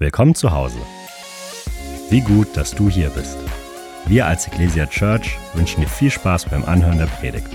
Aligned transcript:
Willkommen 0.00 0.36
zu 0.36 0.52
Hause. 0.52 0.78
Wie 2.08 2.20
gut, 2.20 2.56
dass 2.56 2.70
du 2.70 2.88
hier 2.88 3.10
bist. 3.10 3.36
Wir 4.06 4.26
als 4.26 4.46
Ecclesia 4.46 4.86
Church 4.86 5.36
wünschen 5.54 5.80
dir 5.80 5.88
viel 5.88 6.12
Spaß 6.12 6.44
beim 6.44 6.64
Anhören 6.64 6.98
der 6.98 7.06
Predigt. 7.06 7.48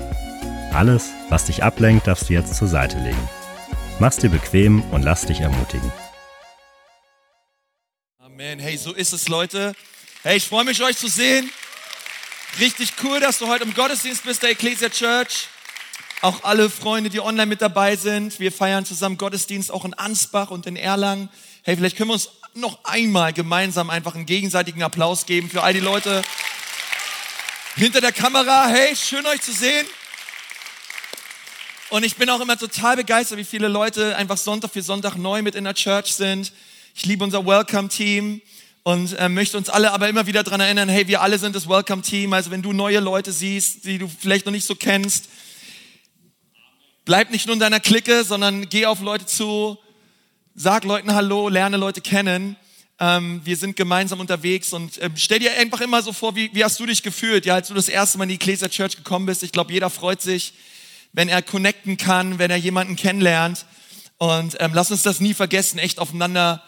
Alles, 0.74 1.12
was 1.30 1.46
dich 1.46 1.64
ablenkt, 1.64 2.06
darfst 2.06 2.28
du 2.28 2.34
jetzt 2.34 2.54
zur 2.54 2.68
Seite 2.68 2.98
legen. 3.00 3.30
Mach's 4.00 4.18
dir 4.18 4.30
bequem 4.30 4.82
und 4.92 5.04
lass 5.04 5.26
dich 5.26 5.40
ermutigen. 5.40 5.90
Amen. 8.20 8.60
Hey, 8.60 8.76
so 8.76 8.92
ist 8.92 9.14
es, 9.14 9.30
Leute. 9.30 9.74
Hey, 10.24 10.36
ich 10.36 10.46
freue 10.46 10.66
mich, 10.66 10.84
euch 10.84 10.98
zu 10.98 11.08
sehen. 11.08 11.50
Richtig 12.60 12.92
cool, 13.06 13.22
dass 13.22 13.40
du 13.40 13.48
heute 13.48 13.64
im 13.64 13.74
Gottesdienst 13.74 14.26
bist, 14.26 14.44
der 14.44 14.50
Ecclesia 14.50 14.90
Church. 14.90 15.48
Auch 16.22 16.44
alle 16.44 16.70
Freunde, 16.70 17.10
die 17.10 17.22
online 17.22 17.46
mit 17.46 17.62
dabei 17.62 17.96
sind. 17.96 18.38
Wir 18.42 18.52
feiern 18.52 18.84
zusammen 18.84 19.18
Gottesdienst 19.18 19.72
auch 19.72 19.86
in 19.86 19.94
Ansbach 19.94 20.52
und 20.52 20.66
in 20.66 20.76
Erlangen. 20.76 21.30
Hey, 21.66 21.78
vielleicht 21.78 21.96
können 21.96 22.10
wir 22.10 22.16
uns 22.16 22.30
noch 22.56 22.84
einmal 22.84 23.32
gemeinsam 23.32 23.90
einfach 23.90 24.16
einen 24.16 24.26
gegenseitigen 24.26 24.84
Applaus 24.84 25.26
geben 25.26 25.50
für 25.50 25.64
all 25.64 25.74
die 25.74 25.80
Leute 25.80 26.22
hinter 27.78 28.02
der 28.02 28.12
Kamera. 28.12 28.68
Hey, 28.68 28.94
schön 28.98 29.26
euch 29.26 29.40
zu 29.40 29.54
sehen. 29.54 29.88
Und 31.90 32.04
ich 32.04 32.18
bin 32.18 32.30
auch 32.30 32.42
immer 32.42 32.58
total 32.58 32.98
begeistert, 32.98 33.38
wie 33.38 33.46
viele 33.46 33.70
Leute 33.70 34.18
einfach 34.18 34.36
Sonntag 34.36 34.72
für 34.72 34.82
Sonntag 34.82 35.16
neu 35.16 35.42
mit 35.42 35.56
in 35.56 35.64
der 35.64 35.74
Church 35.74 36.14
sind. 36.14 36.52
Ich 36.96 37.06
liebe 37.06 37.24
unser 37.24 37.46
Welcome-Team 37.46 38.42
und 38.84 39.14
äh, 39.14 39.30
möchte 39.30 39.58
uns 39.58 39.70
alle 39.70 39.94
aber 39.94 40.10
immer 40.10 40.28
wieder 40.28 40.44
daran 40.44 40.60
erinnern, 40.60 40.90
hey, 40.90 41.08
wir 41.08 41.22
alle 41.22 41.40
sind 41.40 41.56
das 41.56 41.70
Welcome-Team. 41.70 42.34
Also 42.34 42.52
wenn 42.52 42.62
du 42.62 42.74
neue 42.74 43.00
Leute 43.00 43.32
siehst, 43.32 43.86
die 43.86 44.00
du 44.00 44.10
vielleicht 44.10 44.46
noch 44.46 44.52
nicht 44.52 44.66
so 44.66 44.76
kennst, 44.76 45.30
bleib 47.06 47.32
nicht 47.32 47.46
nur 47.46 47.54
in 47.54 47.62
deiner 47.62 47.80
Clique, 47.80 48.26
sondern 48.26 48.68
geh 48.68 48.86
auf 48.86 49.00
Leute 49.00 49.26
zu, 49.26 49.78
Sag 50.56 50.84
Leuten 50.84 51.16
Hallo, 51.16 51.50
lerne 51.50 51.78
Leute 51.78 52.00
kennen. 52.00 52.58
Ähm, 53.00 53.42
wir 53.44 53.58
sind 53.58 53.76
gemeinsam 53.76 54.20
unterwegs 54.20 54.72
und 54.72 55.02
ähm, 55.02 55.14
stell 55.16 55.40
dir 55.40 55.52
einfach 55.58 55.82
immer 55.82 56.04
so 56.04 56.14
vor, 56.14 56.36
wie, 56.36 56.52
wie 56.54 56.64
hast 56.64 56.80
du 56.80 56.86
dich 56.86 57.02
gefühlt, 57.02 57.48
ja, 57.48 57.56
als 57.56 57.70
du 57.70 57.74
das 57.74 57.90
erste 57.90 58.20
Mal 58.20 58.26
in 58.26 58.30
die 58.30 58.36
Ecclesia 58.36 58.70
Church 58.70 58.96
gekommen 58.96 59.26
bist. 59.26 59.42
Ich 59.42 59.52
glaube, 59.52 59.74
jeder 59.74 59.90
freut 59.90 60.22
sich, 60.22 60.54
wenn 61.12 61.28
er 61.28 61.42
connecten 61.42 61.98
kann, 61.98 62.38
wenn 62.38 62.52
er 62.52 62.58
jemanden 62.58 62.96
kennenlernt. 62.96 63.66
Und 64.20 64.56
ähm, 64.60 64.76
lass 64.76 64.92
uns 64.92 65.02
das 65.02 65.20
nie 65.20 65.34
vergessen, 65.34 65.80
echt 65.80 65.98
aufeinander 65.98 66.62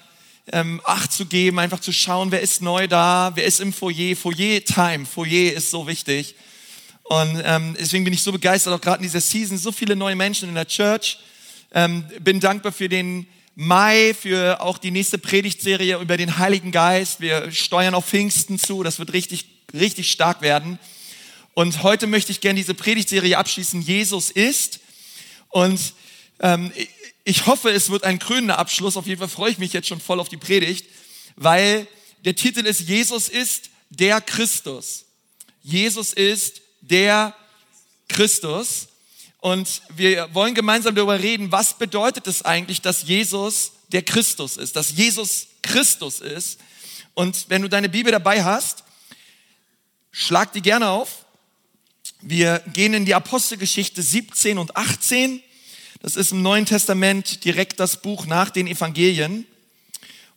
ähm, 0.51 0.81
Acht 0.83 1.13
zu 1.13 1.27
geben, 1.27 1.59
einfach 1.59 1.79
zu 1.79 1.91
schauen, 1.91 2.31
wer 2.31 2.41
ist 2.41 2.63
neu 2.63 2.87
da, 2.87 3.33
wer 3.35 3.45
ist 3.45 3.59
im 3.59 3.71
Foyer. 3.71 4.15
Foyer-Time, 4.15 5.05
Foyer 5.05 5.53
ist 5.53 5.69
so 5.69 5.85
wichtig. 5.85 6.33
Und 7.03 7.39
ähm, 7.45 7.77
deswegen 7.79 8.03
bin 8.03 8.15
ich 8.15 8.23
so 8.23 8.31
begeistert, 8.31 8.73
auch 8.73 8.81
gerade 8.81 8.97
in 8.97 9.03
dieser 9.03 9.21
Season, 9.21 9.59
so 9.59 9.71
viele 9.71 9.95
neue 9.95 10.15
Menschen 10.15 10.49
in 10.49 10.55
der 10.55 10.67
Church. 10.67 11.19
Ähm, 11.71 12.03
bin 12.19 12.39
dankbar 12.39 12.71
für 12.71 12.89
den 12.89 13.27
Mai 13.57 14.13
für 14.13 14.59
auch 14.59 14.77
die 14.77 14.91
nächste 14.91 15.17
Predigtserie 15.17 15.97
über 15.99 16.17
den 16.17 16.37
Heiligen 16.37 16.73
Geist. 16.73 17.21
Wir 17.21 17.53
steuern 17.53 17.95
auf 17.95 18.05
Pfingsten 18.05 18.59
zu. 18.59 18.83
Das 18.83 18.99
wird 18.99 19.13
richtig, 19.13 19.45
richtig 19.73 20.11
stark 20.11 20.41
werden. 20.41 20.77
Und 21.53 21.81
heute 21.81 22.05
möchte 22.05 22.33
ich 22.33 22.41
gerne 22.41 22.57
diese 22.57 22.73
Predigtserie 22.73 23.37
abschließen. 23.37 23.81
Jesus 23.81 24.29
ist. 24.29 24.81
Und 25.47 25.93
ähm, 26.41 26.73
ich 27.23 27.45
hoffe, 27.45 27.69
es 27.69 27.89
wird 27.89 28.03
ein 28.03 28.19
krönender 28.19 28.59
Abschluss. 28.59 28.97
Auf 28.97 29.07
jeden 29.07 29.19
Fall 29.19 29.29
freue 29.29 29.51
ich 29.51 29.57
mich 29.57 29.71
jetzt 29.71 29.87
schon 29.87 30.01
voll 30.01 30.19
auf 30.19 30.27
die 30.27 30.35
Predigt, 30.35 30.89
weil 31.37 31.87
der 32.25 32.35
Titel 32.35 32.65
ist 32.65 32.81
Jesus 32.81 33.29
ist 33.29 33.69
der 33.89 34.19
Christus. 34.19 35.05
Jesus 35.63 36.11
ist 36.11 36.61
der 36.81 37.33
Christus. 38.09 38.89
Und 39.45 39.83
wir 39.95 40.33
wollen 40.33 40.55
gemeinsam 40.55 40.95
darüber 40.95 41.19
reden, 41.19 41.51
was 41.51 41.77
bedeutet 41.77 42.25
es 42.25 42.43
eigentlich, 42.43 42.81
dass 42.81 43.03
Jesus 43.03 43.73
der 43.91 44.01
Christus 44.01 44.57
ist, 44.57 44.75
dass 44.75 44.97
Jesus 44.97 45.49
Christus 45.61 46.19
ist. 46.19 46.59
Und 47.13 47.47
wenn 47.47 47.61
du 47.61 47.69
deine 47.69 47.87
Bibel 47.87 48.11
dabei 48.11 48.43
hast, 48.43 48.83
schlag 50.09 50.51
die 50.53 50.63
gerne 50.63 50.89
auf. 50.89 51.25
Wir 52.21 52.57
gehen 52.73 52.95
in 52.95 53.05
die 53.05 53.13
Apostelgeschichte 53.13 54.01
17 54.01 54.57
und 54.57 54.75
18. 54.75 55.43
Das 56.01 56.15
ist 56.15 56.31
im 56.31 56.41
Neuen 56.41 56.65
Testament 56.65 57.45
direkt 57.45 57.79
das 57.79 58.01
Buch 58.01 58.25
nach 58.25 58.49
den 58.49 58.65
Evangelien. 58.65 59.45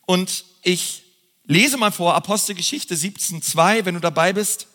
Und 0.05 0.45
ich 0.61 1.03
lese 1.47 1.79
mal 1.79 1.93
vor 1.93 2.15
Apostelgeschichte 2.15 2.95
17.2. 2.95 3.87
Wenn 3.87 3.95
du 3.95 4.01
dabei 4.01 4.35
bist, 4.35 4.67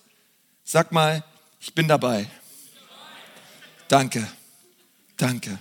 sag 0.64 0.92
mal, 0.92 1.24
ich 1.60 1.76
bin 1.76 1.88
dabei. 1.88 2.28
Danke, 3.94 4.28
danke. 5.18 5.60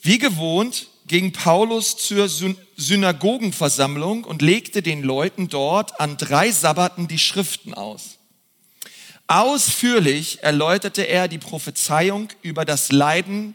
Wie 0.00 0.16
gewohnt 0.16 0.88
ging 1.06 1.34
Paulus 1.34 1.98
zur 1.98 2.30
Synagogenversammlung 2.30 4.24
und 4.24 4.40
legte 4.40 4.80
den 4.80 5.02
Leuten 5.02 5.50
dort 5.50 6.00
an 6.00 6.16
drei 6.16 6.50
Sabbaten 6.50 7.08
die 7.08 7.18
Schriften 7.18 7.74
aus. 7.74 8.16
Ausführlich 9.26 10.42
erläuterte 10.42 11.02
er 11.02 11.28
die 11.28 11.36
Prophezeiung 11.36 12.30
über 12.40 12.64
das 12.64 12.90
Leiden 12.90 13.54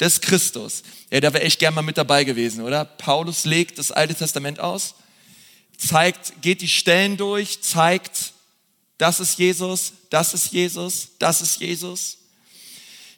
des 0.00 0.22
Christus. 0.22 0.82
Ja, 1.12 1.20
da 1.20 1.34
wäre 1.34 1.44
echt 1.44 1.58
gern 1.58 1.74
mal 1.74 1.82
mit 1.82 1.98
dabei 1.98 2.24
gewesen, 2.24 2.62
oder? 2.64 2.86
Paulus 2.86 3.44
legt 3.44 3.78
das 3.78 3.92
Alte 3.92 4.14
Testament 4.14 4.60
aus, 4.60 4.94
zeigt, 5.76 6.40
geht 6.40 6.62
die 6.62 6.68
Stellen 6.68 7.18
durch, 7.18 7.60
zeigt, 7.60 8.32
das 8.98 9.20
ist 9.20 9.38
Jesus, 9.38 9.92
das 10.10 10.34
ist 10.34 10.52
Jesus, 10.52 11.08
das 11.18 11.40
ist 11.40 11.60
Jesus. 11.60 12.18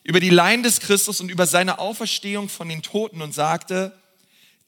Über 0.02 0.20
die 0.20 0.30
Leiden 0.30 0.62
des 0.62 0.80
Christus 0.80 1.20
und 1.20 1.30
über 1.30 1.46
seine 1.46 1.78
Auferstehung 1.78 2.48
von 2.48 2.68
den 2.68 2.82
Toten 2.82 3.22
und 3.22 3.34
sagte, 3.34 3.96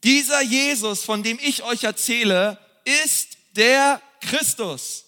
dieser 0.05 0.43
Jesus, 0.43 1.05
von 1.05 1.23
dem 1.23 1.39
ich 1.43 1.63
euch 1.63 1.85
erzähle, 1.85 2.59
ist 2.85 3.37
der 3.57 4.01
Christus. 4.21 5.05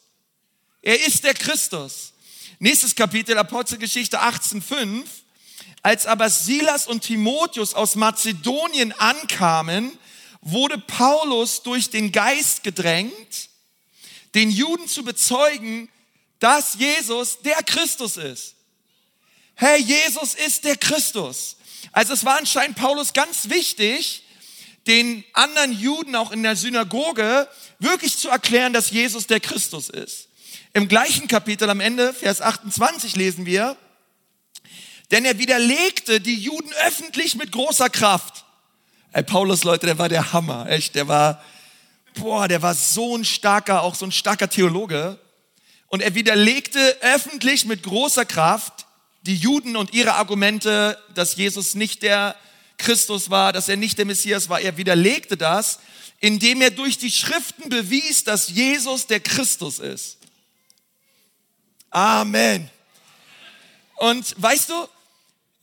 Er 0.83 1.07
ist 1.07 1.25
der 1.25 1.35
Christus. 1.35 2.13
Nächstes 2.59 2.95
Kapitel, 2.95 3.39
Apostelgeschichte 3.39 4.21
18,5. 4.21 5.05
Als 5.83 6.07
aber 6.07 6.31
Silas 6.31 6.87
und 6.87 7.03
Timotheus 7.03 7.75
aus 7.75 7.97
Mazedonien 7.97 8.93
ankamen, 8.93 9.99
wurde 10.41 10.79
Paulus 10.79 11.63
durch 11.63 11.91
den 11.91 12.13
Geist 12.13 12.63
gedrängt, 12.63 13.49
den 14.35 14.51
Juden 14.51 14.89
zu 14.89 15.05
bezeugen, 15.05 15.89
dass 16.43 16.75
Jesus 16.75 17.39
der 17.43 17.63
Christus 17.63 18.17
ist. 18.17 18.57
Hey, 19.55 19.81
Jesus 19.81 20.35
ist 20.35 20.65
der 20.65 20.77
Christus. 20.77 21.57
Also 21.93 22.15
es 22.15 22.25
war 22.25 22.37
anscheinend 22.37 22.77
Paulus 22.77 23.13
ganz 23.13 23.49
wichtig, 23.49 24.25
den 24.89 25.23
anderen 25.35 25.73
Juden 25.73 26.17
auch 26.17 26.33
in 26.33 26.43
der 26.43 26.57
Synagoge 26.57 27.49
wirklich 27.79 28.19
zu 28.19 28.29
erklären, 28.29 28.73
dass 28.73 28.91
Jesus 28.91 29.29
der 29.29 29.39
Christus 29.39 29.89
ist. 29.89 30.31
Im 30.73 30.89
gleichen 30.89 31.29
Kapitel 31.29 31.71
am 31.71 31.79
Ende, 31.79 32.13
Vers 32.13 32.41
28 32.41 33.15
lesen 33.15 33.47
wir, 33.47 33.77
denn 35.13 35.25
er 35.25 35.39
widerlegte 35.39 36.21
die 36.21 36.41
Juden 36.41 36.73
öffentlich 36.85 37.37
mit 37.37 37.53
großer 37.53 37.89
Kraft. 37.89 38.45
Ey, 39.13 39.23
Paulus, 39.23 39.63
Leute, 39.63 39.87
der 39.87 39.99
war 39.99 40.09
der 40.09 40.33
Hammer, 40.33 40.69
echt, 40.69 40.97
der 40.97 41.07
war, 41.07 41.41
boah, 42.15 42.49
der 42.49 42.63
war 42.63 42.75
so 42.75 43.17
ein 43.17 43.25
starker, 43.25 43.83
auch 43.83 43.95
so 43.95 44.07
ein 44.07 44.13
starker 44.13 44.51
Theologe. 44.51 45.21
Und 45.93 46.01
er 46.01 46.15
widerlegte 46.15 46.97
öffentlich 47.03 47.67
mit 47.67 47.83
großer 47.83 48.25
Kraft 48.25 48.87
die 49.27 49.37
Juden 49.37 49.77
und 49.77 49.93
ihre 49.93 50.15
Argumente, 50.15 50.99
dass 51.15 51.37
Jesus 51.37 51.75
nicht 51.75 52.03
der 52.03 52.35
Christus 52.79 53.29
war, 53.29 53.53
dass 53.53 53.69
er 53.69 53.77
nicht 53.77 53.99
der 53.99 54.07
Messias 54.07 54.49
war. 54.49 54.59
Er 54.59 54.79
widerlegte 54.79 55.37
das, 55.37 55.81
indem 56.19 56.63
er 56.63 56.71
durch 56.71 56.97
die 56.97 57.11
Schriften 57.11 57.69
bewies, 57.69 58.25
dass 58.25 58.49
Jesus 58.49 59.07
der 59.07 59.21
Christus 59.21 59.81
ist. 59.81 60.17
Amen. 61.91 62.71
Und 63.97 64.35
weißt 64.41 64.71
du, 64.71 64.89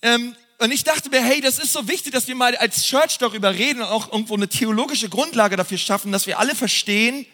ähm, 0.04 0.36
und 0.60 0.72
ich 0.72 0.84
dachte 0.84 1.10
mir, 1.10 1.24
hey, 1.24 1.42
das 1.42 1.58
ist 1.58 1.74
so 1.74 1.88
wichtig, 1.88 2.14
dass 2.14 2.28
wir 2.28 2.36
mal 2.36 2.56
als 2.56 2.84
Church 2.84 3.18
darüber 3.18 3.56
reden 3.56 3.82
und 3.82 3.88
auch 3.88 4.12
irgendwo 4.12 4.36
eine 4.36 4.48
theologische 4.48 5.10
Grundlage 5.10 5.56
dafür 5.56 5.80
schaffen, 5.80 6.12
dass 6.12 6.28
wir 6.28 6.38
alle 6.38 6.54
verstehen, 6.54 7.26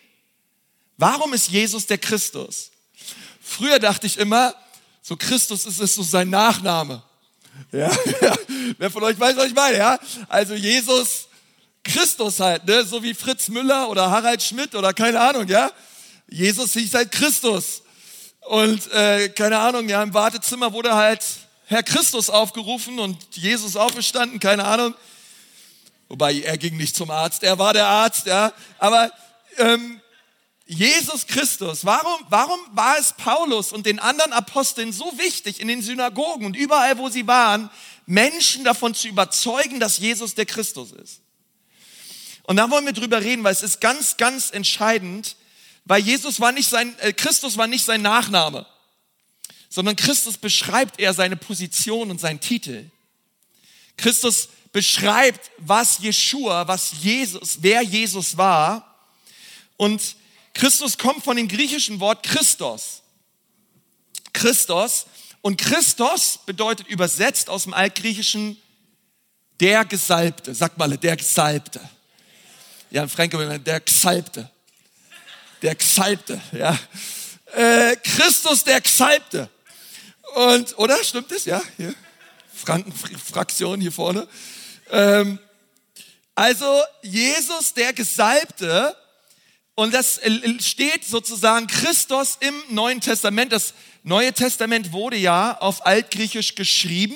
warum 0.96 1.34
ist 1.34 1.50
Jesus 1.50 1.88
der 1.88 1.98
Christus? 1.98 2.72
Früher 3.48 3.78
dachte 3.78 4.08
ich 4.08 4.18
immer, 4.18 4.56
so 5.04 5.16
Christus 5.16 5.66
ist 5.66 5.80
es 5.80 5.94
so 5.94 6.02
sein 6.02 6.32
Nachname. 6.32 7.04
Ja, 7.72 7.92
ja. 8.22 8.36
Wer 8.80 8.90
von 8.90 9.04
euch 9.04 9.20
weiß, 9.20 9.38
was 9.38 9.46
ich 9.46 9.54
meine, 9.54 9.78
ja? 9.78 10.00
Also 10.28 10.56
Jesus 10.56 11.28
Christus 11.84 12.40
halt, 12.40 12.66
ne? 12.66 12.84
So 12.84 13.04
wie 13.04 13.14
Fritz 13.14 13.48
Müller 13.48 13.88
oder 13.90 14.10
Harald 14.10 14.42
Schmidt 14.42 14.74
oder 14.74 14.94
keine 14.94 15.22
Ahnung, 15.22 15.48
ja? 15.48 15.72
Jesus 16.28 16.74
hieß 16.74 16.96
halt 16.96 17.12
Christus. 17.12 17.84
Und 18.42 18.92
äh, 18.92 19.30
keine 19.30 19.60
Ahnung, 19.60 19.88
ja, 19.88 20.02
im 20.02 20.14
Wartezimmer 20.14 20.74
wurde 20.74 20.96
halt 20.96 21.24
Herr 21.68 21.84
Christus 21.84 22.32
aufgerufen 22.32 22.98
und 22.98 23.18
Jesus 23.36 23.76
aufgestanden, 23.76 24.40
keine 24.40 24.66
Ahnung. 24.66 24.96
Wobei 26.10 26.42
er 26.42 26.58
ging 26.58 26.78
nicht 26.78 26.96
zum 26.96 27.12
Arzt, 27.12 27.44
er 27.44 27.60
war 27.60 27.74
der 27.74 27.86
Arzt, 27.86 28.26
ja. 28.26 28.52
Aber 28.80 29.12
ähm, 29.58 30.02
Jesus 30.68 31.28
Christus, 31.28 31.86
warum, 31.86 32.26
warum 32.30 32.60
war 32.72 32.98
es 32.98 33.14
Paulus 33.14 33.72
und 33.72 33.86
den 33.86 34.00
anderen 34.00 34.34
Aposteln 34.34 34.92
so 34.92 35.16
wichtig 35.18 35.60
in 35.60 35.68
den 35.68 35.84
Synagogen 35.84 36.46
und 36.46 36.56
überall, 36.56 36.98
wo 36.98 37.10
sie 37.10 37.28
waren, 37.28 37.70
Menschen 38.08 38.64
davon 38.64 38.96
zu 38.96 39.08
überzeugen, 39.08 39.80
dass 39.80 40.00
Jesus 40.00 40.34
der 40.34 40.48
Christus 40.48 40.92
ist? 40.92 41.22
Und 42.44 42.58
da 42.58 42.70
wollen 42.72 42.86
wir 42.86 42.94
drüber 42.94 43.22
reden, 43.22 43.44
weil 43.44 43.54
es 43.54 43.62
ist 43.62 43.80
ganz, 43.80 44.18
ganz 44.18 44.52
entscheidend, 44.52 45.36
weil 45.86 46.02
Jesus 46.02 46.40
war 46.40 46.52
nicht 46.52 46.70
sein, 46.70 46.98
äh, 47.00 47.14
Christus 47.14 47.58
war 47.58 47.68
nicht 47.68 47.86
sein 47.86 48.02
Nachname, 48.02 48.66
sondern 49.70 49.96
Christus 49.96 50.38
beschreibt 50.38 51.00
eher 51.00 51.14
seine 51.14 51.36
Position 51.36 52.10
und 52.10 52.20
seinen 52.20 52.40
Titel. 52.40 52.90
Christus 53.98 54.50
beschreibt, 54.72 55.52
was 55.58 56.00
Jeshua, 56.00 56.68
was 56.68 56.92
Jesus, 57.04 57.60
wer 57.62 57.82
Jesus 57.82 58.36
war. 58.36 58.96
Und 59.78 60.16
Christus 60.56 60.98
kommt 60.98 61.24
von 61.24 61.36
dem 61.38 61.48
griechischen 61.48 62.00
Wort 62.00 62.24
Christos. 62.24 63.04
Christos. 64.34 65.06
Und 65.42 65.58
Christos 65.58 66.40
bedeutet 66.46 66.88
übersetzt 66.88 67.50
aus 67.50 67.64
dem 67.64 67.74
Altgriechischen 67.74 68.58
der 69.60 69.86
Gesalbte. 69.86 70.56
Sag 70.56 70.78
mal, 70.78 70.98
der 70.98 71.18
Gesalbte. 71.18 71.82
Ja, 72.90 73.04
in 73.04 73.10
Franke, 73.10 73.60
der 73.60 73.80
Gesalbte. 73.82 74.50
Der 75.62 75.76
Gesalbte, 75.76 76.42
ja. 76.54 76.78
Äh, 77.54 77.96
Christus, 77.98 78.64
der 78.64 78.80
Gesalbte. 78.80 79.50
Und, 80.36 80.78
oder? 80.78 81.04
Stimmt 81.04 81.32
das? 81.32 81.46
Ja, 81.46 81.62
hier. 81.78 81.94
Frankenfraktion 82.54 83.82
hier 83.82 83.92
vorne. 83.92 84.28
Ähm, 84.90 85.38
also, 86.34 86.82
Jesus, 87.02 87.74
der 87.74 87.94
Gesalbte, 87.94 88.96
und 89.76 89.94
das 89.94 90.22
steht 90.60 91.06
sozusagen 91.06 91.68
Christus 91.68 92.38
im 92.40 92.54
Neuen 92.70 93.02
Testament. 93.02 93.52
Das 93.52 93.74
Neue 94.04 94.32
Testament 94.32 94.94
wurde 94.94 95.18
ja 95.18 95.58
auf 95.60 95.86
Altgriechisch 95.86 96.56
geschrieben, 96.56 97.16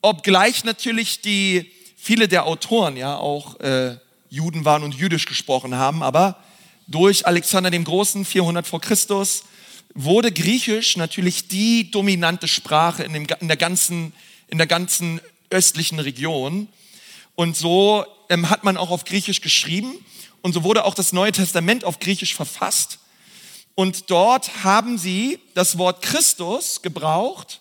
obgleich 0.00 0.62
natürlich 0.64 1.20
die, 1.20 1.72
viele 1.96 2.28
der 2.28 2.46
Autoren 2.46 2.96
ja 2.96 3.16
auch 3.16 3.58
äh, 3.60 3.96
Juden 4.30 4.64
waren 4.64 4.82
und 4.84 4.94
jüdisch 4.94 5.26
gesprochen 5.26 5.74
haben, 5.74 6.02
aber 6.02 6.42
durch 6.86 7.26
Alexander 7.26 7.70
dem 7.70 7.84
Großen, 7.84 8.24
400 8.24 8.66
vor 8.66 8.80
Christus, 8.80 9.44
wurde 9.94 10.30
Griechisch 10.30 10.96
natürlich 10.96 11.48
die 11.48 11.90
dominante 11.90 12.46
Sprache 12.46 13.02
in, 13.02 13.12
dem, 13.12 13.26
in, 13.40 13.48
der, 13.48 13.56
ganzen, 13.56 14.12
in 14.48 14.58
der 14.58 14.66
ganzen 14.66 15.20
östlichen 15.50 15.98
Region. 15.98 16.68
Und 17.34 17.56
so 17.56 18.04
ähm, 18.28 18.48
hat 18.48 18.64
man 18.64 18.76
auch 18.76 18.90
auf 18.90 19.04
Griechisch 19.04 19.40
geschrieben. 19.40 19.92
Und 20.42 20.52
so 20.52 20.64
wurde 20.64 20.84
auch 20.84 20.94
das 20.94 21.12
Neue 21.12 21.32
Testament 21.32 21.84
auf 21.84 21.98
Griechisch 21.98 22.34
verfasst. 22.34 22.98
Und 23.74 24.10
dort 24.10 24.64
haben 24.64 24.98
sie 24.98 25.40
das 25.54 25.78
Wort 25.78 26.02
Christus 26.02 26.82
gebraucht 26.82 27.60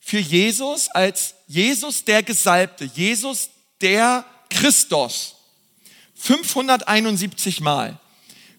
für 0.00 0.18
Jesus 0.18 0.88
als 0.88 1.34
Jesus 1.46 2.04
der 2.04 2.22
Gesalbte, 2.22 2.84
Jesus 2.84 3.50
der 3.80 4.24
Christus. 4.50 5.36
571 6.14 7.60
Mal 7.60 7.98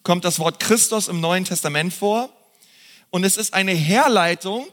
kommt 0.04 0.25
das 0.25 0.39
Wort 0.39 0.59
Christus 0.59 1.07
im 1.07 1.21
Neuen 1.21 1.45
Testament 1.45 1.94
vor. 1.94 2.30
Und 3.09 3.24
es 3.24 3.38
ist 3.38 3.54
eine 3.54 3.74
Herleitung 3.74 4.68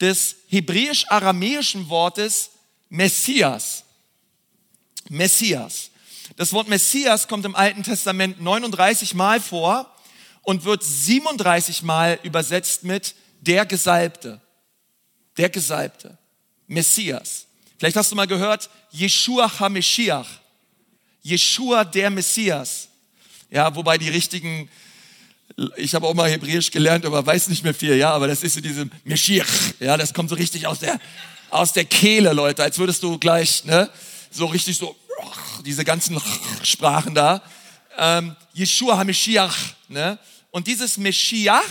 des 0.00 0.36
hebräisch-aramäischen 0.48 1.88
Wortes 1.88 2.50
Messias. 2.88 3.84
Messias. 5.08 5.90
Das 6.36 6.52
Wort 6.52 6.68
Messias 6.68 7.28
kommt 7.28 7.44
im 7.44 7.54
Alten 7.54 7.82
Testament 7.82 8.40
39 8.40 9.14
Mal 9.14 9.40
vor 9.40 9.94
und 10.42 10.64
wird 10.64 10.82
37 10.82 11.82
Mal 11.82 12.18
übersetzt 12.22 12.84
mit 12.84 13.14
der 13.40 13.66
Gesalbte. 13.66 14.40
Der 15.36 15.48
Gesalbte. 15.48 16.18
Messias. 16.66 17.46
Vielleicht 17.78 17.96
hast 17.96 18.10
du 18.10 18.16
mal 18.16 18.26
gehört, 18.26 18.68
Yeshua 18.92 19.50
HaMashiach. 19.58 20.28
Yeshua 21.22 21.84
der 21.84 22.10
Messias. 22.10 22.88
Ja, 23.50 23.74
wobei 23.74 23.98
die 23.98 24.08
richtigen, 24.08 24.68
ich 25.76 25.94
habe 25.94 26.06
auch 26.06 26.14
mal 26.14 26.30
Hebräisch 26.30 26.70
gelernt, 26.70 27.06
aber 27.06 27.24
weiß 27.24 27.48
nicht 27.48 27.64
mehr 27.64 27.74
viel, 27.74 27.96
ja, 27.96 28.10
aber 28.12 28.28
das 28.28 28.42
ist 28.42 28.54
so 28.54 28.60
diese 28.60 28.88
Meshiach, 29.04 29.48
ja, 29.80 29.96
das 29.96 30.12
kommt 30.12 30.28
so 30.28 30.34
richtig 30.34 30.66
aus 30.66 30.80
der, 30.80 31.00
aus 31.50 31.72
der 31.72 31.86
Kehle, 31.86 32.32
Leute, 32.32 32.62
als 32.62 32.78
würdest 32.78 33.02
du 33.02 33.18
gleich, 33.18 33.64
ne, 33.64 33.90
so 34.30 34.46
richtig 34.46 34.76
so, 34.76 34.94
diese 35.64 35.84
ganzen 35.84 36.20
Sprachen 36.62 37.14
da. 37.14 37.42
Ähm, 37.96 38.36
Yeshua 38.54 38.96
HaMashiach. 38.96 39.56
Ne? 39.88 40.18
Und 40.50 40.66
dieses 40.66 40.96
Meshiach 40.98 41.64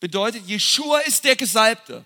bedeutet, 0.00 0.46
Yeshua 0.46 1.00
ist 1.00 1.24
der 1.24 1.36
Gesalbte. 1.36 2.04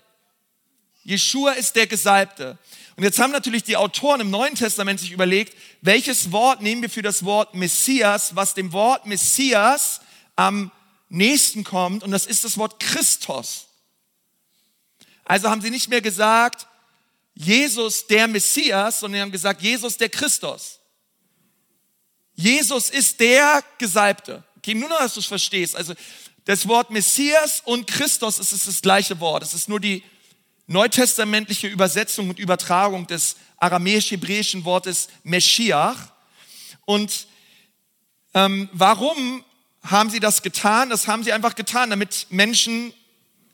Yeshua 1.03 1.51
ist 1.51 1.75
der 1.75 1.87
Gesalbte. 1.87 2.57
Und 2.95 3.03
jetzt 3.03 3.19
haben 3.19 3.31
natürlich 3.31 3.63
die 3.63 3.75
Autoren 3.75 4.21
im 4.21 4.29
Neuen 4.29 4.55
Testament 4.55 4.99
sich 4.99 5.11
überlegt, 5.11 5.57
welches 5.81 6.31
Wort 6.31 6.61
nehmen 6.61 6.81
wir 6.81 6.89
für 6.89 7.01
das 7.01 7.25
Wort 7.25 7.55
Messias, 7.55 8.35
was 8.35 8.53
dem 8.53 8.71
Wort 8.71 9.05
Messias 9.05 10.01
am 10.35 10.71
nächsten 11.09 11.63
kommt. 11.63 12.03
Und 12.03 12.11
das 12.11 12.25
ist 12.25 12.43
das 12.43 12.57
Wort 12.57 12.79
Christus. 12.79 13.67
Also 15.25 15.49
haben 15.49 15.61
sie 15.61 15.69
nicht 15.69 15.89
mehr 15.89 16.01
gesagt, 16.01 16.67
Jesus 17.35 18.05
der 18.07 18.27
Messias, 18.27 18.99
sondern 18.99 19.21
haben 19.21 19.31
gesagt, 19.31 19.61
Jesus 19.61 19.97
der 19.97 20.09
Christus. 20.09 20.79
Jesus 22.35 22.89
ist 22.89 23.19
der 23.19 23.63
Gesalbte. 23.77 24.43
Okay, 24.57 24.75
nur 24.75 24.89
noch, 24.89 24.99
dass 24.99 25.13
du 25.13 25.19
es 25.19 25.25
verstehst. 25.25 25.75
Also 25.75 25.93
das 26.45 26.67
Wort 26.67 26.89
Messias 26.89 27.61
und 27.65 27.87
Christus 27.87 28.39
ist, 28.39 28.51
ist 28.51 28.67
das 28.67 28.81
gleiche 28.81 29.19
Wort. 29.19 29.43
Es 29.43 29.53
ist 29.53 29.69
nur 29.69 29.79
die 29.79 30.03
neutestamentliche 30.67 31.67
Übersetzung 31.67 32.29
und 32.29 32.39
Übertragung 32.39 33.07
des 33.07 33.35
aramäisch-hebräischen 33.57 34.65
Wortes 34.65 35.09
Meshiach. 35.23 36.11
Und 36.85 37.27
ähm, 38.33 38.69
warum 38.73 39.43
haben 39.83 40.09
sie 40.09 40.19
das 40.19 40.41
getan? 40.41 40.89
Das 40.89 41.07
haben 41.07 41.23
sie 41.23 41.33
einfach 41.33 41.55
getan, 41.55 41.89
damit 41.89 42.27
Menschen, 42.29 42.93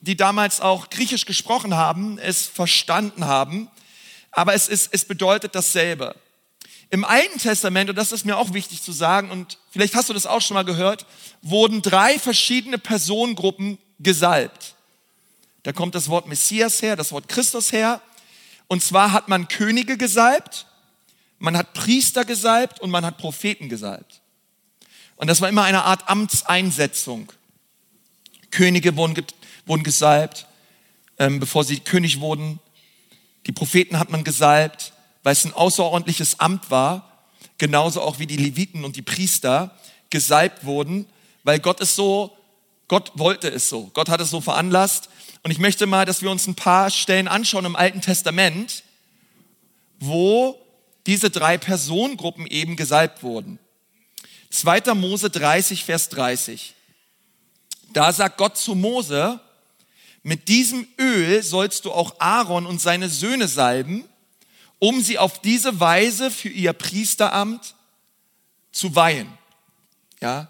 die 0.02 0.16
damals 0.16 0.62
auch 0.62 0.90
Griechisch 0.90 1.26
gesprochen 1.26 1.76
haben, 1.76 2.18
es 2.18 2.48
verstanden 2.48 3.26
haben. 3.26 3.70
Aber 4.32 4.54
es, 4.54 4.68
ist, 4.68 4.90
es 4.92 5.06
bedeutet 5.06 5.56
dasselbe. 5.56 6.16
Im 6.92 7.06
Alten 7.06 7.38
Testament, 7.38 7.90
und 7.90 7.96
das 7.96 8.12
ist 8.12 8.26
mir 8.26 8.38
auch 8.38 8.54
wichtig 8.54 8.82
zu 8.82 8.92
sagen, 8.92 9.30
und 9.30 9.60
vielleicht 9.70 9.96
hast 9.96 10.10
du 10.10 10.14
das 10.14 10.26
auch 10.26 10.42
schon 10.42 10.56
mal 10.56 10.66
gehört, 10.66 11.06
wurden 11.42 11.82
drei 11.82 12.18
verschiedene 12.18 12.78
Personengruppen 12.78 13.78
gesalbt. 14.00 14.76
Da 15.64 15.72
kommt 15.72 15.94
das 15.94 16.10
Wort 16.10 16.28
Messias 16.28 16.82
her, 16.82 16.96
das 16.96 17.12
Wort 17.12 17.28
Christus 17.28 17.72
her. 17.72 18.02
Und 18.68 18.84
zwar 18.84 19.12
hat 19.12 19.28
man 19.28 19.48
Könige 19.48 19.98
gesalbt, 19.98 20.66
man 21.38 21.56
hat 21.56 21.74
Priester 21.74 22.26
gesalbt 22.26 22.80
und 22.80 22.90
man 22.90 23.06
hat 23.06 23.18
Propheten 23.18 23.70
gesalbt. 23.70 24.22
Und 25.16 25.28
das 25.28 25.42
war 25.42 25.50
immer 25.50 25.64
eine 25.64 25.84
Art 25.84 26.10
Amtseinsetzung. 26.10 27.32
Könige 28.52 28.96
wurden, 28.96 29.26
wurden 29.66 29.84
gesalbt, 29.84 30.48
ähm, 31.18 31.40
bevor 31.40 31.64
sie 31.64 31.80
König 31.80 32.20
wurden. 32.20 32.60
Die 33.46 33.52
Propheten 33.52 34.00
hat 34.00 34.10
man 34.10 34.24
gesalbt 34.24 34.94
weil 35.24 35.34
es 35.34 35.46
ein 35.46 35.54
außerordentliches 35.54 36.40
Amt 36.40 36.72
war, 36.72 37.26
genauso 37.58 38.02
auch 38.02 38.20
wie 38.20 38.28
die 38.28 38.38
Leviten 38.38 38.84
und 38.84 38.96
die 38.96 39.02
Priester 39.02 39.76
gesalbt 40.10 40.66
wurden, 40.66 41.06
weil 41.44 41.60
Gott 41.60 41.82
es 41.82 41.96
so, 41.96 42.36
Gott 42.88 43.12
wollte 43.16 43.50
es 43.50 43.70
so, 43.70 43.92
Gott 43.94 44.10
hat 44.10 44.22
es 44.22 44.30
so 44.30 44.42
veranlasst. 44.42 45.10
Und 45.44 45.52
ich 45.52 45.60
möchte 45.60 45.86
mal, 45.86 46.06
dass 46.06 46.22
wir 46.22 46.32
uns 46.32 46.48
ein 46.48 46.56
paar 46.56 46.90
Stellen 46.90 47.28
anschauen 47.28 47.66
im 47.66 47.76
Alten 47.76 48.02
Testament, 48.02 48.84
wo 50.00 50.60
diese 51.06 51.30
drei 51.30 51.58
Personengruppen 51.58 52.46
eben 52.48 52.76
gesalbt 52.76 53.24
wurden. 53.24 53.60
2. 54.50 54.94
Mose 54.96 55.30
30, 55.30 55.84
Vers 55.86 56.10
30. 56.10 56.74
Da 57.94 58.12
sagt 58.12 58.38
Gott 58.38 58.58
zu 58.58 58.76
Mose, 58.76 59.40
mit 60.24 60.48
diesem 60.48 60.88
Öl 61.00 61.42
sollst 61.44 61.86
du 61.86 61.92
auch 61.92 62.20
Aaron 62.20 62.66
und 62.66 62.82
seine 62.82 63.10
Söhne 63.10 63.48
salben 63.48 64.04
um 64.80 65.02
sie 65.02 65.18
auf 65.18 65.40
diese 65.42 65.80
Weise 65.80 66.32
für 66.32 66.50
ihr 66.50 66.74
Priesteramt 66.74 67.76
zu 68.72 68.96
weihen. 68.96 69.28
Ja, 70.22 70.50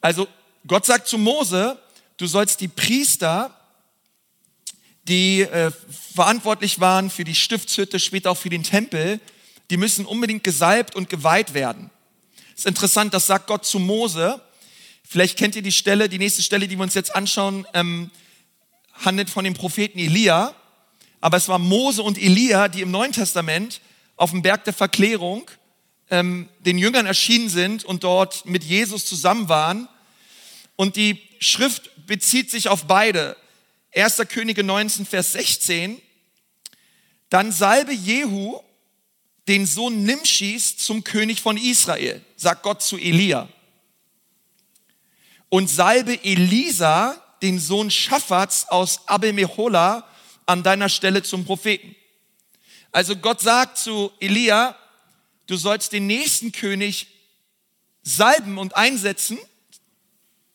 also 0.00 0.28
Gott 0.66 0.86
sagt 0.86 1.08
zu 1.08 1.18
Mose, 1.18 1.78
du 2.16 2.26
sollst 2.26 2.60
die 2.60 2.68
Priester, 2.68 3.56
die 5.06 5.42
äh, 5.42 5.70
verantwortlich 6.14 6.80
waren 6.80 7.10
für 7.10 7.24
die 7.24 7.34
Stiftshütte, 7.34 7.98
später 7.98 8.30
auch 8.30 8.38
für 8.38 8.48
den 8.48 8.62
Tempel, 8.62 9.20
die 9.70 9.76
müssen 9.76 10.06
unbedingt 10.06 10.44
gesalbt 10.44 10.94
und 10.94 11.10
geweiht 11.10 11.52
werden. 11.52 11.90
ist 12.56 12.66
interessant, 12.66 13.12
das 13.12 13.26
sagt 13.26 13.46
Gott 13.46 13.64
zu 13.66 13.78
Mose. 13.78 14.40
Vielleicht 15.06 15.36
kennt 15.36 15.56
ihr 15.56 15.62
die 15.62 15.72
Stelle, 15.72 16.08
die 16.08 16.18
nächste 16.18 16.42
Stelle, 16.42 16.68
die 16.68 16.76
wir 16.76 16.82
uns 16.82 16.94
jetzt 16.94 17.14
anschauen, 17.14 17.66
ähm, 17.74 18.10
handelt 18.94 19.30
von 19.30 19.44
dem 19.44 19.54
Propheten 19.54 19.98
Elia 19.98 20.54
aber 21.24 21.38
es 21.38 21.48
war 21.48 21.58
Mose 21.58 22.02
und 22.02 22.18
Elia, 22.18 22.68
die 22.68 22.82
im 22.82 22.90
Neuen 22.90 23.12
Testament 23.12 23.80
auf 24.14 24.32
dem 24.32 24.42
Berg 24.42 24.64
der 24.64 24.74
Verklärung 24.74 25.50
ähm, 26.10 26.50
den 26.58 26.76
Jüngern 26.76 27.06
erschienen 27.06 27.48
sind 27.48 27.82
und 27.82 28.04
dort 28.04 28.44
mit 28.44 28.62
Jesus 28.62 29.06
zusammen 29.06 29.48
waren. 29.48 29.88
Und 30.76 30.96
die 30.96 31.22
Schrift 31.38 32.06
bezieht 32.06 32.50
sich 32.50 32.68
auf 32.68 32.84
beide. 32.84 33.38
1. 33.94 34.18
Könige 34.28 34.62
19, 34.62 35.06
Vers 35.06 35.32
16. 35.32 35.98
Dann 37.30 37.52
salbe 37.52 37.94
Jehu 37.94 38.60
den 39.48 39.64
Sohn 39.64 40.02
Nimschis 40.02 40.76
zum 40.76 41.04
König 41.04 41.40
von 41.40 41.56
Israel, 41.56 42.20
sagt 42.36 42.62
Gott 42.62 42.82
zu 42.82 42.98
Elia. 42.98 43.48
Und 45.48 45.70
salbe 45.70 46.22
Elisa, 46.22 47.23
den 47.44 47.60
Sohn 47.60 47.90
Schaffats 47.90 48.70
aus 48.70 49.06
Abimehola, 49.06 50.08
an 50.46 50.62
deiner 50.62 50.88
Stelle 50.88 51.22
zum 51.22 51.44
Propheten. 51.44 51.94
Also 52.90 53.16
Gott 53.16 53.42
sagt 53.42 53.76
zu 53.76 54.10
Elia, 54.18 54.76
du 55.46 55.56
sollst 55.56 55.92
den 55.92 56.06
nächsten 56.06 56.52
König 56.52 57.06
salben 58.02 58.56
und 58.56 58.76
einsetzen 58.76 59.38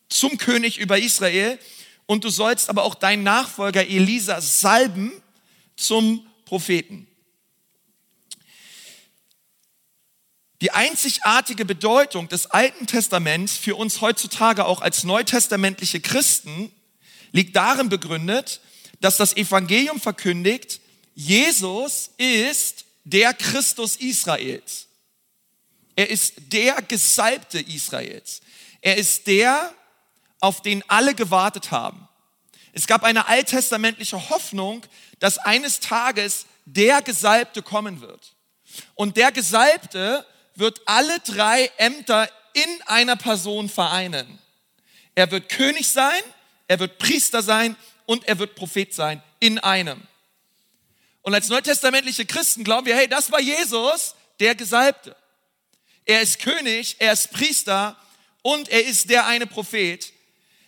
zum 0.10 0.38
König 0.39 0.79
über 0.79 0.98
Israel 0.98 1.60
und 2.08 2.24
du 2.24 2.29
sollst 2.29 2.69
aber 2.69 2.84
auch 2.84 2.96
deinen 2.96 3.22
Nachfolger 3.22 3.86
Elisa 3.86 4.41
salben 4.41 5.12
zum 5.75 6.27
Propheten. 6.46 7.08
Die 10.62 10.72
einzigartige 10.72 11.65
Bedeutung 11.65 12.29
des 12.29 12.48
Alten 12.48 12.88
Testaments 12.88 13.58
für 13.58 13.75
uns 13.75 14.01
heutzutage 14.01 14.65
auch 14.65 14.81
als 14.81 15.03
neutestamentliche 15.03 16.01
Christen 16.01 16.72
liegt 17.31 17.55
darin 17.55 17.89
begründet, 17.89 18.62
dass 19.00 19.17
das 19.17 19.36
Evangelium 19.36 20.00
verkündigt, 20.00 20.81
Jesus 21.15 22.12
ist 22.17 22.86
der 23.03 23.33
Christus 23.33 23.95
Israels. 23.98 24.88
Er 25.95 26.09
ist 26.09 26.36
der 26.38 26.81
Gesalbte 26.81 27.59
Israels. 27.59 28.41
Er 28.81 28.98
ist 28.98 29.27
der, 29.27 29.74
auf 30.39 30.62
den 30.62 30.83
alle 30.89 31.13
gewartet 31.13 31.71
haben. 31.71 32.07
Es 32.71 32.88
gab 32.88 33.03
eine 33.03 33.27
alttestamentliche 33.27 34.29
Hoffnung, 34.29 34.86
dass 35.19 35.38
eines 35.38 35.79
Tages 35.79 36.45
der 36.65 37.01
Gesalbte 37.01 37.62
kommen 37.62 38.00
wird. 38.00 38.36
Und 38.95 39.17
der 39.17 39.31
Gesalbte 39.31 40.25
wird 40.55 40.81
alle 40.86 41.19
drei 41.21 41.69
Ämter 41.77 42.29
in 42.53 42.81
einer 42.86 43.15
Person 43.15 43.69
vereinen. 43.69 44.39
Er 45.15 45.31
wird 45.31 45.50
König 45.50 45.88
sein, 45.88 46.21
er 46.69 46.79
wird 46.79 46.99
Priester 46.99 47.41
sein 47.41 47.75
und 48.05 48.25
er 48.27 48.39
wird 48.39 48.55
Prophet 48.55 48.93
sein 48.93 49.21
in 49.39 49.57
einem. 49.57 50.01
Und 51.23 51.33
als 51.33 51.49
neutestamentliche 51.49 52.25
Christen 52.25 52.63
glauben 52.63 52.85
wir, 52.85 52.95
hey, 52.95 53.09
das 53.09 53.31
war 53.31 53.41
Jesus, 53.41 54.15
der 54.39 54.55
Gesalbte. 54.55 55.15
Er 56.05 56.21
ist 56.21 56.39
König, 56.39 56.95
er 56.99 57.11
ist 57.11 57.31
Priester 57.31 57.97
und 58.43 58.69
er 58.69 58.85
ist 58.85 59.09
der 59.09 59.25
eine 59.25 59.47
Prophet, 59.47 60.13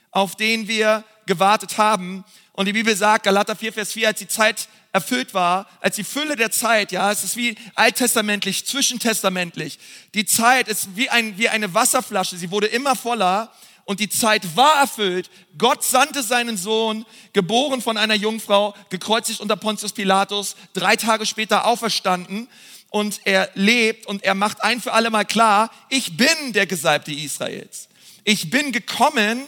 auf 0.10 0.36
den 0.36 0.68
wir 0.68 1.04
gewartet 1.28 1.78
haben. 1.78 2.26
Und 2.54 2.66
die 2.66 2.74
Bibel 2.74 2.96
sagt, 2.96 3.24
Galater 3.24 3.56
4, 3.56 3.72
Vers 3.72 3.94
4, 3.94 4.08
als 4.08 4.20
die 4.20 4.28
Zeit 4.28 4.68
erfüllt 4.92 5.36
war, 5.36 5.70
als 5.82 5.98
die 5.98 6.04
Fülle 6.04 6.36
der 6.36 6.50
Zeit, 6.50 6.92
ja, 6.92 7.12
es 7.12 7.24
ist 7.24 7.36
wie 7.36 7.56
alttestamentlich, 7.76 8.66
zwischentestamentlich. 8.66 9.78
Die 10.16 10.26
Zeit 10.26 10.68
ist 10.68 10.96
wie, 10.96 11.12
ein, 11.12 11.38
wie 11.38 11.48
eine 11.48 11.76
Wasserflasche, 11.76 12.38
sie 12.38 12.50
wurde 12.50 12.68
immer 12.68 12.96
voller 12.96 13.54
und 13.92 14.00
die 14.00 14.08
Zeit 14.08 14.56
war 14.56 14.80
erfüllt. 14.80 15.30
Gott 15.58 15.84
sandte 15.84 16.24
seinen 16.24 16.56
Sohn, 16.56 17.06
geboren 17.34 17.82
von 17.82 17.98
einer 17.98 18.16
Jungfrau, 18.16 18.74
gekreuzigt 18.90 19.42
unter 19.42 19.58
Pontius 19.58 19.92
Pilatus, 19.92 20.56
drei 20.72 20.96
Tage 20.96 21.26
später 21.26 21.66
auferstanden 21.66 22.48
und 22.90 23.20
er 23.26 23.50
lebt 23.54 24.06
und 24.06 24.24
er 24.24 24.34
macht 24.34 24.64
ein 24.64 24.80
für 24.80 24.94
alle 24.94 25.10
Mal 25.10 25.26
klar, 25.26 25.72
ich 25.90 26.16
bin 26.16 26.54
der 26.54 26.68
Gesalbte 26.68 27.12
Israels. 27.12 27.90
Ich 28.24 28.50
bin 28.50 28.72
gekommen 28.72 29.46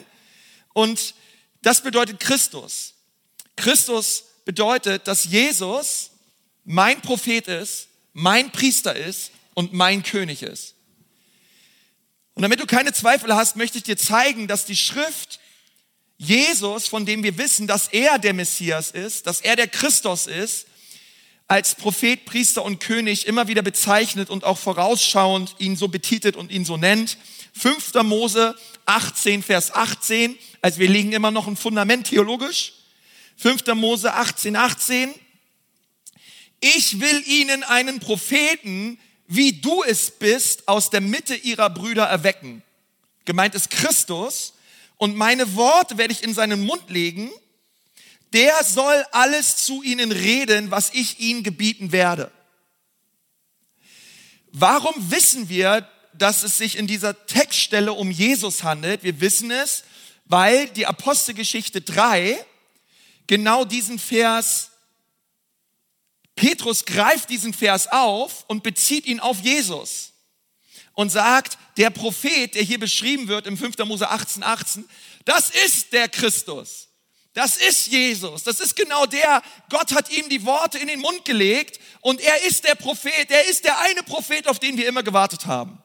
und 0.74 1.16
das 1.62 1.82
bedeutet 1.82 2.20
Christus. 2.20 2.96
Christus 3.56 4.26
bedeutet, 4.44 5.08
dass 5.08 5.24
Jesus 5.24 6.12
mein 6.66 7.00
Prophet 7.00 7.48
ist, 7.48 7.88
mein 8.12 8.52
Priester 8.52 8.94
ist 8.94 9.32
und 9.54 9.72
mein 9.72 10.04
König 10.04 10.44
ist. 10.44 10.76
Und 12.36 12.42
damit 12.42 12.60
du 12.60 12.66
keine 12.66 12.94
Zweifel 12.94 13.36
hast, 13.36 13.56
möchte 13.56 13.78
ich 13.78 13.84
dir 13.84 13.98
zeigen, 13.98 14.48
dass 14.48 14.66
die 14.66 14.76
Schrift 14.76 15.40
Jesus, 16.18 16.88
von 16.88 17.06
dem 17.06 17.24
wir 17.24 17.38
wissen, 17.38 17.68
dass 17.68 17.90
er 17.90 18.18
der 18.18 18.34
Messias 18.34 18.92
ist, 18.92 19.28
dass 19.28 19.42
er 19.42 19.56
der 19.56 19.68
Christus 19.68 20.28
ist, 20.28 20.68
als 21.48 21.76
Prophet, 21.76 22.26
Priester 22.26 22.64
und 22.64 22.80
König 22.80 23.28
immer 23.28 23.48
wieder 23.48 23.62
bezeichnet 23.62 24.30
und 24.30 24.44
auch 24.44 24.58
vorausschauend 24.58 25.56
ihn 25.60 25.76
so 25.76 25.88
betitelt 25.88 26.36
und 26.36 26.52
ihn 26.52 26.66
so 26.66 26.78
nennt. 26.78 27.18
5. 27.54 27.94
Mose 28.04 28.56
18, 28.86 29.44
Vers 29.44 29.74
18. 29.74 30.38
Also 30.62 30.80
wir 30.80 30.90
legen 30.90 31.12
immer 31.12 31.32
noch 31.32 31.48
ein 31.48 31.58
Fundament 31.58 32.08
theologisch. 32.08 32.74
5. 33.38 33.68
Mose 33.76 34.14
18, 34.14 34.56
18. 34.56 35.14
Ich 36.62 37.02
will 37.02 37.22
ihnen 37.28 37.64
einen 37.64 38.00
Propheten, 38.00 38.98
wie 39.28 39.54
du 39.54 39.84
es 39.84 40.12
bist, 40.12 40.68
aus 40.68 40.90
der 40.90 41.02
Mitte 41.02 41.36
ihrer 41.36 41.70
Brüder 41.70 42.06
erwecken. 42.06 42.62
Gemeint 43.26 43.56
ist 43.56 43.70
Christus. 43.70 44.54
Und 44.98 45.16
meine 45.16 45.56
Worte 45.56 45.98
werde 45.98 46.14
ich 46.14 46.24
in 46.24 46.34
seinen 46.34 46.66
Mund 46.66 46.90
legen. 46.90 47.30
Der 48.32 48.64
soll 48.64 49.06
alles 49.12 49.58
zu 49.58 49.84
ihnen 49.84 50.12
reden, 50.12 50.72
was 50.72 50.92
ich 50.94 51.20
ihnen 51.20 51.44
gebieten 51.44 51.92
werde. 51.92 52.32
Warum 54.52 54.94
wissen 55.12 55.50
wir, 55.50 55.88
dass 56.14 56.44
es 56.44 56.58
sich 56.58 56.78
in 56.78 56.88
dieser 56.88 57.26
Textstelle 57.26 57.94
um 57.94 58.12
Jesus 58.12 58.64
handelt? 58.64 59.04
Wir 59.04 59.20
wissen 59.20 59.52
es, 59.52 59.84
weil 60.26 60.68
die 60.70 60.86
Apostelgeschichte 60.86 61.82
3 61.82 62.44
genau 63.28 63.66
diesen 63.66 64.00
Vers, 64.00 64.72
Petrus 66.36 66.86
greift 66.86 67.30
diesen 67.30 67.54
Vers 67.54 67.88
auf 67.88 68.46
und 68.48 68.64
bezieht 68.64 69.06
ihn 69.06 69.20
auf 69.20 69.40
Jesus 69.42 70.14
und 70.94 71.12
sagt, 71.12 71.58
der 71.78 71.90
Prophet, 71.90 72.56
der 72.56 72.64
hier 72.64 72.80
beschrieben 72.80 73.28
wird 73.28 73.48
im 73.48 73.58
5. 73.58 73.78
Mose 73.80 74.10
18, 74.10 74.44
18, 74.44 74.90
das 75.26 75.50
ist 75.50 75.94
der 75.94 76.10
Christus. 76.10 76.90
Das 77.34 77.58
ist 77.58 77.88
Jesus. 77.88 78.44
Das 78.44 78.60
ist 78.60 78.76
genau 78.76 79.08
der. 79.08 79.42
Gott 79.70 79.94
hat 79.94 80.12
ihm 80.12 80.30
die 80.30 80.46
Worte 80.46 80.78
in 80.78 80.88
den 80.88 81.00
Mund 81.00 81.26
gelegt 81.26 81.80
und 82.02 82.22
er 82.22 82.44
ist 82.44 82.64
der 82.64 82.76
Prophet. 82.76 83.32
Er 83.32 83.48
ist 83.48 83.64
der 83.64 83.80
eine 83.80 84.04
Prophet, 84.04 84.48
auf 84.48 84.60
den 84.60 84.78
wir 84.78 84.88
immer 84.88 85.02
gewartet 85.02 85.48
haben. 85.48 85.82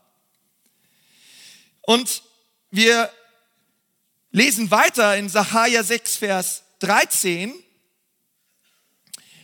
Und 1.82 2.22
wir 2.70 3.10
lesen 4.30 4.70
weiter 4.70 5.16
in 5.16 5.30
Sacharja 5.30 5.82
6, 5.82 6.16
Vers 6.16 6.64
13, 6.80 7.54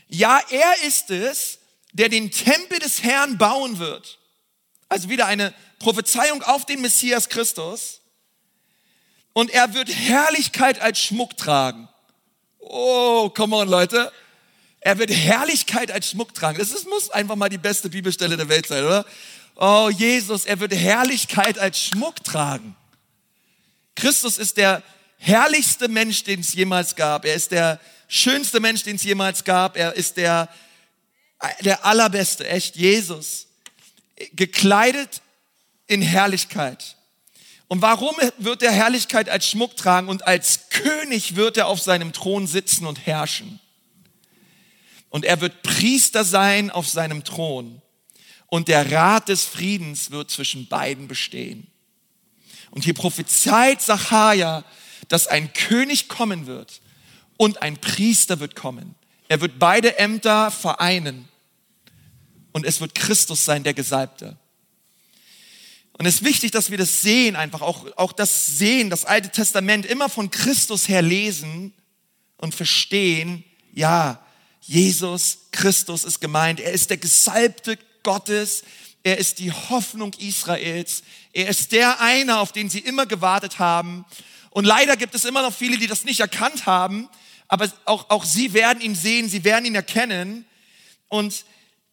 ja, 0.09 0.41
er 0.51 0.87
ist 0.87 1.11
es, 1.11 1.59
der 1.93 2.09
den 2.09 2.31
Tempel 2.31 2.79
des 2.79 3.03
Herrn 3.03 3.39
bauen 3.39 3.79
wird. 3.79 4.19
Also 4.89 5.09
wieder 5.09 5.27
eine 5.27 5.55
Prophezeiung 5.79 6.43
auf 6.43 6.67
den 6.67 6.81
Messias 6.81 7.29
Christus. 7.29 8.01
Und 9.33 9.51
er 9.51 9.75
wird 9.75 9.89
Herrlichkeit 9.89 10.81
als 10.81 11.01
Schmuck 11.01 11.37
tragen. 11.37 11.89
Oh, 12.59 13.31
come 13.31 13.57
on, 13.57 13.69
Leute. 13.69 14.13
Er 14.81 14.99
wird 14.99 15.11
Herrlichkeit 15.11 15.91
als 15.91 16.11
Schmuck 16.11 16.35
tragen. 16.35 16.59
Das 16.59 16.71
ist, 16.71 16.89
muss 16.89 17.11
einfach 17.11 17.37
mal 17.37 17.49
die 17.49 17.59
beste 17.59 17.89
Bibelstelle 17.89 18.37
der 18.37 18.49
Welt 18.49 18.67
sein, 18.67 18.85
oder? 18.85 19.05
Oh, 19.57 19.89
Jesus, 19.91 20.47
er 20.47 20.61
wird 20.61 20.75
Herrlichkeit 20.75 21.59
als 21.59 21.79
Schmuck 21.79 22.23
tragen. 22.25 22.77
Christus 23.95 24.39
ist 24.39 24.57
der 24.57 24.83
herrlichste 25.19 25.89
Mensch, 25.89 26.25
den 26.25 26.41
es 26.41 26.55
jemals 26.55 26.97
gab. 26.97 27.25
Er 27.25 27.35
ist 27.35 27.53
der 27.53 27.81
schönste 28.09 28.61
Mensch, 28.61 28.83
den 28.83 28.97
es 28.97 29.05
jemals 29.05 29.45
gab. 29.45 29.77
Er 29.77 29.95
ist 29.95 30.17
der, 30.17 30.49
der 31.61 31.85
allerbeste, 31.85 32.47
echt 32.49 32.77
Jesus. 32.77 33.47
Gekleidet 34.33 35.23
in 35.87 36.03
Herrlichkeit. 36.03 36.97
Und 37.69 37.83
warum 37.83 38.15
wird 38.39 38.63
er 38.63 38.73
Herrlichkeit 38.73 39.29
als 39.29 39.49
Schmuck 39.49 39.77
tragen 39.77 40.09
und 40.09 40.27
als 40.27 40.69
König 40.71 41.37
wird 41.37 41.57
er 41.57 41.67
auf 41.67 41.81
seinem 41.81 42.13
Thron 42.13 42.47
sitzen 42.47 42.87
und 42.87 43.07
herrschen? 43.07 43.61
Und 45.09 45.25
er 45.25 45.41
wird 45.41 45.63
Priester 45.63 46.25
sein 46.25 46.71
auf 46.71 46.89
seinem 46.89 47.25
Thron. 47.25 47.81
Und 48.47 48.69
der 48.69 48.93
Rat 48.93 49.29
des 49.29 49.45
Friedens 49.45 50.11
wird 50.11 50.31
zwischen 50.31 50.69
beiden 50.69 51.09
bestehen. 51.09 51.69
Und 52.71 52.85
hier 52.85 52.95
prophezeit 52.95 53.81
Zachariah, 53.81 54.65
dass 55.09 55.27
ein 55.27 55.53
König 55.53 56.09
kommen 56.09 56.47
wird 56.47 56.81
und 57.45 57.61
ein 57.61 57.77
Priester 57.77 58.41
wird 58.41 58.57
kommen. 58.57 58.95
Er 59.29 59.43
wird 59.43 59.59
beide 59.59 59.99
Ämter 59.99 60.51
vereinen 60.51 61.29
und 62.53 62.65
es 62.65 62.81
wird 62.81 62.95
Christus 62.95 63.45
sein, 63.45 63.65
der 63.65 63.75
Gesalbte. 63.75 64.39
Und 65.99 66.07
es 66.07 66.17
ist 66.17 66.25
wichtig, 66.25 66.53
dass 66.53 66.71
wir 66.71 66.79
das 66.79 67.03
sehen, 67.03 67.37
einfach 67.37 67.61
auch, 67.61 67.87
auch 67.97 68.13
das 68.13 68.47
sehen, 68.47 68.89
das 68.89 69.05
Alte 69.05 69.29
Testament 69.29 69.85
immer 69.85 70.09
von 70.09 70.31
Christus 70.31 70.89
her 70.89 71.03
lesen 71.03 71.75
und 72.39 72.55
verstehen, 72.55 73.45
ja, 73.75 74.25
Jesus 74.63 75.41
Christus 75.53 76.05
ist 76.05 76.21
gemeint. 76.21 76.61
Er 76.61 76.73
ist 76.73 76.89
der 76.89 76.97
Gesalbte 76.97 77.79
Gottes. 78.03 78.65
Er 79.03 79.19
ist 79.19 79.39
die 79.39 79.53
Hoffnung 79.53 80.15
Israels. 80.15 81.03
Er 81.35 81.49
ist 81.49 81.73
der 81.73 82.01
eine, 82.01 82.39
auf 82.39 82.53
den 82.53 82.71
sie 82.71 82.79
immer 82.79 83.05
gewartet 83.05 83.59
haben. 83.59 84.07
Und 84.49 84.65
leider 84.65 84.97
gibt 84.97 85.15
es 85.15 85.27
immer 85.27 85.43
noch 85.43 85.53
viele, 85.53 85.77
die 85.77 85.87
das 85.87 86.05
nicht 86.05 86.21
erkannt 86.21 86.65
haben, 86.65 87.11
aber 87.49 87.71
auch, 87.85 88.11
auch 88.11 88.25
sie 88.25 88.53
werden 88.53 88.81
ihn 88.81 88.95
sehen, 88.95 89.29
sie 89.29 89.45
werden 89.45 89.65
ihn 89.65 89.75
erkennen. 89.75 90.45
Und 91.09 91.45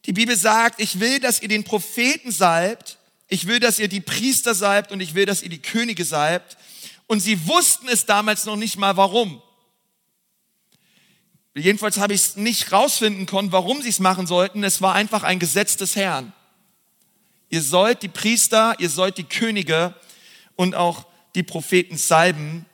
Die 0.06 0.14
Bibel 0.14 0.36
sagt, 0.36 0.82
ich 0.82 1.00
will, 1.00 1.20
dass 1.20 1.42
ihr 1.42 1.48
den 1.48 1.64
Propheten 1.64 2.32
salbt, 2.32 2.98
ich 3.28 3.48
will, 3.48 3.60
dass 3.60 3.80
ihr 3.80 3.88
die 3.88 4.02
Priester 4.02 4.56
salbt 4.56 4.92
und 4.92 5.00
ich 5.00 5.14
will, 5.14 5.26
dass 5.26 5.42
ihr 5.42 5.50
die 5.50 5.62
Könige 5.62 6.04
salbt. 6.04 6.58
Und 7.08 7.20
sie 7.20 7.48
wussten 7.48 7.88
es 7.88 8.06
damals 8.06 8.46
noch 8.46 8.56
nicht 8.56 8.78
mal, 8.78 8.98
warum. 8.98 9.42
Jedenfalls 11.54 11.98
habe 11.98 12.14
ich 12.14 12.22
es 12.22 12.36
nicht 12.36 12.72
rausfinden 12.72 13.26
können, 13.26 13.52
warum 13.52 13.82
sie 13.82 13.90
es 13.90 14.00
machen 14.00 14.26
sollten. 14.28 14.64
Es 14.64 14.82
war 14.82 14.96
einfach 14.96 15.24
ein 15.24 15.40
Gesetz 15.40 15.78
des 15.78 15.96
Herrn. 15.96 16.34
Ihr 17.50 17.62
sollt 17.62 18.02
die 18.02 18.08
Priester, 18.08 18.76
ihr 18.80 18.90
sollt 18.90 19.18
die 19.18 19.26
Könige 19.26 19.94
und 20.56 20.74
auch 20.76 21.06
die 21.36 21.44
Propheten 21.44 21.98
salben. 21.98 22.66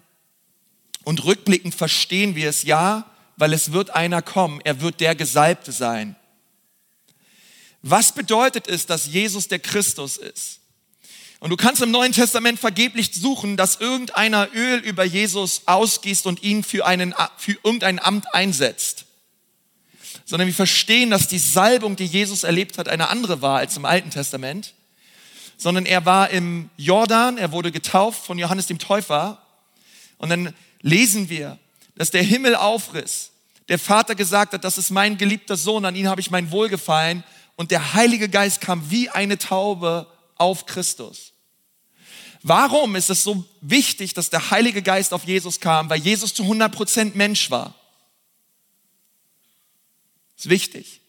Und 1.07 1.23
rückblickend 1.23 1.73
verstehen 1.73 2.35
wir 2.35 2.49
es 2.49 2.63
ja, 2.63 3.05
weil 3.37 3.53
es 3.53 3.71
wird 3.71 3.91
einer 3.91 4.21
kommen. 4.21 4.59
Er 4.65 4.81
wird 4.81 4.99
der 4.99 5.15
Gesalbte 5.15 5.71
sein. 5.71 6.17
Was 7.81 8.11
bedeutet 8.11 8.67
es, 8.67 8.87
dass 8.87 9.05
Jesus 9.05 9.47
der 9.47 9.59
Christus 9.59 10.17
ist? 10.17 10.59
Und 11.39 11.49
du 11.49 11.55
kannst 11.55 11.81
im 11.81 11.91
Neuen 11.91 12.11
Testament 12.11 12.59
vergeblich 12.59 13.11
suchen, 13.13 13.55
dass 13.55 13.79
irgendeiner 13.79 14.49
Öl 14.53 14.79
über 14.79 15.05
Jesus 15.05 15.61
ausgießt 15.65 16.25
und 16.25 16.43
ihn 16.43 16.61
für, 16.61 16.85
einen, 16.85 17.15
für 17.37 17.55
irgendein 17.63 17.99
Amt 17.99 18.35
einsetzt. 18.35 19.05
Sondern 20.25 20.49
wir 20.49 20.55
verstehen, 20.55 21.09
dass 21.09 21.29
die 21.29 21.39
Salbung, 21.39 21.95
die 21.95 22.05
Jesus 22.05 22.43
erlebt 22.43 22.77
hat, 22.77 22.89
eine 22.89 23.07
andere 23.07 23.41
war 23.41 23.59
als 23.59 23.77
im 23.77 23.85
Alten 23.85 24.09
Testament. 24.09 24.73
Sondern 25.55 25.85
er 25.85 26.03
war 26.03 26.31
im 26.31 26.69
Jordan, 26.75 27.37
er 27.37 27.53
wurde 27.53 27.71
getauft 27.71 28.25
von 28.25 28.37
Johannes 28.37 28.67
dem 28.67 28.77
Täufer. 28.77 29.41
Und 30.17 30.29
dann 30.29 30.53
lesen 30.81 31.29
wir, 31.29 31.59
dass 31.95 32.11
der 32.11 32.23
Himmel 32.23 32.55
aufriss. 32.55 33.31
Der 33.69 33.79
Vater 33.79 34.15
gesagt 34.15 34.53
hat, 34.53 34.63
das 34.63 34.77
ist 34.77 34.89
mein 34.89 35.17
geliebter 35.17 35.57
Sohn, 35.57 35.85
an 35.85 35.95
ihn 35.95 36.07
habe 36.07 36.21
ich 36.21 36.31
mein 36.31 36.51
Wohlgefallen. 36.51 37.23
Und 37.55 37.71
der 37.71 37.93
Heilige 37.93 38.29
Geist 38.29 38.61
kam 38.61 38.89
wie 38.89 39.09
eine 39.09 39.37
Taube 39.37 40.07
auf 40.35 40.65
Christus. 40.65 41.33
Warum 42.43 42.95
ist 42.95 43.09
es 43.09 43.23
so 43.23 43.43
wichtig, 43.61 44.13
dass 44.13 44.29
der 44.29 44.51
Heilige 44.51 44.81
Geist 44.81 45.13
auf 45.13 45.25
Jesus 45.25 45.59
kam? 45.59 45.89
Weil 45.89 45.99
Jesus 45.99 46.33
zu 46.33 46.43
100% 46.43 47.11
Mensch 47.15 47.49
war. 47.51 47.75
Das 50.35 50.45
ist 50.45 50.49
wichtig. 50.49 51.01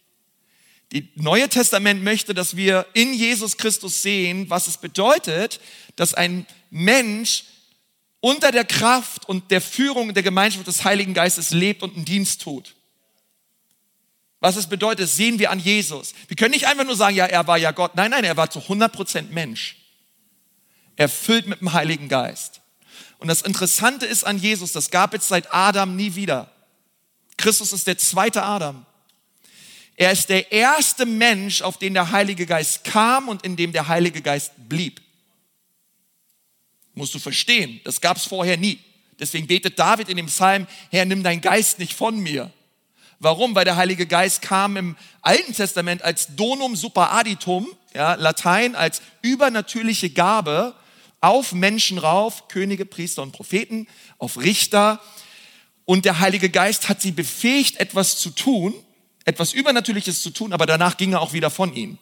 Die 0.90 1.12
Neue 1.16 1.50
Testament 1.50 2.02
möchte, 2.02 2.32
dass 2.32 2.56
wir 2.56 2.86
in 2.94 3.12
Jesus 3.12 3.58
Christus 3.58 4.02
sehen, 4.02 4.48
was 4.48 4.68
es 4.68 4.78
bedeutet, 4.78 5.60
dass 5.96 6.14
ein 6.14 6.46
Mensch 6.70 7.44
unter 8.20 8.50
der 8.50 8.64
Kraft 8.64 9.28
und 9.28 9.50
der 9.50 9.60
Führung 9.60 10.12
der 10.14 10.22
Gemeinschaft 10.22 10.66
des 10.66 10.84
Heiligen 10.84 11.14
Geistes 11.14 11.50
lebt 11.50 11.82
und 11.82 11.94
einen 11.96 12.04
Dienst 12.04 12.42
tut. 12.42 12.74
Was 14.40 14.56
es 14.56 14.68
bedeutet, 14.68 15.08
sehen 15.08 15.38
wir 15.38 15.50
an 15.50 15.58
Jesus. 15.58 16.14
Wir 16.28 16.36
können 16.36 16.52
nicht 16.52 16.66
einfach 16.66 16.84
nur 16.84 16.96
sagen, 16.96 17.16
ja, 17.16 17.26
er 17.26 17.46
war 17.46 17.58
ja 17.58 17.72
Gott. 17.72 17.96
Nein, 17.96 18.10
nein, 18.10 18.24
er 18.24 18.36
war 18.36 18.50
zu 18.50 18.60
100% 18.60 19.30
Mensch. 19.30 19.76
Erfüllt 20.96 21.46
mit 21.46 21.60
dem 21.60 21.72
Heiligen 21.72 22.08
Geist. 22.08 22.60
Und 23.18 23.28
das 23.28 23.42
Interessante 23.42 24.06
ist 24.06 24.24
an 24.24 24.38
Jesus, 24.38 24.72
das 24.72 24.90
gab 24.90 25.12
es 25.14 25.26
seit 25.26 25.52
Adam 25.52 25.96
nie 25.96 26.14
wieder. 26.14 26.52
Christus 27.36 27.72
ist 27.72 27.86
der 27.86 27.98
zweite 27.98 28.42
Adam. 28.42 28.84
Er 29.96 30.12
ist 30.12 30.28
der 30.28 30.52
erste 30.52 31.06
Mensch, 31.06 31.62
auf 31.62 31.78
den 31.78 31.94
der 31.94 32.12
Heilige 32.12 32.46
Geist 32.46 32.84
kam 32.84 33.28
und 33.28 33.44
in 33.44 33.56
dem 33.56 33.72
der 33.72 33.88
Heilige 33.88 34.22
Geist 34.22 34.52
blieb. 34.56 35.00
Musst 36.98 37.14
du 37.14 37.20
verstehen, 37.20 37.80
das 37.84 38.00
gab 38.00 38.16
es 38.16 38.24
vorher 38.24 38.56
nie. 38.56 38.80
Deswegen 39.20 39.46
betet 39.46 39.78
David 39.78 40.08
in 40.08 40.16
dem 40.16 40.26
Psalm, 40.26 40.66
Herr, 40.90 41.04
nimm 41.04 41.22
dein 41.22 41.40
Geist 41.40 41.78
nicht 41.78 41.92
von 41.92 42.18
mir. 42.18 42.50
Warum? 43.20 43.54
Weil 43.54 43.64
der 43.64 43.76
Heilige 43.76 44.06
Geist 44.06 44.42
kam 44.42 44.76
im 44.76 44.96
Alten 45.22 45.52
Testament 45.52 46.02
als 46.02 46.34
Donum 46.34 46.74
super 46.74 47.12
aditum, 47.12 47.68
ja, 47.94 48.14
Latein 48.14 48.74
als 48.74 49.00
übernatürliche 49.22 50.10
Gabe 50.10 50.74
auf 51.20 51.52
Menschen 51.52 51.98
rauf, 51.98 52.48
Könige, 52.48 52.84
Priester 52.84 53.22
und 53.22 53.30
Propheten, 53.30 53.86
auf 54.18 54.38
Richter. 54.38 55.00
Und 55.84 56.04
der 56.04 56.18
Heilige 56.18 56.50
Geist 56.50 56.88
hat 56.88 57.00
sie 57.00 57.12
befähigt, 57.12 57.78
etwas 57.78 58.18
zu 58.18 58.30
tun, 58.30 58.74
etwas 59.24 59.52
Übernatürliches 59.52 60.20
zu 60.20 60.30
tun, 60.30 60.52
aber 60.52 60.66
danach 60.66 60.96
ging 60.96 61.12
er 61.12 61.20
auch 61.20 61.32
wieder 61.32 61.50
von 61.50 61.72
ihnen. 61.74 61.98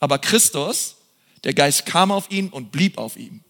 Aber 0.00 0.18
Christus, 0.18 0.96
der 1.44 1.54
Geist 1.54 1.86
kam 1.86 2.10
auf 2.10 2.28
ihn 2.30 2.48
und 2.48 2.72
blieb 2.72 2.98
auf 2.98 3.16
ihm. 3.16 3.44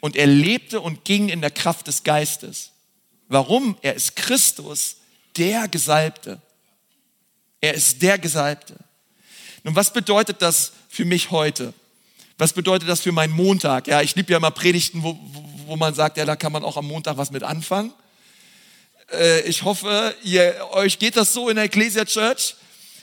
Und 0.00 0.16
er 0.16 0.26
lebte 0.26 0.80
und 0.80 1.04
ging 1.04 1.28
in 1.28 1.40
der 1.40 1.50
Kraft 1.50 1.86
des 1.86 2.02
Geistes. 2.02 2.72
Warum? 3.28 3.76
Er 3.82 3.94
ist 3.94 4.16
Christus, 4.16 4.96
der 5.36 5.68
Gesalbte. 5.68 6.40
Er 7.60 7.74
ist 7.74 8.00
der 8.02 8.18
Gesalbte. 8.18 8.74
Nun, 9.62 9.76
was 9.76 9.92
bedeutet 9.92 10.40
das 10.42 10.72
für 10.88 11.04
mich 11.04 11.30
heute? 11.30 11.74
Was 12.38 12.52
bedeutet 12.54 12.88
das 12.88 13.00
für 13.00 13.12
meinen 13.12 13.34
Montag? 13.34 13.86
Ja, 13.86 14.00
ich 14.00 14.16
liebe 14.16 14.32
ja 14.32 14.38
immer 14.38 14.50
Predigten, 14.50 15.02
wo, 15.02 15.18
wo 15.66 15.76
man 15.76 15.94
sagt, 15.94 16.16
ja, 16.16 16.24
da 16.24 16.36
kann 16.36 16.52
man 16.52 16.64
auch 16.64 16.78
am 16.78 16.86
Montag 16.86 17.18
was 17.18 17.30
mit 17.30 17.42
anfangen. 17.42 17.92
Äh, 19.12 19.42
ich 19.42 19.62
hoffe, 19.62 20.14
ihr, 20.22 20.68
euch 20.72 20.98
geht 20.98 21.16
das 21.16 21.32
so 21.32 21.48
in 21.48 21.56
der 21.56 21.66
Ecclesia 21.66 22.04
Church, 22.04 22.56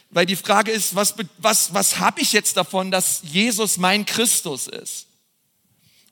weil 0.09 0.25
die 0.25 0.35
Frage 0.35 0.71
ist, 0.71 0.95
was, 0.95 1.15
was, 1.37 1.73
was 1.73 1.99
habe 1.99 2.21
ich 2.21 2.33
jetzt 2.33 2.57
davon, 2.57 2.91
dass 2.91 3.21
Jesus 3.23 3.77
mein 3.77 4.05
Christus 4.05 4.67
ist? 4.67 5.06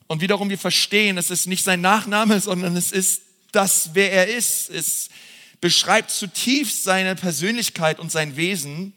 Und 0.06 0.20
wiederum, 0.20 0.50
wir 0.50 0.58
verstehen, 0.58 1.18
es 1.18 1.30
ist 1.30 1.46
nicht 1.46 1.64
sein 1.64 1.80
Nachname, 1.80 2.40
sondern 2.40 2.76
es 2.76 2.92
ist 2.92 3.22
das, 3.52 3.90
wer 3.94 4.12
er 4.12 4.28
ist. 4.28 4.70
Es 4.70 5.08
beschreibt 5.60 6.10
zutiefst 6.10 6.84
seine 6.84 7.16
Persönlichkeit 7.16 7.98
und 7.98 8.12
sein 8.12 8.36
Wesen. 8.36 8.92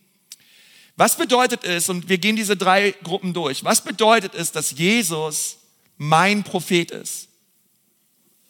Was 0.95 1.15
bedeutet 1.17 1.63
es, 1.63 1.89
und 1.89 2.09
wir 2.09 2.17
gehen 2.17 2.35
diese 2.35 2.57
drei 2.57 2.91
Gruppen 3.03 3.33
durch, 3.33 3.63
was 3.63 3.83
bedeutet 3.83 4.35
es, 4.35 4.51
dass 4.51 4.71
Jesus 4.71 5.57
mein 5.97 6.43
Prophet 6.43 6.91
ist? 6.91 7.29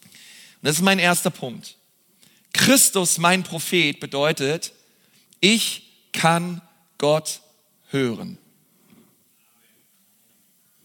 Und 0.02 0.66
das 0.66 0.76
ist 0.76 0.82
mein 0.82 0.98
erster 0.98 1.30
Punkt. 1.30 1.76
Christus, 2.52 3.18
mein 3.18 3.44
Prophet, 3.44 4.00
bedeutet, 4.00 4.72
ich 5.40 6.10
kann 6.12 6.60
Gott 6.98 7.40
hören. 7.90 8.36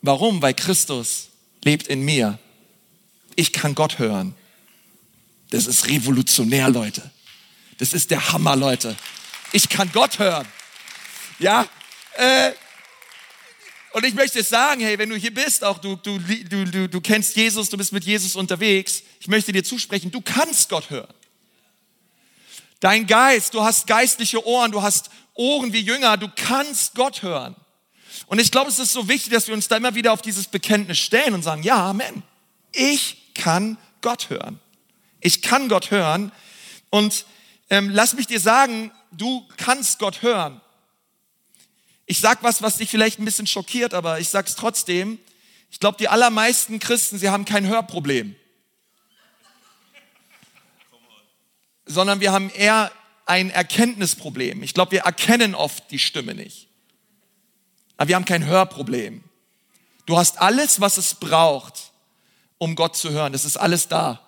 Warum? 0.02 0.42
Weil 0.42 0.54
Christus 0.54 1.30
lebt 1.66 1.88
in 1.88 2.02
mir. 2.04 2.40
Ich 3.36 3.52
kann 3.52 3.76
Gott 3.76 4.00
hören. 4.00 4.34
Das 5.50 5.68
ist 5.68 5.88
revolutionär, 5.88 6.70
Leute. 6.70 7.12
Das 7.78 7.92
ist 7.92 8.12
der 8.12 8.32
Hammer, 8.32 8.56
Leute. 8.56 8.96
Ich 9.52 9.68
kann 9.68 9.92
Gott 9.92 10.20
hören. 10.20 10.48
Ja, 11.40 11.68
äh, 12.14 12.52
und 13.92 14.06
ich 14.06 14.14
möchte 14.14 14.44
sagen, 14.44 14.82
hey, 14.82 14.98
wenn 14.98 15.10
du 15.10 15.16
hier 15.16 15.34
bist, 15.34 15.64
auch 15.64 15.78
du, 15.78 15.96
du, 15.96 16.20
du, 16.20 16.66
du, 16.66 16.90
du 16.90 17.02
kennst 17.02 17.36
Jesus, 17.36 17.70
du 17.70 17.78
bist 17.78 17.94
mit 17.94 18.04
Jesus 18.04 18.36
unterwegs, 18.36 19.04
ich 19.20 19.28
möchte 19.28 19.52
dir 19.52 19.64
zusprechen, 19.64 20.12
du 20.12 20.22
kannst 20.22 20.70
Gott 20.70 20.90
hören. 20.90 21.14
Dein 22.80 23.08
Geist, 23.08 23.54
du 23.54 23.64
hast 23.64 23.88
geistliche 23.88 24.46
Ohren, 24.46 24.72
du 24.72 24.82
hast 24.82 25.10
Ohren 25.34 25.72
wie 25.74 25.80
Jünger, 25.80 26.18
du 26.18 26.30
kannst 26.36 26.96
Gott 26.96 27.22
hören. 27.22 27.56
Und 28.28 28.40
ich 28.40 28.52
glaube, 28.52 28.70
es 28.70 28.80
ist 28.80 28.94
so 28.94 29.08
wichtig, 29.08 29.34
dass 29.34 29.48
wir 29.48 29.54
uns 29.54 29.68
da 29.68 29.78
immer 29.78 29.96
wieder 29.96 30.14
auf 30.14 30.22
dieses 30.22 30.48
Bekenntnis 30.48 31.00
stellen 31.00 31.34
und 31.34 31.44
sagen, 31.44 31.64
ja, 31.64 31.90
Amen. 31.90 32.24
Ich 32.72 33.34
kann 33.34 33.78
Gott 34.02 34.30
hören. 34.30 34.60
Ich 35.22 35.42
kann 35.42 35.70
Gott 35.70 35.92
hören. 35.92 36.32
Und 36.90 37.26
ähm, 37.70 37.90
lass 37.90 38.14
mich 38.14 38.28
dir 38.28 38.40
sagen, 38.40 38.92
du 39.12 39.48
kannst 39.58 40.00
Gott 40.00 40.22
hören. 40.22 40.62
Ich 42.06 42.20
sag 42.20 42.44
was, 42.44 42.62
was 42.62 42.78
dich 42.78 42.90
vielleicht 42.90 43.20
ein 43.20 43.26
bisschen 43.26 43.48
schockiert, 43.48 43.94
aber 43.94 44.20
ich 44.20 44.30
sag's 44.30 44.56
trotzdem. 44.56 45.20
Ich 45.72 45.80
glaube, 45.80 45.98
die 45.98 46.08
allermeisten 46.08 46.80
Christen, 46.80 47.18
sie 47.18 47.30
haben 47.30 47.46
kein 47.46 47.66
Hörproblem. 47.66 48.36
Sondern 51.86 52.20
wir 52.20 52.32
haben 52.32 52.50
eher 52.52 52.92
ein 53.26 53.50
Erkenntnisproblem. 53.50 54.62
Ich 54.64 54.74
glaube, 54.74 54.92
wir 54.92 55.02
erkennen 55.02 55.56
oft 55.56 55.90
die 55.92 56.00
Stimme 56.00 56.36
nicht. 56.36 56.68
Aber 57.98 58.08
wir 58.08 58.16
haben 58.16 58.26
kein 58.26 58.46
Hörproblem. 58.46 59.24
Du 60.06 60.18
hast 60.18 60.40
alles, 60.40 60.82
was 60.82 60.98
es 60.98 61.16
braucht, 61.16 61.92
um 62.58 62.76
Gott 62.76 62.96
zu 62.96 63.10
hören. 63.12 63.34
Das 63.34 63.46
ist 63.46 63.58
alles 63.58 63.88
da. 63.88 64.22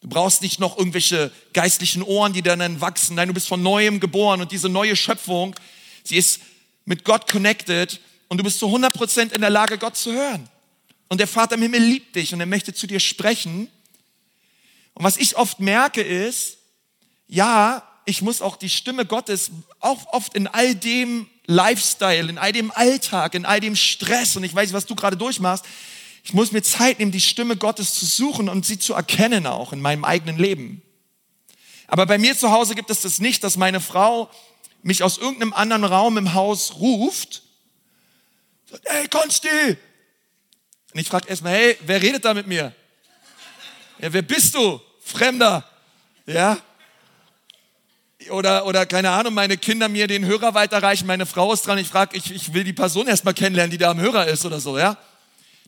Du 0.00 0.08
brauchst 0.08 0.40
nicht 0.42 0.60
noch 0.60 0.78
irgendwelche 0.78 1.30
geistlichen 1.52 2.02
Ohren, 2.02 2.32
die 2.32 2.42
dann 2.42 2.80
wachsen. 2.80 3.16
Nein, 3.16 3.28
du 3.28 3.34
bist 3.34 3.48
von 3.48 3.62
neuem 3.62 4.00
geboren 4.00 4.40
und 4.40 4.50
diese 4.52 4.68
neue 4.68 4.96
Schöpfung, 4.96 5.54
sie 6.04 6.16
ist 6.16 6.40
mit 6.84 7.04
Gott 7.04 7.30
connected 7.30 8.00
und 8.28 8.38
du 8.38 8.44
bist 8.44 8.58
zu 8.58 8.66
100 8.66 8.94
Prozent 8.94 9.32
in 9.32 9.40
der 9.40 9.50
Lage, 9.50 9.76
Gott 9.76 9.96
zu 9.96 10.12
hören. 10.12 10.48
Und 11.08 11.18
der 11.18 11.26
Vater 11.26 11.56
im 11.56 11.62
Himmel 11.62 11.82
liebt 11.82 12.16
dich 12.16 12.32
und 12.32 12.40
er 12.40 12.46
möchte 12.46 12.72
zu 12.72 12.86
dir 12.86 13.00
sprechen. 13.00 13.68
Und 14.94 15.04
was 15.04 15.16
ich 15.16 15.36
oft 15.36 15.60
merke 15.60 16.00
ist, 16.00 16.58
ja, 17.26 17.82
ich 18.06 18.22
muss 18.22 18.40
auch 18.40 18.56
die 18.56 18.70
Stimme 18.70 19.04
Gottes 19.04 19.50
auch 19.80 20.12
oft 20.12 20.34
in 20.34 20.46
all 20.46 20.74
dem 20.74 21.28
Lifestyle, 21.50 22.28
in 22.28 22.38
all 22.38 22.52
dem 22.52 22.70
Alltag, 22.70 23.34
in 23.34 23.44
all 23.44 23.58
dem 23.60 23.74
Stress 23.74 24.36
und 24.36 24.44
ich 24.44 24.54
weiß 24.54 24.72
was 24.72 24.86
du 24.86 24.94
gerade 24.94 25.16
durchmachst, 25.16 25.64
ich 26.22 26.32
muss 26.32 26.52
mir 26.52 26.62
Zeit 26.62 26.98
nehmen, 26.98 27.10
die 27.10 27.20
Stimme 27.20 27.56
Gottes 27.56 27.94
zu 27.94 28.06
suchen 28.06 28.48
und 28.48 28.64
sie 28.64 28.78
zu 28.78 28.94
erkennen 28.94 29.46
auch 29.46 29.72
in 29.72 29.80
meinem 29.80 30.04
eigenen 30.04 30.38
Leben. 30.38 30.82
Aber 31.88 32.06
bei 32.06 32.18
mir 32.18 32.36
zu 32.38 32.52
Hause 32.52 32.74
gibt 32.74 32.90
es 32.90 33.00
das 33.00 33.18
nicht, 33.18 33.42
dass 33.42 33.56
meine 33.56 33.80
Frau 33.80 34.30
mich 34.82 35.02
aus 35.02 35.18
irgendeinem 35.18 35.52
anderen 35.52 35.84
Raum 35.84 36.18
im 36.18 36.34
Haus 36.34 36.76
ruft, 36.76 37.42
sagt, 38.70 38.88
hey 38.88 39.08
Konsti! 39.08 39.76
Und 40.92 41.00
ich 41.00 41.08
frage 41.08 41.28
erstmal, 41.28 41.54
hey, 41.54 41.76
wer 41.84 42.00
redet 42.00 42.24
da 42.24 42.32
mit 42.32 42.46
mir? 42.46 42.74
Ja, 43.98 44.12
wer 44.12 44.22
bist 44.22 44.54
du? 44.54 44.80
Fremder. 45.02 45.68
Ja? 46.26 46.58
Oder, 48.28 48.66
oder 48.66 48.84
keine 48.84 49.10
Ahnung, 49.10 49.32
meine 49.32 49.56
Kinder 49.56 49.88
mir 49.88 50.06
den 50.06 50.26
Hörer 50.26 50.52
weiterreichen, 50.52 51.06
meine 51.06 51.24
Frau 51.24 51.52
ist 51.54 51.66
dran, 51.66 51.78
ich 51.78 51.88
frage, 51.88 52.16
ich, 52.16 52.30
ich 52.30 52.52
will 52.52 52.64
die 52.64 52.74
Person 52.74 53.08
erstmal 53.08 53.32
kennenlernen, 53.32 53.70
die 53.70 53.78
da 53.78 53.90
am 53.90 53.98
Hörer 53.98 54.26
ist 54.26 54.44
oder 54.44 54.60
so, 54.60 54.78
ja? 54.78 54.98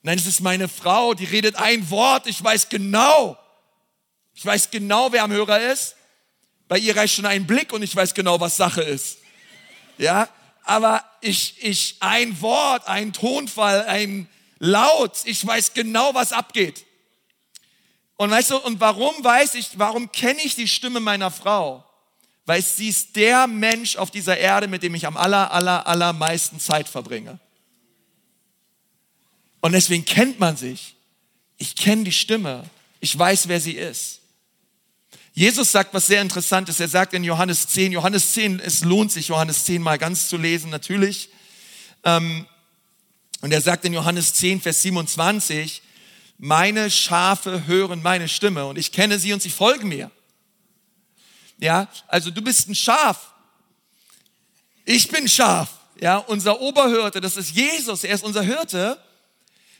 Nein, 0.02 0.18
es 0.18 0.26
ist 0.26 0.40
meine 0.40 0.68
Frau, 0.68 1.14
die 1.14 1.24
redet 1.24 1.56
ein 1.56 1.88
Wort, 1.88 2.26
ich 2.26 2.42
weiß 2.42 2.68
genau. 2.68 3.38
Ich 4.34 4.44
weiß 4.44 4.70
genau, 4.70 5.12
wer 5.12 5.22
am 5.22 5.32
Hörer 5.32 5.60
ist. 5.72 5.96
Bei 6.68 6.78
ihr 6.78 6.96
reicht 6.96 7.14
schon 7.14 7.26
ein 7.26 7.46
Blick 7.46 7.72
und 7.72 7.82
ich 7.82 7.94
weiß 7.94 8.12
genau, 8.12 8.40
was 8.40 8.56
Sache 8.56 8.82
ist. 8.82 9.18
Ja? 9.98 10.28
Aber 10.64 11.04
ich, 11.20 11.62
ich, 11.62 11.96
ein 12.00 12.40
Wort, 12.40 12.86
ein 12.88 13.12
Tonfall, 13.12 13.84
ein 13.84 14.28
Laut, 14.58 15.18
ich 15.24 15.44
weiß 15.44 15.74
genau, 15.74 16.14
was 16.14 16.32
abgeht. 16.32 16.86
Und 18.16 18.30
weißt 18.30 18.50
du, 18.52 18.58
und 18.58 18.80
warum 18.80 19.12
weiß 19.24 19.54
ich, 19.56 19.70
warum 19.78 20.12
kenne 20.12 20.40
ich 20.42 20.54
die 20.54 20.68
Stimme 20.68 21.00
meiner 21.00 21.30
Frau? 21.30 21.84
Weil 22.44 22.62
sie 22.62 22.88
ist 22.88 23.16
der 23.16 23.46
Mensch 23.46 23.96
auf 23.96 24.10
dieser 24.10 24.36
Erde, 24.36 24.66
mit 24.68 24.82
dem 24.82 24.94
ich 24.94 25.06
am 25.06 25.16
aller, 25.16 25.52
aller, 25.52 25.86
allermeisten 25.86 26.58
Zeit 26.58 26.88
verbringe. 26.88 27.38
Und 29.60 29.72
deswegen 29.72 30.04
kennt 30.04 30.40
man 30.40 30.56
sich. 30.56 30.96
Ich 31.56 31.76
kenne 31.76 32.04
die 32.04 32.12
Stimme. 32.12 32.64
Ich 33.00 33.16
weiß, 33.16 33.46
wer 33.48 33.60
sie 33.60 33.72
ist. 33.72 34.20
Jesus 35.34 35.72
sagt 35.72 35.94
was 35.94 36.06
sehr 36.06 36.20
Interessantes. 36.20 36.80
Er 36.80 36.88
sagt 36.88 37.14
in 37.14 37.24
Johannes 37.24 37.68
10, 37.68 37.92
Johannes 37.92 38.32
10, 38.32 38.60
es 38.60 38.84
lohnt 38.84 39.12
sich, 39.12 39.28
Johannes 39.28 39.64
10 39.64 39.80
mal 39.80 39.98
ganz 39.98 40.28
zu 40.28 40.36
lesen, 40.36 40.70
natürlich. 40.70 41.30
Ähm, 42.04 42.46
und 43.40 43.52
er 43.52 43.60
sagt 43.60 43.84
in 43.84 43.92
Johannes 43.92 44.34
10, 44.34 44.60
Vers 44.60 44.82
27, 44.82 45.82
meine 46.38 46.90
Schafe 46.90 47.66
hören 47.66 48.02
meine 48.02 48.28
Stimme 48.28 48.66
und 48.66 48.76
ich 48.76 48.92
kenne 48.92 49.18
sie 49.18 49.32
und 49.32 49.40
sie 49.40 49.50
folgen 49.50 49.88
mir. 49.88 50.10
Ja, 51.62 51.86
also 52.08 52.32
du 52.32 52.42
bist 52.42 52.68
ein 52.68 52.74
Schaf. 52.74 53.30
Ich 54.84 55.08
bin 55.08 55.28
Schaf. 55.28 55.68
Ja, 56.00 56.16
unser 56.16 56.60
Oberhirte, 56.60 57.20
das 57.20 57.36
ist 57.36 57.54
Jesus, 57.54 58.02
er 58.02 58.16
ist 58.16 58.24
unser 58.24 58.42
Hirte. 58.42 58.98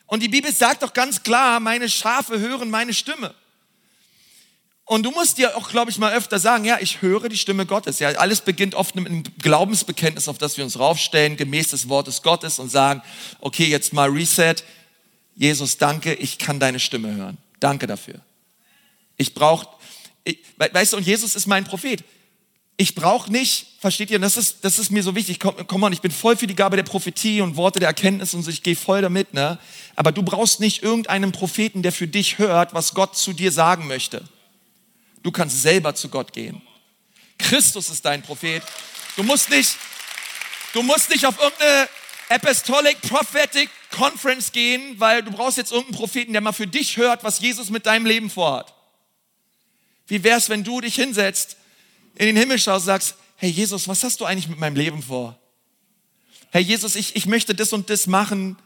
Und 0.07 0.23
die 0.23 0.29
Bibel 0.29 0.55
sagt 0.55 0.85
doch 0.85 0.93
ganz 0.93 1.25
klar, 1.25 1.59
meine 1.59 1.89
Schafe 1.89 2.39
hören 2.39 2.71
meine 2.71 2.95
Stimme. 2.95 3.35
Und 4.85 5.03
du 5.03 5.11
musst 5.11 5.39
dir 5.39 5.57
auch, 5.57 5.71
glaube 5.71 5.91
ich, 5.91 5.99
mal 5.99 6.13
öfter 6.13 6.39
sagen, 6.39 6.65
ja, 6.65 6.79
ich 6.81 7.03
höre 7.03 7.29
die 7.29 7.37
Stimme 7.37 7.67
Gottes. 7.67 7.99
Ja, 7.99 8.11
alles 8.11 8.43
beginnt 8.43 8.77
oft 8.77 8.95
mit 8.95 9.09
einem 9.09 9.25
Glaubensbekenntnis, 9.39 10.29
auf 10.29 10.39
das 10.39 10.57
wir 10.57 10.63
uns 10.63 10.79
raufstellen, 10.79 11.37
gemäß 11.37 11.71
des 11.71 11.89
Wortes 11.89 12.23
Gottes 12.23 12.61
und 12.61 12.71
sagen, 12.71 13.03
okay, 13.41 13.67
jetzt 13.67 13.93
mal 13.93 14.09
Reset. 14.09 14.55
Jesus, 15.35 15.79
danke, 15.79 16.15
ich 16.15 16.39
kann 16.39 16.61
deine 16.61 16.79
Stimme 16.79 17.13
hören. 17.13 17.39
Danke 17.59 17.89
dafür. 17.89 18.21
Ich 19.17 19.35
brauche, 19.35 19.67
weißt 20.57 20.93
du, 20.93 20.97
und 20.99 21.07
Jesus 21.07 21.35
ist 21.35 21.47
mein 21.47 21.65
Prophet. 21.65 22.05
Ich 22.77 22.95
brauche 22.95 23.31
nicht, 23.31 23.67
versteht 23.81 24.11
ihr, 24.11 24.19
das 24.19 24.37
ist, 24.37 24.65
das 24.65 24.79
ist 24.79 24.91
mir 24.91 25.03
so 25.03 25.15
wichtig, 25.15 25.39
komm, 25.39 25.55
komm 25.67 25.83
on, 25.83 25.93
ich 25.93 26.01
bin 26.01 26.11
voll 26.11 26.37
für 26.37 26.47
die 26.47 26.57
Gabe 26.57 26.77
der 26.77 26.85
Prophetie 26.85 27.41
und 27.41 27.57
Worte 27.57 27.79
der 27.79 27.89
Erkenntnis 27.89 28.35
und 28.35 28.43
so, 28.43 28.51
ich 28.51 28.63
gehe 28.63 28.77
voll 28.77 29.03
damit, 29.03 29.35
ne? 29.35 29.59
Aber 29.95 30.11
du 30.11 30.23
brauchst 30.23 30.59
nicht 30.59 30.83
irgendeinen 30.83 31.33
Propheten, 31.33 31.83
der 31.83 31.93
für 31.93 32.09
dich 32.09 32.39
hört, 32.39 32.73
was 32.73 32.95
Gott 32.95 33.17
zu 33.17 33.35
dir 33.35 33.53
sagen 33.53 33.87
möchte. 33.87 34.25
Du 35.23 35.31
kannst 35.31 35.63
selber 35.63 35.95
zu 35.95 36.09
Gott 36.09 36.33
gehen. 36.33 36.63
Christus 37.39 37.91
ist 37.91 38.05
dein 38.05 38.23
Prophet. 38.23 38.63
Du 39.17 39.23
musst 39.23 39.51
nicht, 39.51 39.77
du 40.73 40.83
musst 40.83 41.11
nicht 41.11 41.27
auf 41.27 41.39
irgendeine 41.41 41.89
Apostolic 42.31 43.01
Prophetic 43.03 43.69
Conference 43.91 44.53
gehen, 44.53 44.99
weil 44.99 45.23
du 45.23 45.31
brauchst 45.31 45.59
jetzt 45.59 45.71
irgendeinen 45.71 45.99
Propheten, 45.99 46.33
der 46.33 46.41
mal 46.41 46.53
für 46.53 46.67
dich 46.67 46.97
hört, 46.97 47.23
was 47.23 47.41
Jesus 47.41 47.69
mit 47.69 47.85
deinem 47.87 48.07
Leben 48.07 48.31
vorhat. 48.31 48.73
Wie 50.07 50.25
wär's, 50.25 50.49
wenn 50.49 50.65
du 50.65 50.81
dich 50.81 50.95
hinsetzt, 50.95 51.57
in 52.17 52.27
den 52.27 52.37
Himmel 52.37 52.59
schaust 52.59 52.83
und 52.83 52.87
sagst, 52.87 53.17
hey 53.37 53.51
Jesus, 53.51 53.89
was 53.89 54.05
hast 54.05 54.21
du 54.21 54.25
eigentlich 54.25 54.49
mit 54.49 54.59
meinem 54.59 54.77
Leben 54.77 55.03
vor? 55.03 55.39
Hey 56.51 56.63
Jesus, 56.63 56.97
ich, 56.97 57.17
ich 57.17 57.27
möchte 57.27 57.55
das 57.55 57.73
und 57.73 57.89
das 57.89 58.07
machen. 58.07 58.59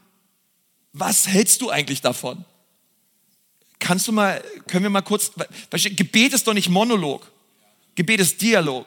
Was 0.92 1.28
hältst 1.28 1.60
du 1.62 1.70
eigentlich 1.70 2.00
davon? 2.00 2.44
Kannst 3.78 4.08
du 4.08 4.12
mal, 4.12 4.42
können 4.66 4.84
wir 4.84 4.90
mal 4.90 5.02
kurz, 5.02 5.30
Gebet 5.70 6.32
ist 6.32 6.46
doch 6.46 6.54
nicht 6.54 6.68
Monolog. 6.68 7.30
Gebet 7.94 8.20
ist 8.20 8.40
Dialog. 8.42 8.86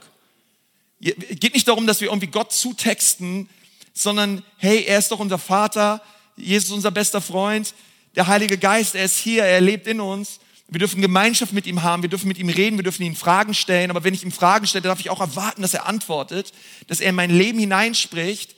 Geht 1.00 1.54
nicht 1.54 1.68
darum, 1.68 1.88
dass 1.88 2.02
wir 2.02 2.10
irgendwie 2.10 2.28
Gott 2.28 2.52
zutexten, 2.52 3.48
sondern 3.94 4.44
hey, 4.58 4.84
er 4.84 5.00
ist 5.00 5.12
doch 5.12 5.20
unser 5.20 5.38
Vater, 5.38 6.02
Jesus 6.36 6.70
ist 6.70 6.76
unser 6.76 6.92
bester 6.92 7.22
Freund, 7.22 7.74
der 8.16 8.28
Heilige 8.28 8.58
Geist, 8.58 8.96
er 8.96 9.06
ist 9.06 9.18
hier, 9.18 9.44
er 9.44 9.62
lebt 9.62 9.88
in 9.88 10.02
uns. 10.02 10.40
Wir 10.72 10.80
dürfen 10.80 11.02
Gemeinschaft 11.02 11.52
mit 11.52 11.66
ihm 11.66 11.82
haben, 11.82 12.04
wir 12.04 12.10
dürfen 12.10 12.28
mit 12.28 12.38
ihm 12.38 12.50
reden, 12.50 12.78
wir 12.78 12.84
dürfen 12.84 13.02
ihn 13.04 13.16
Fragen 13.16 13.56
stellen, 13.56 13.90
aber 13.90 14.04
wenn 14.04 14.14
ich 14.14 14.24
ihm 14.24 14.32
Fragen 14.32 14.68
stelle, 14.68 14.84
darf 14.84 15.00
ich 15.00 15.10
auch 15.10 15.20
erwarten, 15.20 15.64
dass 15.64 15.74
er 15.74 15.88
antwortet, 15.88 16.54
dass 16.88 17.00
er 17.00 17.10
in 17.10 17.16
mein 17.16 17.32
Leben 17.32 17.58
hineinspricht. 17.58 18.56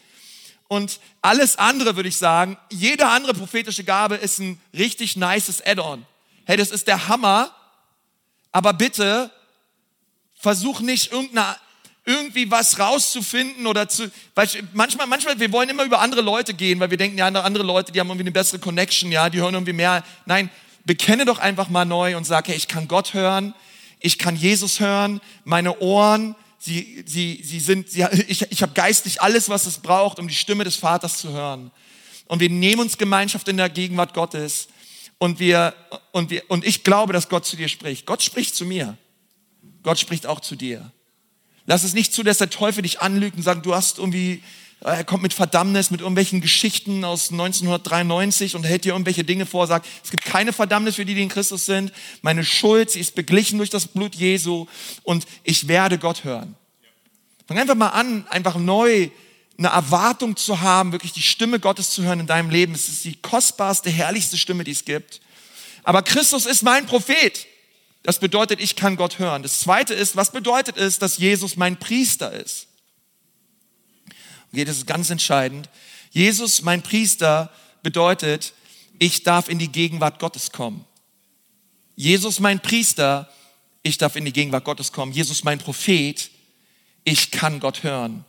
Und 0.67 0.99
alles 1.21 1.57
andere 1.57 1.95
würde 1.95 2.09
ich 2.09 2.17
sagen, 2.17 2.57
jede 2.69 3.07
andere 3.07 3.33
prophetische 3.33 3.85
Gabe 3.85 4.15
ist 4.15 4.39
ein 4.39 4.59
richtig 4.73 5.15
nices 5.15 5.65
Add-on. 5.65 6.05
Hey, 6.45 6.57
das 6.57 6.71
ist 6.71 6.87
der 6.87 7.07
Hammer, 7.07 7.55
aber 8.51 8.73
bitte 8.73 9.31
versuch 10.33 10.81
nicht 10.81 11.11
irgendeine 11.11 11.55
irgendwie 12.03 12.49
was 12.49 12.79
rauszufinden 12.79 13.67
oder 13.67 13.87
zu, 13.87 14.11
weil 14.33 14.47
manchmal, 14.73 15.05
manchmal, 15.05 15.39
wir 15.39 15.51
wollen 15.51 15.69
immer 15.69 15.83
über 15.83 15.99
andere 15.99 16.21
Leute 16.21 16.53
gehen, 16.53 16.79
weil 16.79 16.89
wir 16.89 16.97
denken, 16.97 17.17
ja, 17.17 17.27
andere 17.27 17.63
Leute, 17.63 17.91
die 17.91 17.99
haben 17.99 18.07
irgendwie 18.07 18.23
eine 18.23 18.31
bessere 18.31 18.59
Connection, 18.59 19.11
ja, 19.11 19.29
die 19.29 19.39
hören 19.39 19.53
irgendwie 19.53 19.73
mehr. 19.73 20.03
Nein, 20.25 20.49
bekenne 20.85 21.25
doch 21.25 21.39
einfach 21.39 21.69
mal 21.69 21.85
neu 21.85 22.17
und 22.17 22.25
sag, 22.25 22.47
hey, 22.47 22.55
ich 22.55 22.67
kann 22.67 22.87
Gott 22.87 23.13
hören, 23.13 23.53
ich 23.99 24.17
kann 24.17 24.35
Jesus 24.35 24.79
hören, 24.79 25.21
meine 25.43 25.79
Ohren, 25.79 26.35
sie, 26.57 27.03
sie, 27.05 27.41
sie 27.43 27.59
sind, 27.59 27.89
sie, 27.89 28.05
ich, 28.27 28.51
ich 28.51 28.61
habe 28.61 28.73
geistlich 28.73 29.21
alles, 29.21 29.49
was 29.49 29.65
es 29.65 29.79
braucht, 29.79 30.19
um 30.19 30.27
die 30.27 30.33
Stimme 30.33 30.63
des 30.63 30.75
Vaters 30.75 31.17
zu 31.17 31.29
hören. 31.31 31.71
Und 32.27 32.39
wir 32.39 32.49
nehmen 32.49 32.81
uns 32.81 32.97
Gemeinschaft 32.97 33.47
in 33.47 33.57
der 33.57 33.69
Gegenwart 33.69 34.13
Gottes 34.13 34.67
und 35.17 35.39
wir, 35.39 35.73
und 36.11 36.29
wir, 36.29 36.43
und 36.47 36.65
ich 36.65 36.83
glaube, 36.83 37.13
dass 37.13 37.29
Gott 37.29 37.45
zu 37.45 37.55
dir 37.55 37.67
spricht. 37.67 38.05
Gott 38.05 38.23
spricht 38.23 38.55
zu 38.55 38.65
mir. 38.65 38.97
Gott 39.83 39.99
spricht 39.99 40.25
auch 40.25 40.39
zu 40.39 40.55
dir. 40.55 40.91
Lass 41.65 41.83
es 41.83 41.93
nicht 41.93 42.13
zu, 42.13 42.23
dass 42.23 42.39
der 42.39 42.49
Teufel 42.49 42.81
dich 42.81 43.01
anlügt 43.01 43.37
und 43.37 43.43
sagt, 43.43 43.65
du 43.65 43.75
hast 43.75 43.99
irgendwie, 43.99 44.43
er 44.83 45.03
kommt 45.03 45.21
mit 45.21 45.33
Verdammnis, 45.33 45.91
mit 45.91 46.01
irgendwelchen 46.01 46.41
Geschichten 46.41 47.05
aus 47.05 47.31
1993 47.31 48.55
und 48.55 48.63
hält 48.63 48.83
dir 48.83 48.93
irgendwelche 48.93 49.23
Dinge 49.23 49.45
vor, 49.45 49.67
sagt, 49.67 49.87
es 50.03 50.09
gibt 50.09 50.25
keine 50.25 50.53
Verdammnis 50.53 50.95
für 50.95 51.05
die, 51.05 51.13
die 51.13 51.21
in 51.21 51.29
Christus 51.29 51.67
sind. 51.67 51.91
Meine 52.23 52.43
Schuld, 52.43 52.89
sie 52.89 52.99
ist 52.99 53.13
beglichen 53.13 53.59
durch 53.59 53.69
das 53.69 53.87
Blut 53.87 54.15
Jesu 54.15 54.65
und 55.03 55.27
ich 55.43 55.67
werde 55.67 55.99
Gott 55.99 56.23
hören. 56.23 56.55
Fang 57.47 57.59
einfach 57.59 57.75
mal 57.75 57.89
an, 57.89 58.25
einfach 58.29 58.55
neu 58.55 59.09
eine 59.57 59.67
Erwartung 59.67 60.35
zu 60.35 60.61
haben, 60.61 60.91
wirklich 60.91 61.13
die 61.13 61.21
Stimme 61.21 61.59
Gottes 61.59 61.91
zu 61.91 62.01
hören 62.01 62.21
in 62.21 62.27
deinem 62.27 62.49
Leben. 62.49 62.73
Es 62.73 62.87
ist 62.87 63.05
die 63.05 63.15
kostbarste, 63.21 63.91
herrlichste 63.91 64.37
Stimme, 64.37 64.63
die 64.63 64.71
es 64.71 64.85
gibt. 64.85 65.21
Aber 65.83 66.01
Christus 66.01 66.47
ist 66.47 66.63
mein 66.63 66.87
Prophet. 66.87 67.45
Das 68.01 68.17
bedeutet, 68.17 68.59
ich 68.59 68.75
kann 68.75 68.95
Gott 68.95 69.19
hören. 69.19 69.43
Das 69.43 69.59
zweite 69.59 69.93
ist, 69.93 70.15
was 70.15 70.31
bedeutet 70.31 70.77
es, 70.77 70.97
dass 70.97 71.19
Jesus 71.19 71.55
mein 71.55 71.77
Priester 71.77 72.31
ist? 72.31 72.67
Okay, 74.51 74.65
das 74.65 74.77
ist 74.77 74.87
ganz 74.87 75.09
entscheidend. 75.09 75.69
Jesus, 76.11 76.61
mein 76.61 76.81
Priester, 76.81 77.51
bedeutet, 77.83 78.53
ich 78.99 79.23
darf 79.23 79.49
in 79.49 79.59
die 79.59 79.71
Gegenwart 79.71 80.19
Gottes 80.19 80.51
kommen. 80.51 80.85
Jesus, 81.95 82.39
mein 82.39 82.59
Priester, 82.59 83.29
ich 83.83 83.97
darf 83.97 84.15
in 84.15 84.25
die 84.25 84.33
Gegenwart 84.33 84.65
Gottes 84.65 84.91
kommen. 84.91 85.11
Jesus, 85.11 85.43
mein 85.43 85.59
Prophet, 85.59 86.29
ich 87.03 87.31
kann 87.31 87.59
Gott 87.59 87.83
hören. 87.83 88.25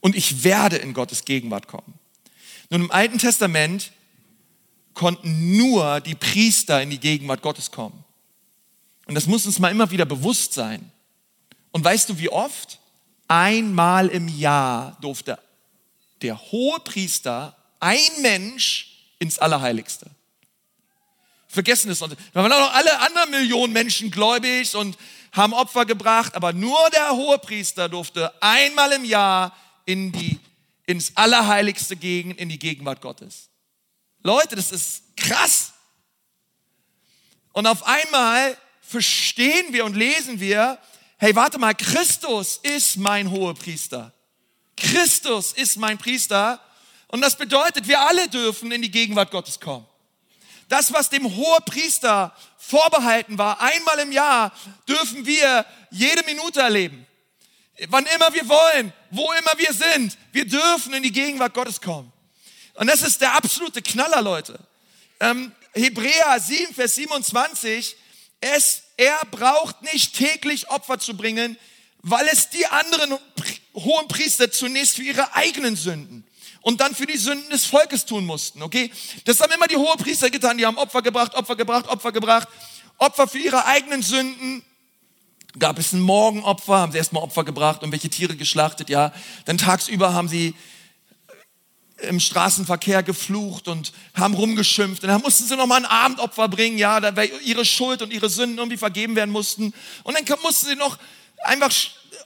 Und 0.00 0.16
ich 0.16 0.44
werde 0.44 0.76
in 0.76 0.94
Gottes 0.94 1.24
Gegenwart 1.24 1.68
kommen. 1.68 1.98
Nun, 2.70 2.82
im 2.82 2.90
Alten 2.90 3.18
Testament 3.18 3.92
konnten 4.94 5.56
nur 5.56 6.00
die 6.00 6.14
Priester 6.14 6.82
in 6.82 6.90
die 6.90 7.00
Gegenwart 7.00 7.42
Gottes 7.42 7.70
kommen. 7.70 8.04
Und 9.06 9.14
das 9.14 9.26
muss 9.26 9.46
uns 9.46 9.58
mal 9.58 9.70
immer 9.70 9.90
wieder 9.90 10.04
bewusst 10.04 10.52
sein. 10.52 10.90
Und 11.72 11.84
weißt 11.84 12.08
du, 12.08 12.18
wie 12.18 12.28
oft? 12.28 12.78
Einmal 13.28 14.08
im 14.08 14.28
Jahr 14.28 14.96
durfte 15.00 15.38
der 16.22 16.40
hohe 16.50 16.80
Priester, 16.80 17.56
ein 17.80 18.22
Mensch, 18.22 18.88
ins 19.18 19.38
Allerheiligste. 19.38 20.10
Vergessen 21.48 21.90
es. 21.90 21.98
Da 21.98 22.08
waren 22.34 22.52
auch 22.52 22.60
noch 22.60 22.74
alle 22.74 23.00
anderen 23.00 23.30
Millionen 23.30 23.72
Menschen 23.72 24.10
gläubig 24.10 24.74
und 24.76 24.96
haben 25.32 25.52
Opfer 25.52 25.86
gebracht, 25.86 26.34
aber 26.34 26.52
nur 26.52 26.78
der 26.90 27.10
hohe 27.12 27.38
Priester 27.38 27.88
durfte 27.88 28.32
einmal 28.42 28.92
im 28.92 29.04
Jahr 29.04 29.56
in 29.84 30.12
die, 30.12 30.38
ins 30.86 31.16
Allerheiligste 31.16 31.96
gehen, 31.96 32.32
in 32.32 32.48
die 32.48 32.58
Gegenwart 32.58 33.00
Gottes. 33.00 33.48
Leute, 34.22 34.56
das 34.56 34.72
ist 34.72 35.16
krass. 35.16 35.72
Und 37.52 37.66
auf 37.66 37.86
einmal 37.86 38.56
verstehen 38.80 39.72
wir 39.72 39.84
und 39.84 39.96
lesen 39.96 40.40
wir, 40.40 40.78
hey, 41.18 41.34
warte 41.34 41.58
mal, 41.58 41.74
Christus 41.74 42.58
ist 42.62 42.96
mein 42.96 43.30
hoher 43.30 43.54
Priester. 43.54 44.12
Christus 44.78 45.52
ist 45.52 45.76
mein 45.76 45.98
Priester. 45.98 46.60
Und 47.08 47.20
das 47.20 47.36
bedeutet, 47.36 47.88
wir 47.88 48.00
alle 48.00 48.28
dürfen 48.28 48.70
in 48.72 48.82
die 48.82 48.90
Gegenwart 48.90 49.30
Gottes 49.30 49.58
kommen. 49.58 49.86
Das, 50.68 50.92
was 50.92 51.08
dem 51.08 51.24
Hohepriester 51.24 52.34
vorbehalten 52.58 53.38
war, 53.38 53.60
einmal 53.60 53.98
im 54.00 54.12
Jahr, 54.12 54.52
dürfen 54.86 55.24
wir 55.24 55.64
jede 55.90 56.22
Minute 56.24 56.60
erleben. 56.60 57.06
Wann 57.88 58.04
immer 58.06 58.32
wir 58.34 58.46
wollen, 58.48 58.92
wo 59.10 59.32
immer 59.32 59.52
wir 59.56 59.72
sind, 59.72 60.18
wir 60.32 60.46
dürfen 60.46 60.92
in 60.92 61.02
die 61.02 61.12
Gegenwart 61.12 61.54
Gottes 61.54 61.80
kommen. 61.80 62.12
Und 62.74 62.88
das 62.88 63.02
ist 63.02 63.20
der 63.20 63.34
absolute 63.34 63.80
Knaller, 63.80 64.20
Leute. 64.20 64.58
Ähm, 65.20 65.52
Hebräer 65.72 66.38
7, 66.38 66.74
Vers 66.74 66.96
27, 66.96 67.96
es, 68.40 68.82
er 68.96 69.18
braucht 69.30 69.82
nicht 69.82 70.16
täglich 70.16 70.70
Opfer 70.70 70.98
zu 70.98 71.16
bringen, 71.16 71.56
weil 72.02 72.26
es 72.28 72.50
die 72.50 72.66
anderen 72.66 73.18
hohen 73.84 74.08
Priester 74.08 74.50
zunächst 74.50 74.96
für 74.96 75.02
ihre 75.02 75.34
eigenen 75.34 75.76
Sünden 75.76 76.24
und 76.60 76.80
dann 76.80 76.94
für 76.94 77.06
die 77.06 77.16
Sünden 77.16 77.50
des 77.50 77.64
Volkes 77.64 78.04
tun 78.04 78.26
mussten, 78.26 78.62
okay? 78.62 78.90
Das 79.24 79.40
haben 79.40 79.52
immer 79.52 79.66
die 79.66 79.76
hohen 79.76 79.98
Priester 79.98 80.30
getan, 80.30 80.58
die 80.58 80.66
haben 80.66 80.78
Opfer 80.78 81.02
gebracht, 81.02 81.34
Opfer 81.34 81.56
gebracht, 81.56 81.88
Opfer 81.88 82.12
gebracht, 82.12 82.48
Opfer 82.98 83.28
für 83.28 83.38
ihre 83.38 83.64
eigenen 83.66 84.02
Sünden. 84.02 84.64
Gab 85.58 85.78
es 85.78 85.92
ein 85.92 86.00
Morgenopfer, 86.00 86.78
haben 86.78 86.92
sie 86.92 86.98
erstmal 86.98 87.22
Opfer 87.22 87.44
gebracht 87.44 87.82
und 87.82 87.92
welche 87.92 88.10
Tiere 88.10 88.36
geschlachtet, 88.36 88.90
ja. 88.90 89.12
Dann 89.44 89.58
tagsüber 89.58 90.12
haben 90.12 90.28
sie 90.28 90.54
im 92.00 92.20
Straßenverkehr 92.20 93.02
geflucht 93.02 93.66
und 93.66 93.92
haben 94.14 94.34
rumgeschimpft. 94.34 95.02
Und 95.02 95.08
dann 95.08 95.20
mussten 95.20 95.44
sie 95.48 95.56
nochmal 95.56 95.78
ein 95.78 95.86
Abendopfer 95.86 96.48
bringen, 96.48 96.78
ja, 96.78 97.00
da 97.00 97.22
ihre 97.22 97.64
Schuld 97.64 98.02
und 98.02 98.12
ihre 98.12 98.28
Sünden 98.28 98.58
irgendwie 98.58 98.76
vergeben 98.76 99.16
werden 99.16 99.30
mussten. 99.30 99.74
Und 100.04 100.16
dann 100.16 100.38
mussten 100.42 100.66
sie 100.66 100.76
noch 100.76 100.98
einfach 101.44 101.72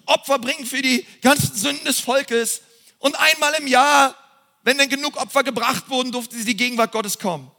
Opfer 0.07 0.39
bringen 0.39 0.67
für 0.67 0.83
die 0.83 1.07
ganzen 1.21 1.55
Sünden 1.55 1.85
des 1.85 2.01
Volkes. 2.01 2.63
Und 2.99 3.15
einmal 3.17 3.55
im 3.55 3.67
Jahr, 3.67 4.17
wenn 4.63 4.79
dann 4.79 4.89
genug 4.89 5.17
Opfer 5.17 5.43
gebracht 5.43 5.89
wurden, 5.89 6.13
durfte 6.13 6.37
sie 6.37 6.45
die 6.45 6.57
Gegenwart 6.57 6.93
Gottes 6.93 7.19
kommen. 7.19 7.51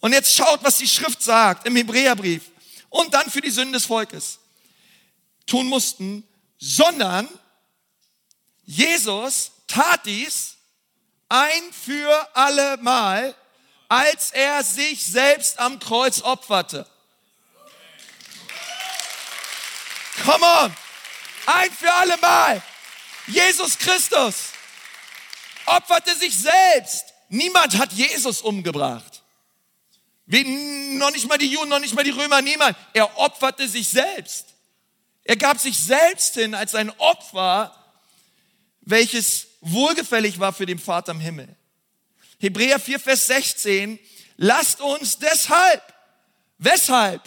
Und 0.00 0.12
jetzt 0.12 0.34
schaut, 0.34 0.62
was 0.62 0.78
die 0.78 0.88
Schrift 0.88 1.22
sagt 1.22 1.66
im 1.66 1.76
Hebräerbrief. 1.76 2.50
Und 2.90 3.14
dann 3.14 3.30
für 3.30 3.40
die 3.40 3.50
Sünden 3.50 3.72
des 3.72 3.86
Volkes 3.86 4.38
tun 5.46 5.66
mussten, 5.66 6.26
sondern 6.58 7.28
Jesus 8.64 9.50
tat 9.66 10.06
dies 10.06 10.56
ein 11.28 11.72
für 11.72 12.28
alle 12.34 12.76
Mal, 12.78 13.34
als 13.88 14.30
er 14.32 14.62
sich 14.62 15.04
selbst 15.04 15.58
am 15.58 15.78
Kreuz 15.78 16.22
opferte. 16.22 16.86
Come 20.22 20.44
on. 20.44 20.76
Ein 21.46 21.70
für 21.70 21.92
alle 21.92 22.16
Mal. 22.18 22.62
Jesus 23.26 23.78
Christus 23.78 24.50
opferte 25.66 26.14
sich 26.16 26.36
selbst. 26.36 27.04
Niemand 27.28 27.78
hat 27.78 27.92
Jesus 27.92 28.42
umgebracht. 28.42 29.22
Wie, 30.26 30.44
noch 30.96 31.10
nicht 31.10 31.28
mal 31.28 31.38
die 31.38 31.48
Juden, 31.50 31.68
noch 31.68 31.80
nicht 31.80 31.94
mal 31.94 32.04
die 32.04 32.10
Römer, 32.10 32.40
niemand. 32.40 32.76
Er 32.92 33.18
opferte 33.18 33.68
sich 33.68 33.88
selbst. 33.88 34.46
Er 35.24 35.36
gab 35.36 35.58
sich 35.58 35.76
selbst 35.78 36.34
hin 36.34 36.54
als 36.54 36.74
ein 36.74 36.90
Opfer, 36.98 37.74
welches 38.82 39.48
wohlgefällig 39.60 40.38
war 40.38 40.52
für 40.52 40.66
den 40.66 40.78
Vater 40.78 41.12
im 41.12 41.20
Himmel. 41.20 41.54
Hebräer 42.38 42.78
4, 42.78 43.00
Vers 43.00 43.26
16, 43.26 43.98
lasst 44.36 44.80
uns 44.80 45.18
deshalb, 45.18 45.82
weshalb? 46.58 47.22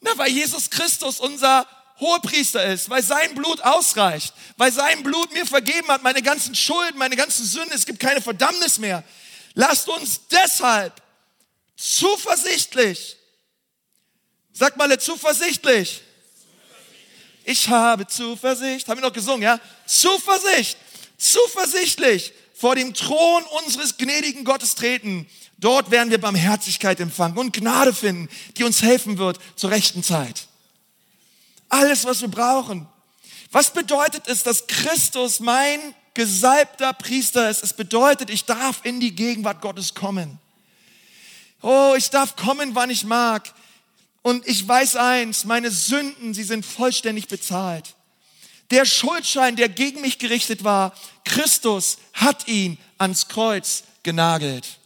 Na, 0.00 0.10
weil 0.16 0.30
Jesus 0.30 0.68
Christus 0.68 1.20
unser 1.20 1.66
Hohepriester 2.00 2.64
ist, 2.64 2.90
weil 2.90 3.02
sein 3.02 3.34
Blut 3.34 3.60
ausreicht, 3.62 4.32
weil 4.56 4.72
sein 4.72 5.02
Blut 5.02 5.32
mir 5.32 5.46
vergeben 5.46 5.88
hat, 5.88 6.02
meine 6.02 6.22
ganzen 6.22 6.54
Schulden, 6.54 6.98
meine 6.98 7.16
ganzen 7.16 7.44
Sünden, 7.44 7.72
es 7.72 7.86
gibt 7.86 7.98
keine 7.98 8.20
Verdammnis 8.20 8.78
mehr. 8.78 9.02
Lasst 9.54 9.88
uns 9.88 10.20
deshalb 10.30 11.02
zuversichtlich, 11.76 13.16
sag 14.52 14.76
mal 14.76 14.98
zuversichtlich, 14.98 16.02
ich 17.44 17.68
habe 17.68 18.06
Zuversicht, 18.06 18.88
haben 18.88 19.00
wir 19.00 19.06
noch 19.06 19.14
gesungen, 19.14 19.42
ja? 19.42 19.58
Zuversicht, 19.86 20.76
zuversichtlich 21.16 22.32
vor 22.52 22.74
dem 22.74 22.92
Thron 22.92 23.42
unseres 23.64 23.96
gnädigen 23.96 24.44
Gottes 24.44 24.74
treten. 24.74 25.26
Dort 25.56 25.90
werden 25.90 26.10
wir 26.10 26.20
Barmherzigkeit 26.20 27.00
empfangen 27.00 27.38
und 27.38 27.52
Gnade 27.52 27.94
finden, 27.94 28.28
die 28.56 28.64
uns 28.64 28.82
helfen 28.82 29.16
wird 29.18 29.38
zur 29.56 29.70
rechten 29.70 30.02
Zeit. 30.02 30.47
Alles, 31.68 32.04
was 32.04 32.20
wir 32.20 32.28
brauchen. 32.28 32.86
Was 33.50 33.72
bedeutet 33.72 34.26
es, 34.26 34.42
dass 34.42 34.66
Christus 34.66 35.40
mein 35.40 35.94
gesalbter 36.14 36.92
Priester 36.92 37.48
ist? 37.48 37.62
Es 37.62 37.72
bedeutet, 37.72 38.30
ich 38.30 38.44
darf 38.44 38.80
in 38.84 39.00
die 39.00 39.14
Gegenwart 39.14 39.60
Gottes 39.60 39.94
kommen. 39.94 40.38
Oh, 41.62 41.94
ich 41.96 42.10
darf 42.10 42.36
kommen, 42.36 42.74
wann 42.74 42.90
ich 42.90 43.04
mag. 43.04 43.52
Und 44.22 44.46
ich 44.46 44.66
weiß 44.66 44.96
eins, 44.96 45.44
meine 45.44 45.70
Sünden, 45.70 46.34
sie 46.34 46.44
sind 46.44 46.64
vollständig 46.64 47.28
bezahlt. 47.28 47.94
Der 48.70 48.84
Schuldschein, 48.84 49.56
der 49.56 49.68
gegen 49.68 50.02
mich 50.02 50.18
gerichtet 50.18 50.62
war, 50.62 50.92
Christus 51.24 51.98
hat 52.12 52.48
ihn 52.48 52.76
ans 52.98 53.28
Kreuz 53.28 53.84
genagelt. 54.02 54.78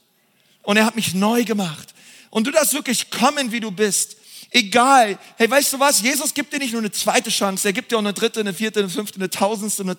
Und 0.62 0.76
er 0.76 0.86
hat 0.86 0.94
mich 0.94 1.14
neu 1.14 1.44
gemacht. 1.44 1.92
Und 2.30 2.46
du 2.46 2.52
darfst 2.52 2.72
wirklich 2.72 3.10
kommen, 3.10 3.50
wie 3.50 3.60
du 3.60 3.72
bist. 3.72 4.16
Egal. 4.54 5.18
Hey, 5.38 5.50
weißt 5.50 5.72
du 5.72 5.80
was? 5.80 6.02
Jesus 6.02 6.34
gibt 6.34 6.52
dir 6.52 6.58
nicht 6.58 6.72
nur 6.72 6.82
eine 6.82 6.92
zweite 6.92 7.30
Chance, 7.30 7.68
er 7.68 7.72
gibt 7.72 7.90
dir 7.90 7.96
auch 7.96 8.00
eine 8.00 8.12
dritte, 8.12 8.40
eine 8.40 8.52
vierte, 8.52 8.80
eine 8.80 8.90
fünfte, 8.90 9.16
eine 9.16 9.30
tausendste. 9.30 9.82
Eine 9.82 9.96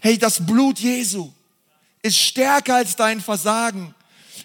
hey, 0.00 0.18
das 0.18 0.44
Blut 0.44 0.78
Jesu 0.78 1.32
ist 2.02 2.18
stärker 2.18 2.76
als 2.76 2.96
dein 2.96 3.22
Versagen. 3.22 3.94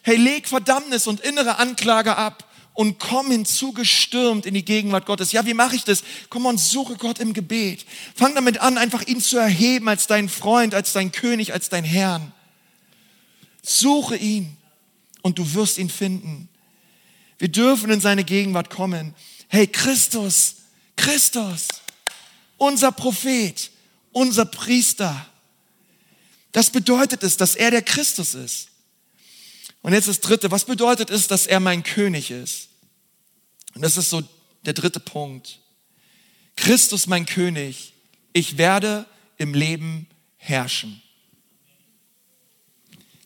Hey, 0.02 0.16
leg 0.16 0.48
Verdammnis 0.48 1.08
und 1.08 1.20
innere 1.20 1.58
Anklage 1.58 2.16
ab 2.16 2.46
und 2.74 3.00
komm 3.00 3.32
hinzugestürmt 3.32 4.46
in 4.46 4.54
die 4.54 4.64
Gegenwart 4.64 5.06
Gottes. 5.06 5.34
Ja, 5.34 5.46
wie 5.46 5.54
mache 5.54 5.76
ich 5.76 5.84
das? 5.84 6.04
Komm 6.30 6.46
und 6.46 6.58
suche 6.58 6.96
Gott 6.96 7.20
im 7.20 7.34
Gebet. 7.34 7.86
Fang 8.16 8.34
damit 8.36 8.60
an, 8.60 8.78
einfach 8.78 9.06
ihn 9.08 9.20
zu 9.20 9.38
erheben 9.38 9.90
als 9.90 10.08
dein 10.08 10.30
Freund, 10.30 10.74
als 10.74 10.94
dein 10.94 11.12
König, 11.12 11.52
als 11.52 11.68
dein 11.68 11.84
Herrn. 11.84 12.32
Suche 13.62 14.16
ihn 14.16 14.56
und 15.22 15.38
du 15.38 15.54
wirst 15.54 15.78
ihn 15.80 15.90
finden. 15.90 16.48
Wir 17.38 17.50
dürfen 17.50 17.92
in 17.92 18.00
seine 18.00 18.24
Gegenwart 18.24 18.70
kommen 18.70 19.14
hey 19.50 19.68
Christus, 19.68 20.56
Christus, 20.96 21.68
unser 22.58 22.92
Prophet, 22.92 23.70
unser 24.12 24.46
Priester. 24.46 25.26
Das 26.52 26.70
bedeutet 26.70 27.24
es, 27.24 27.36
dass 27.36 27.56
er 27.56 27.72
der 27.72 27.82
Christus 27.82 28.36
ist. 28.36 28.70
Und 29.82 29.94
jetzt 29.94 30.08
das 30.08 30.20
dritte, 30.20 30.52
was 30.52 30.66
bedeutet 30.66 31.10
es, 31.10 31.28
dass 31.28 31.48
er 31.48 31.60
mein 31.60 31.84
König 31.84 32.32
ist? 32.32 32.70
Und 33.76 33.82
das 33.82 33.98
ist 33.98 34.10
so 34.10 34.24
der 34.66 34.74
dritte 34.74 35.00
Punkt. 35.00 35.60
Christus 36.56 37.08
mein 37.08 37.26
König, 37.26 37.94
ich 38.34 38.58
werde 38.58 39.06
im 39.38 39.54
Leben 39.54 40.08
herrschen. 40.38 41.02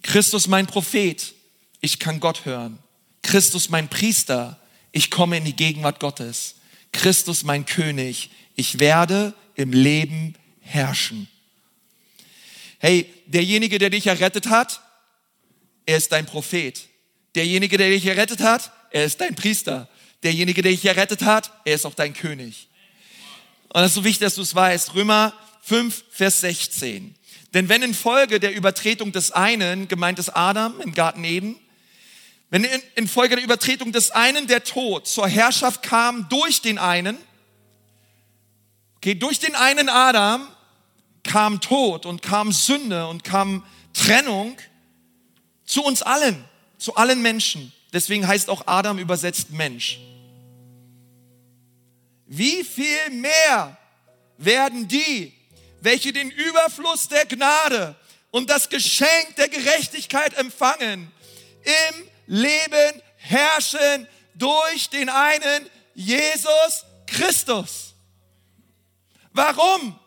Christus 0.03 0.47
mein 0.47 0.67
Prophet, 0.67 1.33
ich 1.81 1.99
kann 1.99 2.19
Gott 2.19 2.45
hören. 2.45 2.77
Christus 3.23 3.69
mein 3.69 3.89
Priester, 3.89 4.59
ich 4.93 5.11
komme 5.11 5.37
in 5.37 5.43
die 5.43 5.55
Gegenwart 5.55 5.99
Gottes. 5.99 6.55
Christus 6.93 7.43
mein 7.43 7.65
König, 7.65 8.29
ich 8.55 8.79
werde 8.79 9.33
im 9.55 9.73
Leben 9.73 10.35
herrschen. 10.61 11.27
Hey, 12.77 13.11
derjenige, 13.25 13.79
der 13.79 13.89
dich 13.89 14.07
errettet 14.07 14.47
hat, 14.47 14.81
er 15.85 15.97
ist 15.97 16.11
dein 16.11 16.25
Prophet. 16.25 16.87
Derjenige, 17.35 17.77
der 17.77 17.89
dich 17.89 18.05
errettet 18.05 18.39
hat, 18.41 18.71
er 18.91 19.05
ist 19.05 19.19
dein 19.19 19.35
Priester. 19.35 19.89
Derjenige, 20.21 20.61
der 20.61 20.71
dich 20.71 20.85
errettet 20.85 21.23
hat, 21.23 21.51
er 21.65 21.75
ist 21.75 21.85
auch 21.85 21.95
dein 21.95 22.13
König. 22.13 22.69
Und 23.69 23.81
das 23.81 23.87
ist 23.91 23.95
so 23.95 24.03
wichtig, 24.03 24.19
dass 24.19 24.35
du 24.35 24.43
es 24.43 24.53
weißt. 24.53 24.93
Römer 24.93 25.33
5, 25.63 26.03
Vers 26.11 26.41
16. 26.41 27.15
Denn 27.53 27.69
wenn 27.69 27.81
infolge 27.81 28.39
der 28.39 28.53
Übertretung 28.53 29.11
des 29.11 29.31
einen, 29.31 29.87
gemeint 29.87 30.19
ist 30.19 30.29
Adam 30.29 30.79
im 30.81 30.93
Garten 30.93 31.23
Eden, 31.23 31.55
wenn 32.53 32.65
infolge 32.93 33.35
der 33.35 33.43
Übertretung 33.43 33.91
des 33.91 34.11
einen 34.11 34.45
der 34.45 34.63
Tod 34.63 35.07
zur 35.07 35.27
Herrschaft 35.27 35.81
kam 35.81 36.29
durch 36.29 36.61
den 36.61 36.77
einen, 36.77 37.17
okay, 38.97 39.15
durch 39.15 39.39
den 39.39 39.55
einen 39.55 39.89
Adam 39.89 40.47
kam 41.23 41.61
Tod 41.61 42.05
und 42.05 42.21
kam 42.21 42.51
Sünde 42.51 43.07
und 43.07 43.23
kam 43.23 43.65
Trennung 43.93 44.55
zu 45.65 45.83
uns 45.83 46.03
allen, 46.03 46.45
zu 46.77 46.93
allen 46.93 47.23
Menschen. 47.23 47.73
Deswegen 47.91 48.27
heißt 48.27 48.51
auch 48.51 48.67
Adam 48.67 48.99
übersetzt 48.99 49.49
Mensch. 49.49 49.99
Wie 52.27 52.63
viel 52.63 53.09
mehr 53.13 53.75
werden 54.37 54.87
die, 54.87 55.33
welche 55.81 56.13
den 56.13 56.29
Überfluss 56.29 57.07
der 57.07 57.25
Gnade 57.25 57.95
und 58.29 58.51
das 58.51 58.69
Geschenk 58.69 59.37
der 59.37 59.49
Gerechtigkeit 59.49 60.35
empfangen, 60.35 61.11
im 61.63 62.12
Leben 62.27 63.01
herrschen 63.17 64.07
durch 64.35 64.89
den 64.89 65.09
einen 65.09 65.69
Jesus 65.93 66.85
Christus. 67.05 67.93
Warum? 69.31 69.99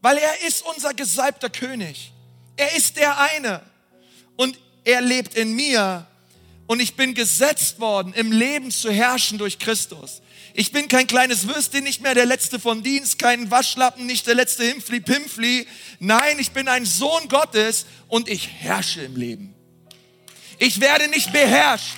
weil 0.00 0.18
er 0.18 0.46
ist 0.46 0.64
unser 0.64 0.94
gesalbter 0.94 1.50
König. 1.50 2.12
Er 2.56 2.74
ist 2.76 2.96
der 2.96 3.18
eine 3.18 3.62
und 4.36 4.58
er 4.84 5.00
lebt 5.00 5.34
in 5.34 5.54
mir 5.54 6.06
und 6.66 6.80
ich 6.80 6.96
bin 6.96 7.14
gesetzt 7.14 7.80
worden, 7.80 8.12
im 8.14 8.32
Leben 8.32 8.70
zu 8.70 8.90
herrschen 8.90 9.38
durch 9.38 9.58
Christus. 9.58 10.22
Ich 10.54 10.72
bin 10.72 10.88
kein 10.88 11.06
kleines 11.06 11.46
Würstchen, 11.46 11.84
nicht 11.84 12.02
mehr 12.02 12.14
der 12.14 12.26
Letzte 12.26 12.58
von 12.58 12.82
Dienst, 12.82 13.18
kein 13.18 13.50
Waschlappen, 13.50 14.06
nicht 14.06 14.26
der 14.26 14.34
letzte 14.34 14.64
Himpfli-Pimpfli. 14.64 15.66
Nein, 16.00 16.38
ich 16.38 16.50
bin 16.50 16.68
ein 16.68 16.84
Sohn 16.84 17.28
Gottes 17.28 17.86
und 18.08 18.28
ich 18.28 18.48
herrsche 18.48 19.02
im 19.02 19.16
Leben. 19.16 19.54
Ich 20.58 20.80
werde 20.80 21.08
nicht 21.08 21.32
beherrscht. 21.32 21.94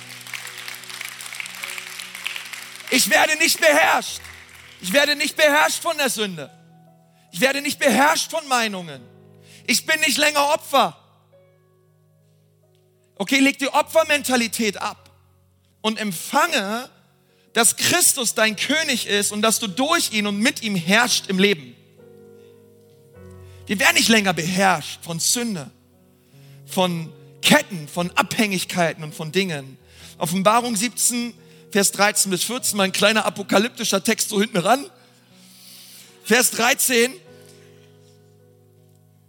Ich 2.91 3.09
werde 3.09 3.37
nicht 3.37 3.59
beherrscht. 3.59 4.21
Ich 4.81 4.93
werde 4.93 5.15
nicht 5.15 5.35
beherrscht 5.35 5.81
von 5.81 5.97
der 5.97 6.09
Sünde. 6.09 6.51
Ich 7.31 7.39
werde 7.39 7.61
nicht 7.61 7.79
beherrscht 7.79 8.29
von 8.29 8.47
Meinungen. 8.47 9.01
Ich 9.65 9.85
bin 9.85 9.99
nicht 10.01 10.17
länger 10.17 10.53
Opfer. 10.53 10.97
Okay, 13.15 13.39
leg 13.39 13.57
die 13.59 13.69
Opfermentalität 13.69 14.81
ab 14.81 15.09
und 15.81 15.99
empfange, 15.99 16.89
dass 17.53 17.75
Christus 17.75 18.33
dein 18.33 18.55
König 18.55 19.07
ist 19.07 19.31
und 19.31 19.41
dass 19.41 19.59
du 19.59 19.67
durch 19.67 20.11
ihn 20.11 20.27
und 20.27 20.37
mit 20.39 20.63
ihm 20.63 20.75
herrscht 20.75 21.27
im 21.27 21.39
Leben. 21.39 21.75
Wir 23.67 23.79
werden 23.79 23.95
nicht 23.95 24.09
länger 24.09 24.33
beherrscht 24.33 25.03
von 25.03 25.19
Sünde, 25.19 25.69
von 26.65 27.13
Ketten, 27.41 27.87
von 27.87 28.11
Abhängigkeiten 28.11 29.03
und 29.03 29.15
von 29.15 29.31
Dingen. 29.31 29.77
Offenbarung 30.17 30.75
17, 30.75 31.33
Vers 31.71 31.91
13 31.93 32.29
bis 32.31 32.43
14, 32.43 32.77
mein 32.77 32.91
kleiner 32.91 33.25
apokalyptischer 33.25 34.03
Text 34.03 34.29
so 34.29 34.39
hinten 34.39 34.57
ran. 34.57 34.85
Vers 36.23 36.51
13. 36.51 37.11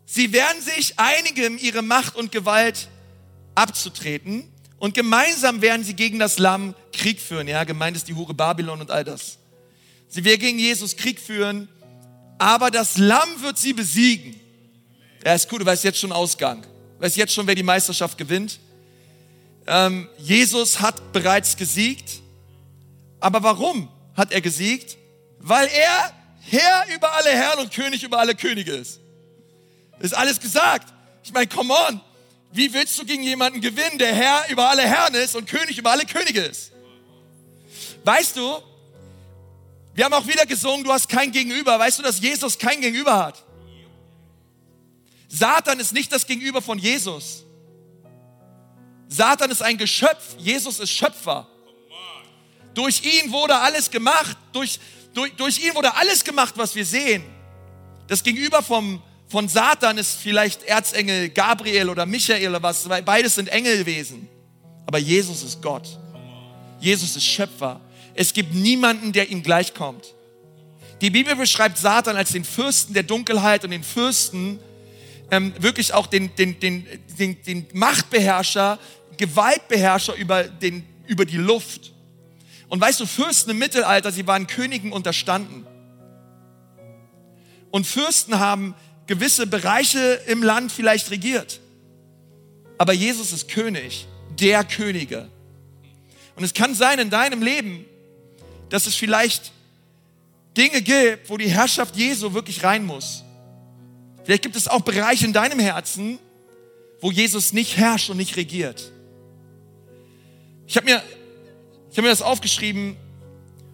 Sie 0.06 0.32
werden 0.32 0.60
sich 0.60 0.98
einigen, 0.98 1.58
ihre 1.58 1.82
Macht 1.82 2.16
und 2.16 2.32
Gewalt 2.32 2.88
abzutreten 3.54 4.48
und 4.78 4.94
gemeinsam 4.94 5.62
werden 5.62 5.84
sie 5.84 5.94
gegen 5.94 6.18
das 6.18 6.38
Lamm 6.38 6.74
Krieg 6.92 7.20
führen. 7.20 7.48
Ja, 7.48 7.64
gemeint 7.64 7.96
ist 7.96 8.08
die 8.08 8.14
Hure 8.14 8.34
Babylon 8.34 8.80
und 8.80 8.90
all 8.90 9.04
das. 9.04 9.38
Sie 10.08 10.24
werden 10.24 10.40
gegen 10.40 10.58
Jesus 10.58 10.96
Krieg 10.96 11.18
führen, 11.18 11.68
aber 12.38 12.70
das 12.70 12.98
Lamm 12.98 13.40
wird 13.40 13.56
sie 13.56 13.72
besiegen. 13.72 14.38
Ja, 15.24 15.34
ist 15.34 15.50
cool, 15.52 15.60
du 15.60 15.66
weißt 15.66 15.84
jetzt 15.84 15.98
schon 15.98 16.12
Ausgang. 16.12 16.66
Du 17.02 17.06
weißt 17.06 17.16
jetzt 17.16 17.34
schon, 17.34 17.48
wer 17.48 17.56
die 17.56 17.64
Meisterschaft 17.64 18.16
gewinnt. 18.16 18.60
Ähm, 19.66 20.08
Jesus 20.18 20.80
hat 20.80 21.12
bereits 21.12 21.56
gesiegt. 21.56 22.20
Aber 23.18 23.42
warum 23.42 23.88
hat 24.16 24.30
er 24.30 24.40
gesiegt? 24.40 24.96
Weil 25.40 25.66
er 25.66 26.12
Herr 26.42 26.86
über 26.94 27.12
alle 27.14 27.30
Herren 27.30 27.58
und 27.58 27.74
König 27.74 28.04
über 28.04 28.20
alle 28.20 28.36
Könige 28.36 28.70
ist. 28.70 29.00
Ist 29.98 30.14
alles 30.14 30.38
gesagt. 30.38 30.94
Ich 31.24 31.32
meine, 31.32 31.48
come 31.48 31.74
on. 31.74 32.00
Wie 32.52 32.72
willst 32.72 32.96
du 33.00 33.04
gegen 33.04 33.24
jemanden 33.24 33.60
gewinnen, 33.60 33.98
der 33.98 34.14
Herr 34.14 34.48
über 34.48 34.70
alle 34.70 34.82
Herren 34.82 35.16
ist 35.16 35.34
und 35.34 35.48
König 35.48 35.76
über 35.76 35.90
alle 35.90 36.04
Könige 36.04 36.42
ist? 36.42 36.70
Weißt 38.04 38.36
du, 38.36 38.62
wir 39.94 40.04
haben 40.04 40.14
auch 40.14 40.28
wieder 40.28 40.46
gesungen, 40.46 40.84
du 40.84 40.92
hast 40.92 41.08
kein 41.08 41.32
Gegenüber. 41.32 41.80
Weißt 41.80 41.98
du, 41.98 42.04
dass 42.04 42.20
Jesus 42.20 42.56
kein 42.56 42.80
Gegenüber 42.80 43.18
hat? 43.18 43.42
Satan 45.34 45.80
ist 45.80 45.94
nicht 45.94 46.12
das 46.12 46.26
Gegenüber 46.26 46.60
von 46.60 46.78
Jesus. 46.78 47.46
Satan 49.08 49.50
ist 49.50 49.62
ein 49.62 49.78
Geschöpf, 49.78 50.36
Jesus 50.36 50.78
ist 50.78 50.90
Schöpfer. 50.90 51.48
Durch 52.74 53.02
ihn 53.02 53.32
wurde 53.32 53.56
alles 53.56 53.90
gemacht, 53.90 54.36
durch, 54.52 54.78
durch, 55.14 55.32
durch 55.36 55.64
ihn 55.64 55.74
wurde 55.74 55.94
alles 55.94 56.22
gemacht, 56.22 56.52
was 56.56 56.74
wir 56.74 56.84
sehen. 56.84 57.24
Das 58.08 58.22
Gegenüber 58.22 58.62
vom, 58.62 59.02
von 59.26 59.48
Satan 59.48 59.96
ist 59.96 60.16
vielleicht 60.20 60.64
Erzengel 60.64 61.30
Gabriel 61.30 61.88
oder 61.88 62.04
Michael 62.04 62.50
oder 62.50 62.62
was, 62.62 62.86
weil 62.90 63.02
beides 63.02 63.36
sind 63.36 63.48
Engelwesen. 63.48 64.28
Aber 64.84 64.98
Jesus 64.98 65.42
ist 65.42 65.62
Gott. 65.62 65.98
Jesus 66.78 67.16
ist 67.16 67.24
Schöpfer. 67.24 67.80
Es 68.12 68.34
gibt 68.34 68.52
niemanden, 68.52 69.12
der 69.12 69.30
ihm 69.30 69.42
gleichkommt. 69.42 70.12
Die 71.00 71.08
Bibel 71.08 71.34
beschreibt 71.36 71.78
Satan 71.78 72.18
als 72.18 72.32
den 72.32 72.44
Fürsten 72.44 72.92
der 72.92 73.02
Dunkelheit 73.02 73.64
und 73.64 73.70
den 73.70 73.82
Fürsten, 73.82 74.58
ähm, 75.32 75.54
wirklich 75.58 75.94
auch 75.94 76.06
den, 76.06 76.36
den, 76.36 76.60
den, 76.60 76.86
den, 77.18 77.42
den 77.42 77.66
Machtbeherrscher, 77.72 78.78
Gewaltbeherrscher 79.16 80.14
über, 80.14 80.44
den, 80.44 80.86
über 81.06 81.24
die 81.24 81.38
Luft. 81.38 81.92
Und 82.68 82.80
weißt 82.80 83.00
du, 83.00 83.06
Fürsten 83.06 83.50
im 83.50 83.58
Mittelalter, 83.58 84.12
sie 84.12 84.26
waren 84.26 84.46
Königen 84.46 84.92
unterstanden. 84.92 85.66
Und 87.70 87.86
Fürsten 87.86 88.38
haben 88.38 88.74
gewisse 89.06 89.46
Bereiche 89.46 90.20
im 90.26 90.42
Land 90.42 90.70
vielleicht 90.70 91.10
regiert. 91.10 91.60
Aber 92.76 92.92
Jesus 92.92 93.32
ist 93.32 93.48
König, 93.48 94.06
der 94.38 94.64
Könige. 94.64 95.30
Und 96.36 96.44
es 96.44 96.52
kann 96.52 96.74
sein 96.74 96.98
in 96.98 97.08
deinem 97.08 97.40
Leben, 97.42 97.86
dass 98.68 98.86
es 98.86 98.94
vielleicht 98.94 99.50
Dinge 100.58 100.82
gibt, 100.82 101.30
wo 101.30 101.38
die 101.38 101.48
Herrschaft 101.48 101.96
Jesu 101.96 102.34
wirklich 102.34 102.62
rein 102.62 102.84
muss. 102.84 103.24
Vielleicht 104.24 104.42
gibt 104.42 104.56
es 104.56 104.68
auch 104.68 104.80
Bereiche 104.82 105.24
in 105.24 105.32
deinem 105.32 105.58
Herzen, 105.58 106.18
wo 107.00 107.10
Jesus 107.10 107.52
nicht 107.52 107.76
herrscht 107.76 108.10
und 108.10 108.16
nicht 108.16 108.36
regiert. 108.36 108.92
Ich 110.66 110.76
habe 110.76 110.86
mir, 110.86 111.02
ich 111.90 111.98
hab 111.98 112.04
mir 112.04 112.10
das 112.10 112.22
aufgeschrieben, 112.22 112.96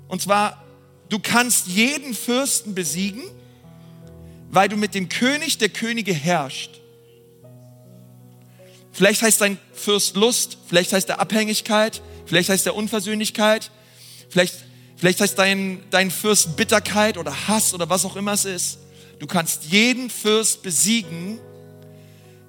und 0.09 0.23
zwar, 0.23 0.65
du 1.11 1.19
kannst 1.19 1.67
jeden 1.67 2.15
Fürsten 2.15 2.75
besiegen, 2.75 3.23
weil 4.51 4.69
du 4.69 4.77
mit 4.77 4.95
dem 4.95 5.09
König 5.09 5.59
der 5.59 5.69
Könige 5.69 6.15
herrscht. 6.15 6.81
Vielleicht 8.93 9.23
heißt 9.23 9.41
dein 9.41 9.59
Fürst 9.75 10.17
Lust, 10.17 10.57
vielleicht 10.67 10.93
heißt 10.93 11.11
er 11.11 11.21
Abhängigkeit, 11.21 12.01
vielleicht 12.25 12.49
heißt 12.49 12.67
er 12.67 12.75
Unversöhnlichkeit, 12.75 13.71
vielleicht 14.31 14.55
Vielleicht 14.99 15.21
heißt 15.21 15.39
dein, 15.39 15.81
dein 15.91 16.11
Fürst 16.11 16.57
Bitterkeit 16.57 17.19
oder 17.19 17.47
Hass 17.47 17.73
oder 17.73 17.89
was 17.89 18.05
auch 18.05 18.17
immer 18.17 18.33
es 18.33 18.45
ist. 18.45 18.79
Du 19.19 19.27
kannst 19.27 19.65
jeden 19.65 20.11
Fürst 20.11 20.63
besiegen, 20.63 21.39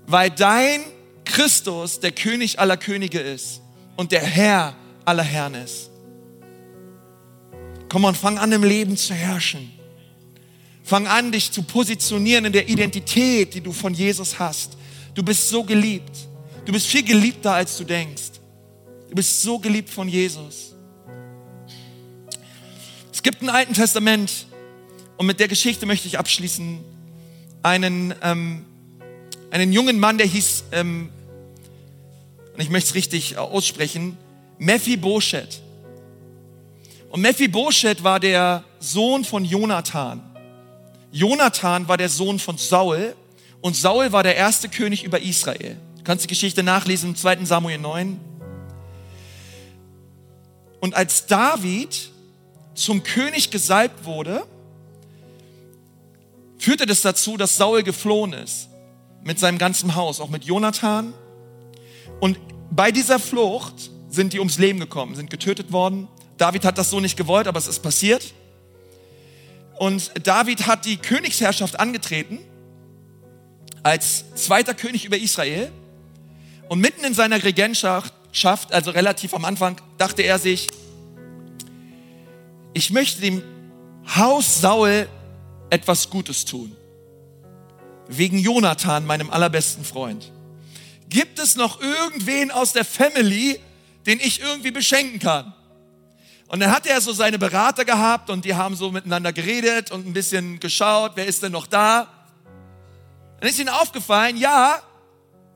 weil 0.06 0.30
dein 0.30 0.82
Christus 1.26 2.00
der 2.00 2.12
König 2.12 2.60
aller 2.60 2.78
Könige 2.78 3.20
ist 3.20 3.62
und 3.96 4.12
der 4.12 4.22
Herr 4.22 4.76
aller 5.06 5.24
Herren 5.24 5.56
ist. 5.56 5.90
Komm 7.90 8.04
und 8.04 8.16
fang 8.16 8.38
an 8.38 8.52
im 8.52 8.64
Leben 8.64 8.96
zu 8.98 9.14
herrschen. 9.14 9.72
Fang 10.84 11.08
an, 11.08 11.32
dich 11.32 11.52
zu 11.52 11.64
positionieren 11.64 12.46
in 12.46 12.54
der 12.54 12.68
Identität, 12.68 13.54
die 13.54 13.62
du 13.62 13.72
von 13.72 13.94
Jesus 13.94 14.40
hast. 14.40 14.78
Du 15.14 15.24
bist 15.24 15.50
so 15.50 15.64
geliebt. 15.64 16.12
Du 16.66 16.72
bist 16.72 16.88
viel 16.88 17.04
geliebter, 17.04 17.54
als 17.54 17.78
du 17.78 17.84
denkst. 17.84 18.32
Du 19.10 19.16
bist 19.16 19.42
so 19.42 19.58
geliebt 19.58 19.90
von 19.90 20.08
Jesus. 20.08 20.76
Es 23.12 23.24
gibt 23.24 23.42
im 23.42 23.50
Alten 23.50 23.74
Testament, 23.74 24.46
und 25.20 25.26
mit 25.26 25.42
der 25.42 25.50
Geschichte 25.50 25.86
möchte 25.86 26.08
ich 26.08 26.18
abschließen, 26.18 26.80
einen, 27.62 28.16
ähm, 28.24 28.66
einen 29.52 29.74
jungen 29.74 30.00
Mann, 30.00 30.18
der 30.18 30.26
hieß, 30.26 30.64
ähm, 30.72 31.10
und 32.54 32.62
ich 32.62 32.70
möchte 32.70 32.88
es 32.92 32.96
richtig 32.96 33.38
aussprechen, 33.38 34.18
Mephibosheth. 34.60 35.62
Und 37.10 37.20
Mephibosheth 37.20 38.02
war 38.02 38.22
der 38.22 38.64
Sohn 38.80 39.26
von 39.26 39.44
Jonathan. 39.44 40.22
Jonathan 41.12 41.90
war 41.90 41.98
der 41.98 42.08
Sohn 42.08 42.40
von 42.40 42.58
Saul 42.58 43.14
und 43.60 43.76
Saul 43.76 44.14
war 44.14 44.24
der 44.24 44.38
erste 44.38 44.70
König 44.70 45.04
über 45.04 45.20
Israel. 45.20 45.76
Du 45.98 46.04
kannst 46.06 46.24
die 46.24 46.30
Geschichte 46.30 46.64
nachlesen 46.64 47.10
im 47.10 47.16
2. 47.18 47.44
Samuel 47.44 47.80
9. 47.80 48.18
Und 50.80 50.96
als 50.96 51.26
David 51.26 52.10
zum 52.74 53.04
König 53.04 53.52
gesalbt 53.52 54.06
wurde, 54.06 54.46
führte 56.60 56.86
das 56.86 57.02
dazu, 57.02 57.38
dass 57.38 57.58
Saul 57.58 57.84
geflohen 57.84 58.34
ist 58.34 58.70
mit 59.24 59.40
seinem 59.40 59.58
ganzen 59.58 59.96
Haus, 59.96 60.20
auch 60.20 60.30
mit 60.30 60.44
Jonathan. 60.44 61.14
Und 62.20 62.38
bei 62.72 62.92
dieser 62.92 63.20
Flucht 63.20 63.90
sind 64.10 64.34
die 64.34 64.40
ums 64.40 64.58
Leben 64.58 64.80
gekommen, 64.80 65.16
sind 65.16 65.30
getötet 65.30 65.72
worden. 65.72 66.08
David 66.38 66.66
hat 66.66 66.78
das 66.78 66.90
so 66.90 67.00
nicht 67.00 67.18
gewollt, 67.18 67.48
aber 67.48 67.60
es 67.60 67.68
ist 67.68 67.80
passiert. 67.80 68.34
Und 69.78 70.12
David 70.24 70.68
hat 70.68 70.86
die 70.86 70.98
Königsherrschaft 70.98 71.80
angetreten 71.80 72.40
als 73.84 74.26
zweiter 74.36 74.74
König 74.74 75.06
über 75.06 75.18
Israel. 75.18 75.72
Und 76.68 76.82
mitten 76.82 77.04
in 77.06 77.14
seiner 77.14 77.44
Regentschaft, 77.44 78.14
also 78.72 78.92
relativ 78.92 79.34
am 79.34 79.46
Anfang, 79.46 79.80
dachte 79.98 80.22
er 80.22 80.38
sich, 80.38 80.68
ich 82.74 82.92
möchte 82.92 83.22
dem 83.22 83.42
Haus 84.16 84.62
Saul 84.62 85.08
etwas 85.70 86.10
Gutes 86.10 86.46
tun. 86.46 86.76
Wegen 88.08 88.40
Jonathan, 88.40 89.06
meinem 89.06 89.30
allerbesten 89.30 89.86
Freund. 89.86 90.32
Gibt 91.10 91.40
es 91.40 91.56
noch 91.56 91.82
irgendwen 91.82 92.52
aus 92.52 92.74
der 92.74 92.86
Family, 92.86 93.60
den 94.06 94.20
ich 94.20 94.42
irgendwie 94.42 94.72
beschenken 94.72 95.20
kann? 95.20 95.54
Und 96.48 96.62
dann 96.62 96.72
hat 96.72 96.88
er 96.88 97.00
so 97.00 97.14
seine 97.14 97.38
Berater 97.38 97.86
gehabt 97.86 98.32
und 98.32 98.44
die 98.44 98.56
haben 98.56 98.76
so 98.76 98.92
miteinander 98.92 99.32
geredet 99.32 99.92
und 99.92 100.08
ein 100.08 100.14
bisschen 100.14 100.60
geschaut, 100.60 101.12
wer 101.16 101.28
ist 101.28 101.44
denn 101.44 101.52
noch 101.52 101.68
da? 101.68 102.08
Dann 103.40 103.50
ist 103.50 103.60
ihnen 103.60 103.70
aufgefallen, 103.70 104.36
ja, 104.38 104.82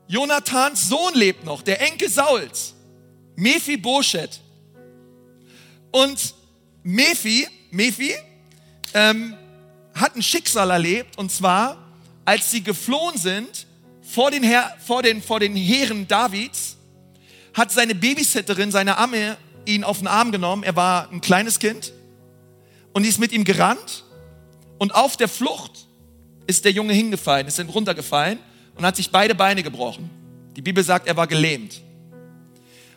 Jonathans 0.06 0.88
Sohn 0.88 1.14
lebt 1.14 1.44
noch, 1.44 1.62
der 1.62 1.80
Enkel 1.80 2.08
Sauls, 2.08 2.74
Mephibosheth. 3.36 4.40
Und 5.90 6.34
Mephi, 6.84 7.48
Mephi 7.70 8.14
ähm, 8.92 9.36
hat 9.94 10.16
ein 10.16 10.22
Schicksal 10.22 10.70
erlebt, 10.70 11.18
und 11.18 11.30
zwar, 11.30 11.76
als 12.24 12.50
sie 12.50 12.62
geflohen 12.62 13.16
sind 13.16 13.66
vor 14.02 14.30
den, 14.30 14.42
Her 14.42 14.76
vor 14.84 15.02
den, 15.02 15.22
vor 15.22 15.40
den 15.40 15.54
Heeren 15.54 16.08
Davids, 16.08 16.76
hat 17.54 17.70
seine 17.70 17.94
Babysitterin, 17.94 18.70
seine 18.70 18.98
Amme, 18.98 19.36
ihn 19.66 19.84
auf 19.84 19.98
den 19.98 20.08
Arm 20.08 20.32
genommen. 20.32 20.62
Er 20.62 20.76
war 20.76 21.10
ein 21.10 21.20
kleines 21.20 21.58
Kind 21.58 21.92
und 22.92 23.04
die 23.04 23.08
ist 23.08 23.18
mit 23.18 23.32
ihm 23.32 23.44
gerannt 23.44 24.04
und 24.78 24.94
auf 24.94 25.16
der 25.16 25.28
Flucht 25.28 25.86
ist 26.46 26.64
der 26.64 26.72
Junge 26.72 26.92
hingefallen, 26.92 27.46
ist 27.46 27.58
runtergefallen 27.60 28.38
und 28.76 28.84
hat 28.84 28.96
sich 28.96 29.10
beide 29.10 29.34
Beine 29.34 29.62
gebrochen. 29.62 30.10
Die 30.56 30.62
Bibel 30.62 30.84
sagt, 30.84 31.06
er 31.06 31.16
war 31.16 31.26
gelähmt. 31.26 31.80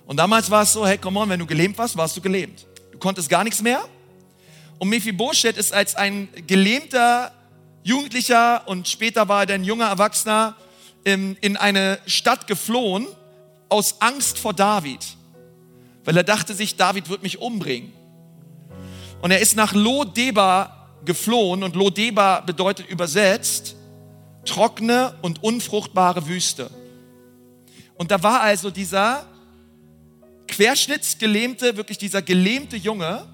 Und 0.06 0.18
damals 0.18 0.50
war 0.50 0.64
es 0.64 0.74
so, 0.74 0.86
hey, 0.86 0.98
come 0.98 1.20
on, 1.20 1.30
wenn 1.30 1.40
du 1.40 1.46
gelähmt 1.46 1.78
warst, 1.78 1.98
warst 1.98 2.16
du 2.18 2.22
gelähmt. 2.22 2.66
Du 2.92 2.98
konntest 2.98 3.30
gar 3.30 3.44
nichts 3.44 3.62
mehr. 3.62 3.84
Und 4.80 4.90
Mephibosheth 4.90 5.58
ist 5.58 5.74
als 5.74 5.96
ein 5.96 6.30
gelähmter 6.46 7.32
Jugendlicher 7.84 8.68
und 8.68 8.88
später 8.88 9.28
war 9.28 9.42
er 9.42 9.46
dann 9.46 9.64
junger 9.64 9.88
Erwachsener 9.88 10.56
in 11.04 11.56
eine 11.56 12.00
Stadt 12.06 12.48
geflohen 12.48 13.08
aus 13.70 14.02
Angst 14.02 14.38
vor 14.40 14.54
David, 14.54 15.00
weil 16.04 16.18
er 16.18 16.24
dachte 16.24 16.54
sich, 16.54 16.76
David 16.76 17.08
wird 17.08 17.24
mich 17.24 17.40
umbringen. 17.40 17.94
Und 19.22 19.32
er 19.32 19.40
ist 19.40 19.56
nach 19.56 19.74
Lodeba 19.74 20.90
geflohen 21.06 21.64
und 21.64 21.76
Lodeba 21.76 22.42
bedeutet 22.42 22.90
übersetzt 22.90 23.76
trockene 24.46 25.16
und 25.22 25.44
unfruchtbare 25.44 26.28
Wüste. 26.28 26.70
Und 27.96 28.12
da 28.12 28.22
war 28.24 28.42
also 28.42 28.70
dieser 28.70 29.26
querschnittsgelähmte, 30.48 31.78
wirklich 31.78 31.98
dieser 31.98 32.22
gelähmte 32.22 32.78
Junge 32.78 33.28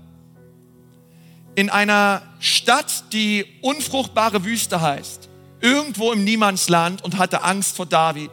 in 1.56 1.70
einer 1.70 2.22
Stadt, 2.40 3.06
die 3.14 3.46
unfruchtbare 3.62 4.44
Wüste 4.44 4.82
heißt, 4.82 5.30
irgendwo 5.62 6.12
im 6.12 6.24
Niemandsland 6.24 7.04
und 7.04 7.18
hatte 7.18 7.44
Angst 7.44 7.76
vor 7.76 7.86
David. 7.86 8.32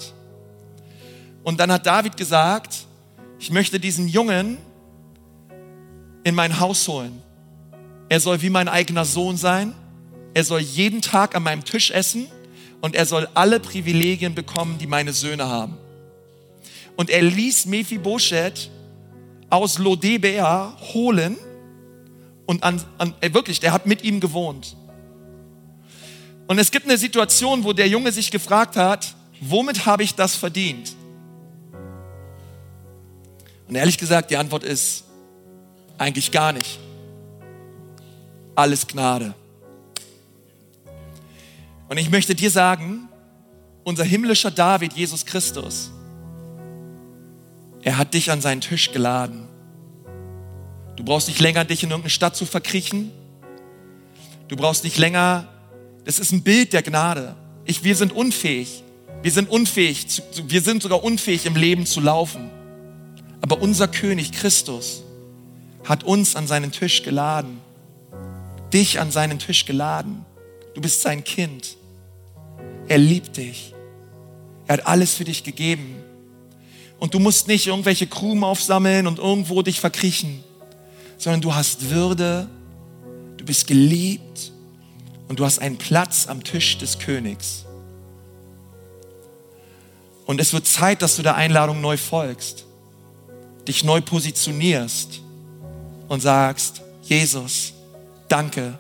Und 1.42 1.60
dann 1.60 1.70
hat 1.70 1.86
David 1.86 2.16
gesagt, 2.16 2.86
ich 3.38 3.50
möchte 3.50 3.78
diesen 3.80 4.08
Jungen 4.08 4.58
in 6.24 6.34
mein 6.34 6.60
Haus 6.60 6.86
holen. 6.88 7.22
Er 8.08 8.20
soll 8.20 8.42
wie 8.42 8.50
mein 8.50 8.68
eigener 8.68 9.04
Sohn 9.04 9.36
sein. 9.36 9.74
Er 10.34 10.44
soll 10.44 10.60
jeden 10.60 11.00
Tag 11.00 11.34
an 11.34 11.42
meinem 11.42 11.64
Tisch 11.64 11.90
essen 11.90 12.26
und 12.80 12.94
er 12.94 13.06
soll 13.06 13.28
alle 13.34 13.60
Privilegien 13.60 14.34
bekommen, 14.34 14.78
die 14.78 14.86
meine 14.86 15.12
Söhne 15.12 15.48
haben. 15.48 15.78
Und 16.96 17.10
er 17.10 17.22
ließ 17.22 17.66
Mephibosheth 17.66 18.70
aus 19.48 19.78
Lodebea 19.78 20.76
holen 20.92 21.36
und 22.51 22.64
an, 22.64 22.82
an, 22.98 23.14
äh, 23.20 23.32
wirklich, 23.32 23.61
der 23.61 23.72
hat 23.72 23.86
mit 23.86 24.03
ihm 24.03 24.18
gewohnt. 24.18 24.74
Und 26.48 26.59
es 26.59 26.72
gibt 26.72 26.84
eine 26.86 26.98
Situation, 26.98 27.62
wo 27.62 27.72
der 27.72 27.86
Junge 27.86 28.11
sich 28.11 28.32
gefragt 28.32 28.74
hat, 28.74 29.14
womit 29.40 29.86
habe 29.86 30.03
ich 30.03 30.16
das 30.16 30.34
verdient? 30.34 30.96
Und 33.68 33.76
ehrlich 33.76 33.98
gesagt, 33.98 34.32
die 34.32 34.36
Antwort 34.36 34.64
ist 34.64 35.05
eigentlich 35.96 36.32
gar 36.32 36.53
nicht 36.53 36.80
alles 38.57 38.84
Gnade. 38.84 39.32
Und 41.88 41.98
ich 41.98 42.11
möchte 42.11 42.34
dir 42.34 42.51
sagen, 42.51 43.09
unser 43.84 44.03
himmlischer 44.03 44.51
David, 44.51 44.94
Jesus 44.94 45.24
Christus, 45.24 45.92
er 47.82 47.96
hat 47.96 48.12
dich 48.12 48.32
an 48.32 48.40
seinen 48.40 48.61
Tisch 48.61 48.90
geladen. 48.90 49.46
Du 51.01 51.07
brauchst 51.07 51.26
nicht 51.26 51.40
länger, 51.40 51.64
dich 51.64 51.82
in 51.82 51.90
irgendeine 51.90 52.11
Stadt 52.11 52.36
zu 52.36 52.46
verkriechen. 52.46 53.11
Du 54.48 54.57
brauchst 54.57 54.84
nicht 54.84 54.98
länger, 54.98 55.48
das 56.05 56.18
ist 56.18 56.30
ein 56.32 56.42
Bild 56.42 56.72
der 56.72 56.82
Gnade. 56.82 57.34
Ich, 57.64 57.82
wir 57.82 57.96
sind 57.96 58.12
unfähig. 58.12 58.84
Wir 59.22 59.32
sind 59.32 59.51
unfähig, 59.51 60.22
wir 60.46 60.62
sind 60.62 60.82
sogar 60.82 61.03
unfähig 61.03 61.44
im 61.46 61.57
Leben 61.57 61.84
zu 61.84 62.01
laufen. 62.01 62.51
Aber 63.40 63.61
unser 63.61 63.88
König 63.88 64.32
Christus 64.32 65.03
hat 65.84 66.05
uns 66.05 66.36
an 66.36 66.46
seinen 66.46 66.72
Tisch 66.72 67.03
geladen 67.03 67.61
dich 68.72 69.01
an 69.01 69.11
seinen 69.11 69.38
Tisch 69.38 69.66
geladen. 69.66 70.24
Du 70.74 70.80
bist 70.80 71.03
sein 71.03 71.24
Kind. 71.24 71.76
Er 72.88 72.98
liebt 72.98 73.36
dich. 73.36 73.74
Er 74.66 74.74
hat 74.74 74.86
alles 74.86 75.14
für 75.14 75.24
dich 75.24 75.44
gegeben. 75.44 75.96
Und 76.98 77.14
du 77.14 77.18
musst 77.18 77.48
nicht 77.48 77.66
irgendwelche 77.66 78.07
Krumen 78.07 78.44
aufsammeln 78.44 79.07
und 79.07 79.18
irgendwo 79.18 79.62
dich 79.62 79.80
verkriechen, 79.80 80.44
sondern 81.20 81.42
du 81.42 81.54
hast 81.54 81.90
Würde, 81.90 82.48
du 83.36 83.44
bist 83.44 83.66
geliebt 83.66 84.52
und 85.28 85.38
du 85.38 85.44
hast 85.44 85.58
einen 85.58 85.76
Platz 85.76 86.26
am 86.26 86.42
Tisch 86.42 86.78
des 86.78 86.98
Königs. 86.98 87.66
Und 90.24 90.40
es 90.40 90.54
wird 90.54 90.66
Zeit, 90.66 91.02
dass 91.02 91.16
du 91.16 91.22
der 91.22 91.34
Einladung 91.34 91.82
neu 91.82 91.98
folgst, 91.98 92.64
dich 93.68 93.84
neu 93.84 94.00
positionierst 94.00 95.20
und 96.08 96.20
sagst, 96.20 96.80
Jesus, 97.02 97.74
danke, 98.28 98.78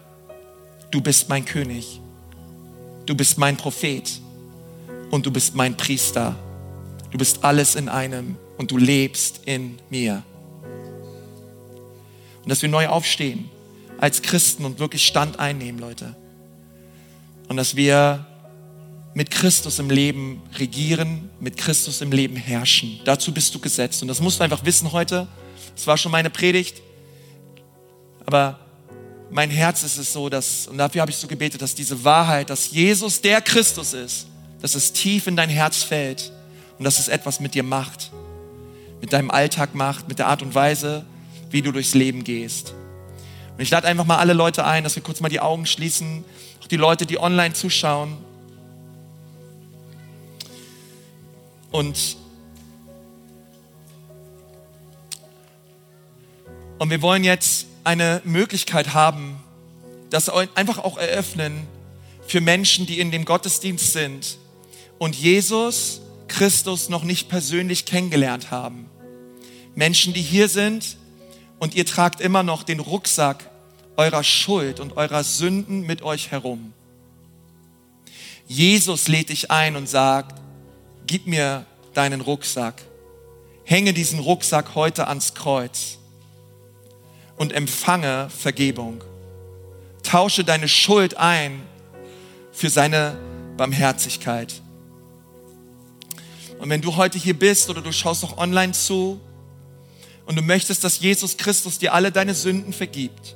du 0.90 1.02
bist 1.02 1.28
mein 1.28 1.44
König, 1.44 2.00
du 3.04 3.14
bist 3.14 3.36
mein 3.36 3.58
Prophet 3.58 4.10
und 5.10 5.26
du 5.26 5.30
bist 5.30 5.54
mein 5.54 5.76
Priester. 5.76 6.34
Du 7.10 7.18
bist 7.18 7.44
alles 7.44 7.74
in 7.74 7.88
einem 7.88 8.36
und 8.56 8.70
du 8.70 8.78
lebst 8.78 9.40
in 9.44 9.78
mir. 9.90 10.22
Und 12.42 12.48
dass 12.48 12.62
wir 12.62 12.68
neu 12.68 12.88
aufstehen 12.88 13.50
als 13.98 14.22
Christen 14.22 14.64
und 14.64 14.78
wirklich 14.78 15.06
Stand 15.06 15.38
einnehmen, 15.38 15.80
Leute. 15.80 16.16
Und 17.48 17.56
dass 17.56 17.76
wir 17.76 18.26
mit 19.14 19.30
Christus 19.30 19.78
im 19.78 19.90
Leben 19.90 20.42
regieren, 20.58 21.30
mit 21.40 21.56
Christus 21.56 22.00
im 22.00 22.12
Leben 22.12 22.36
herrschen. 22.36 23.00
Dazu 23.04 23.34
bist 23.34 23.54
du 23.54 23.58
gesetzt. 23.58 24.02
Und 24.02 24.08
das 24.08 24.20
musst 24.20 24.38
du 24.38 24.44
einfach 24.44 24.64
wissen 24.64 24.92
heute. 24.92 25.26
Das 25.74 25.86
war 25.86 25.96
schon 25.96 26.12
meine 26.12 26.30
Predigt. 26.30 26.80
Aber 28.24 28.60
mein 29.30 29.50
Herz 29.50 29.82
ist 29.82 29.98
es 29.98 30.12
so, 30.12 30.28
dass, 30.28 30.66
und 30.66 30.78
dafür 30.78 31.02
habe 31.02 31.10
ich 31.10 31.16
so 31.16 31.26
gebetet, 31.26 31.62
dass 31.62 31.74
diese 31.74 32.04
Wahrheit, 32.04 32.50
dass 32.50 32.70
Jesus 32.70 33.20
der 33.20 33.40
Christus 33.40 33.92
ist, 33.92 34.26
dass 34.60 34.74
es 34.74 34.92
tief 34.92 35.26
in 35.26 35.36
dein 35.36 35.48
Herz 35.48 35.82
fällt 35.82 36.32
und 36.78 36.84
dass 36.84 36.98
es 36.98 37.08
etwas 37.08 37.40
mit 37.40 37.54
dir 37.54 37.62
macht, 37.62 38.10
mit 39.00 39.12
deinem 39.12 39.30
Alltag 39.30 39.74
macht, 39.74 40.08
mit 40.08 40.18
der 40.18 40.26
Art 40.26 40.42
und 40.42 40.54
Weise, 40.54 41.04
wie 41.50 41.62
du 41.62 41.72
durchs 41.72 41.94
Leben 41.94 42.24
gehst. 42.24 42.74
Und 43.56 43.60
ich 43.60 43.70
lade 43.70 43.86
einfach 43.86 44.06
mal 44.06 44.18
alle 44.18 44.32
Leute 44.32 44.64
ein, 44.64 44.84
dass 44.84 44.96
wir 44.96 45.02
kurz 45.02 45.20
mal 45.20 45.28
die 45.28 45.40
Augen 45.40 45.66
schließen, 45.66 46.24
auch 46.62 46.66
die 46.66 46.76
Leute, 46.76 47.06
die 47.06 47.18
online 47.18 47.54
zuschauen. 47.54 48.16
Und, 51.70 52.16
und 56.78 56.90
wir 56.90 57.02
wollen 57.02 57.22
jetzt 57.22 57.66
eine 57.84 58.22
Möglichkeit 58.24 58.94
haben, 58.94 59.40
das 60.10 60.28
einfach 60.28 60.78
auch 60.78 60.96
eröffnen 60.96 61.66
für 62.26 62.40
Menschen, 62.40 62.86
die 62.86 62.98
in 62.98 63.10
dem 63.10 63.24
Gottesdienst 63.24 63.92
sind 63.92 64.38
und 64.98 65.16
Jesus 65.16 66.00
Christus 66.28 66.88
noch 66.88 67.04
nicht 67.04 67.28
persönlich 67.28 67.84
kennengelernt 67.84 68.50
haben. 68.50 68.86
Menschen, 69.74 70.14
die 70.14 70.22
hier 70.22 70.48
sind 70.48 70.96
und 71.60 71.74
ihr 71.74 71.86
tragt 71.86 72.20
immer 72.20 72.42
noch 72.42 72.64
den 72.64 72.80
Rucksack 72.80 73.48
eurer 73.96 74.24
Schuld 74.24 74.80
und 74.80 74.96
eurer 74.96 75.22
Sünden 75.22 75.82
mit 75.82 76.02
euch 76.02 76.30
herum. 76.32 76.72
Jesus 78.48 79.06
lädt 79.06 79.28
dich 79.28 79.50
ein 79.50 79.76
und 79.76 79.88
sagt, 79.88 80.40
gib 81.06 81.26
mir 81.26 81.66
deinen 81.94 82.22
Rucksack. 82.22 82.82
Hänge 83.64 83.92
diesen 83.92 84.18
Rucksack 84.18 84.74
heute 84.74 85.06
ans 85.06 85.34
Kreuz 85.34 85.98
und 87.36 87.52
empfange 87.52 88.28
Vergebung. 88.30 89.04
Tausche 90.02 90.44
deine 90.44 90.66
Schuld 90.66 91.16
ein 91.18 91.62
für 92.52 92.70
seine 92.70 93.18
Barmherzigkeit. 93.56 94.62
Und 96.58 96.70
wenn 96.70 96.80
du 96.80 96.96
heute 96.96 97.18
hier 97.18 97.38
bist 97.38 97.68
oder 97.68 97.82
du 97.82 97.92
schaust 97.92 98.24
auch 98.24 98.38
online 98.38 98.72
zu 98.72 99.20
und 100.30 100.36
du 100.36 100.42
möchtest, 100.42 100.84
dass 100.84 101.00
Jesus 101.00 101.36
Christus 101.36 101.80
dir 101.80 101.92
alle 101.92 102.12
deine 102.12 102.34
Sünden 102.34 102.72
vergibt, 102.72 103.34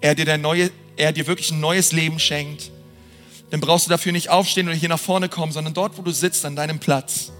er 0.00 0.14
dir, 0.14 0.24
der 0.24 0.38
neue, 0.38 0.70
er 0.96 1.12
dir 1.12 1.26
wirklich 1.26 1.50
ein 1.50 1.60
neues 1.60 1.92
Leben 1.92 2.18
schenkt, 2.18 2.70
dann 3.50 3.60
brauchst 3.60 3.84
du 3.84 3.90
dafür 3.90 4.12
nicht 4.12 4.30
aufstehen 4.30 4.66
oder 4.66 4.74
hier 4.74 4.88
nach 4.88 4.98
vorne 4.98 5.28
kommen, 5.28 5.52
sondern 5.52 5.74
dort, 5.74 5.98
wo 5.98 6.02
du 6.02 6.10
sitzt, 6.10 6.46
an 6.46 6.56
deinem 6.56 6.78
Platz, 6.78 7.32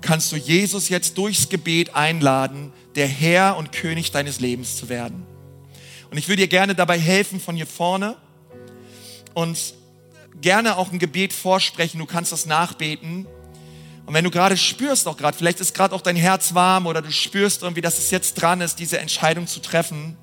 kannst 0.00 0.32
du 0.32 0.36
Jesus 0.36 0.88
jetzt 0.88 1.16
durchs 1.16 1.48
Gebet 1.48 1.94
einladen, 1.94 2.72
der 2.96 3.06
Herr 3.06 3.56
und 3.56 3.70
König 3.70 4.10
deines 4.10 4.40
Lebens 4.40 4.76
zu 4.76 4.88
werden. 4.88 5.24
Und 6.10 6.18
ich 6.18 6.26
würde 6.26 6.42
dir 6.42 6.48
gerne 6.48 6.74
dabei 6.74 6.98
helfen 6.98 7.38
von 7.38 7.54
hier 7.54 7.68
vorne. 7.68 8.16
Und 9.32 9.74
gerne 10.40 10.76
auch 10.76 10.90
ein 10.90 10.98
Gebet 10.98 11.32
vorsprechen, 11.32 12.00
du 12.00 12.06
kannst 12.06 12.32
das 12.32 12.46
nachbeten. 12.46 13.28
Und 14.06 14.12
wenn 14.12 14.24
du 14.24 14.30
gerade 14.30 14.56
spürst, 14.56 15.08
auch 15.08 15.16
gerade, 15.16 15.36
vielleicht 15.36 15.60
ist 15.60 15.74
gerade 15.74 15.94
auch 15.94 16.02
dein 16.02 16.16
Herz 16.16 16.54
warm 16.54 16.86
oder 16.86 17.00
du 17.00 17.10
spürst 17.10 17.62
irgendwie, 17.62 17.80
dass 17.80 17.98
es 17.98 18.10
jetzt 18.10 18.34
dran 18.34 18.60
ist, 18.60 18.78
diese 18.78 18.98
Entscheidung 18.98 19.46
zu 19.46 19.60
treffen, 19.60 20.16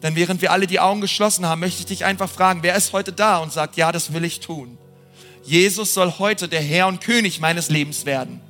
dann 0.00 0.16
während 0.16 0.42
wir 0.42 0.52
alle 0.52 0.66
die 0.66 0.80
Augen 0.80 1.00
geschlossen 1.00 1.46
haben, 1.46 1.60
möchte 1.60 1.80
ich 1.80 1.86
dich 1.86 2.04
einfach 2.04 2.30
fragen, 2.30 2.62
wer 2.62 2.74
ist 2.76 2.92
heute 2.92 3.12
da 3.12 3.38
und 3.38 3.52
sagt, 3.52 3.76
ja, 3.76 3.92
das 3.92 4.12
will 4.12 4.24
ich 4.24 4.40
tun. 4.40 4.78
Jesus 5.42 5.92
soll 5.92 6.14
heute 6.18 6.48
der 6.48 6.62
Herr 6.62 6.88
und 6.88 7.00
König 7.00 7.40
meines 7.40 7.68
Lebens 7.68 8.06
werden. 8.06 8.40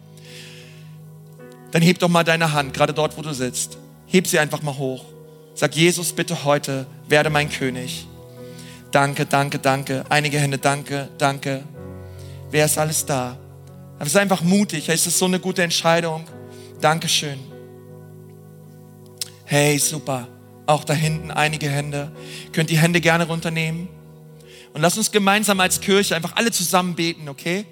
Dann 1.72 1.82
heb 1.82 1.98
doch 1.98 2.08
mal 2.08 2.22
deine 2.22 2.52
Hand, 2.52 2.72
gerade 2.74 2.94
dort, 2.94 3.16
wo 3.18 3.22
du 3.22 3.34
sitzt. 3.34 3.78
Heb 4.06 4.28
sie 4.28 4.38
einfach 4.38 4.62
mal 4.62 4.76
hoch. 4.76 5.04
Sag, 5.54 5.74
Jesus, 5.74 6.12
bitte 6.12 6.44
heute 6.44 6.86
werde 7.08 7.30
mein 7.30 7.50
König. 7.50 8.06
Danke, 8.92 9.26
danke, 9.26 9.58
danke. 9.58 10.04
Einige 10.08 10.38
Hände, 10.38 10.58
danke, 10.58 11.08
danke. 11.18 11.64
Wer 12.50 12.66
ist 12.66 12.78
alles 12.78 13.04
da? 13.04 13.36
Aber 14.04 14.10
sei 14.10 14.20
einfach 14.20 14.42
mutig. 14.42 14.90
Es 14.90 15.06
ist 15.06 15.18
so 15.18 15.24
eine 15.24 15.40
gute 15.40 15.62
Entscheidung. 15.62 16.26
Dankeschön. 16.78 17.38
Hey, 19.46 19.78
super. 19.78 20.28
Auch 20.66 20.84
da 20.84 20.92
hinten 20.92 21.30
einige 21.30 21.70
Hände. 21.70 22.12
Könnt 22.52 22.68
die 22.68 22.76
Hände 22.76 23.00
gerne 23.00 23.26
runternehmen. 23.26 23.88
Und 24.74 24.82
lass 24.82 24.98
uns 24.98 25.10
gemeinsam 25.10 25.58
als 25.58 25.80
Kirche 25.80 26.14
einfach 26.14 26.36
alle 26.36 26.52
zusammen 26.52 26.94
beten, 26.94 27.30
okay? 27.30 27.64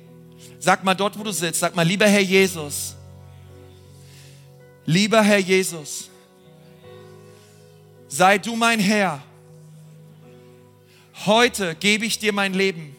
Sag 0.58 0.82
mal 0.84 0.94
dort, 0.94 1.18
wo 1.18 1.22
du 1.22 1.32
sitzt, 1.32 1.60
sag 1.60 1.76
mal, 1.76 1.86
lieber 1.86 2.06
Herr 2.06 2.22
Jesus, 2.22 2.96
lieber 4.86 5.20
Herr 5.20 5.38
Jesus, 5.38 6.08
sei 8.08 8.38
du 8.38 8.56
mein 8.56 8.80
Herr. 8.80 9.22
Heute 11.26 11.74
gebe 11.74 12.06
ich 12.06 12.18
dir 12.18 12.32
mein 12.32 12.54
Leben. 12.54 12.96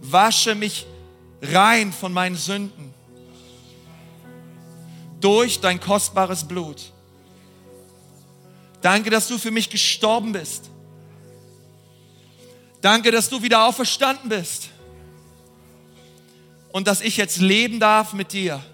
Wasche 0.00 0.54
mich 0.54 0.86
rein 1.42 1.92
von 1.92 2.12
meinen 2.12 2.36
Sünden 2.36 2.92
durch 5.20 5.60
dein 5.60 5.80
kostbares 5.80 6.44
Blut. 6.44 6.92
Danke, 8.80 9.10
dass 9.10 9.28
du 9.28 9.38
für 9.38 9.50
mich 9.50 9.68
gestorben 9.68 10.32
bist. 10.32 10.70
Danke, 12.80 13.10
dass 13.10 13.28
du 13.28 13.42
wieder 13.42 13.66
auferstanden 13.66 14.30
bist 14.30 14.70
und 16.72 16.86
dass 16.86 17.02
ich 17.02 17.16
jetzt 17.18 17.38
leben 17.38 17.78
darf 17.78 18.14
mit 18.14 18.32
dir. 18.32 18.64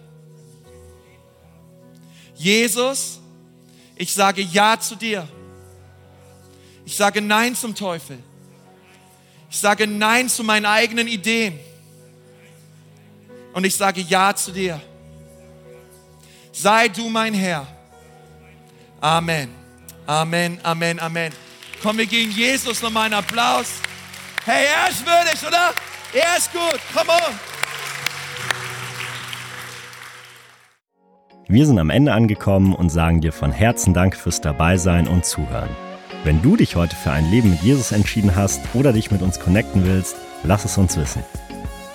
Jesus, 2.36 3.20
ich 3.96 4.12
sage 4.12 4.42
Ja 4.42 4.78
zu 4.78 4.94
dir. 4.94 5.26
Ich 6.84 6.94
sage 6.94 7.20
Nein 7.20 7.56
zum 7.56 7.74
Teufel. 7.74 8.18
Ich 9.50 9.58
sage 9.58 9.86
Nein 9.88 10.28
zu 10.28 10.44
meinen 10.44 10.66
eigenen 10.66 11.08
Ideen. 11.08 11.58
Und 13.56 13.64
ich 13.64 13.74
sage 13.74 14.02
Ja 14.02 14.36
zu 14.36 14.52
dir. 14.52 14.78
Sei 16.52 16.88
du 16.88 17.08
mein 17.08 17.32
Herr. 17.32 17.66
Amen. 19.00 19.48
Amen, 20.06 20.60
Amen, 20.62 21.00
Amen. 21.00 21.32
Komm, 21.82 21.96
wir 21.96 22.04
geben 22.04 22.32
Jesus 22.32 22.82
nochmal 22.82 23.06
einen 23.06 23.14
Applaus. 23.14 23.80
Hey, 24.44 24.66
er 24.66 24.90
ist 24.90 25.06
würdig, 25.06 25.40
oder? 25.48 25.72
Er 26.12 26.36
ist 26.36 26.52
gut. 26.52 26.78
Come 26.94 27.10
on. 27.10 27.34
Wir 31.48 31.66
sind 31.66 31.78
am 31.78 31.88
Ende 31.88 32.12
angekommen 32.12 32.74
und 32.74 32.90
sagen 32.90 33.22
dir 33.22 33.32
von 33.32 33.52
Herzen 33.52 33.94
Dank 33.94 34.18
fürs 34.18 34.42
Dabeisein 34.42 35.08
und 35.08 35.24
Zuhören. 35.24 35.74
Wenn 36.24 36.42
du 36.42 36.58
dich 36.58 36.76
heute 36.76 36.94
für 36.94 37.12
ein 37.12 37.30
Leben 37.30 37.52
mit 37.52 37.62
Jesus 37.62 37.92
entschieden 37.92 38.36
hast 38.36 38.60
oder 38.74 38.92
dich 38.92 39.10
mit 39.10 39.22
uns 39.22 39.40
connecten 39.40 39.86
willst, 39.86 40.14
lass 40.42 40.66
es 40.66 40.76
uns 40.76 40.98
wissen. 40.98 41.24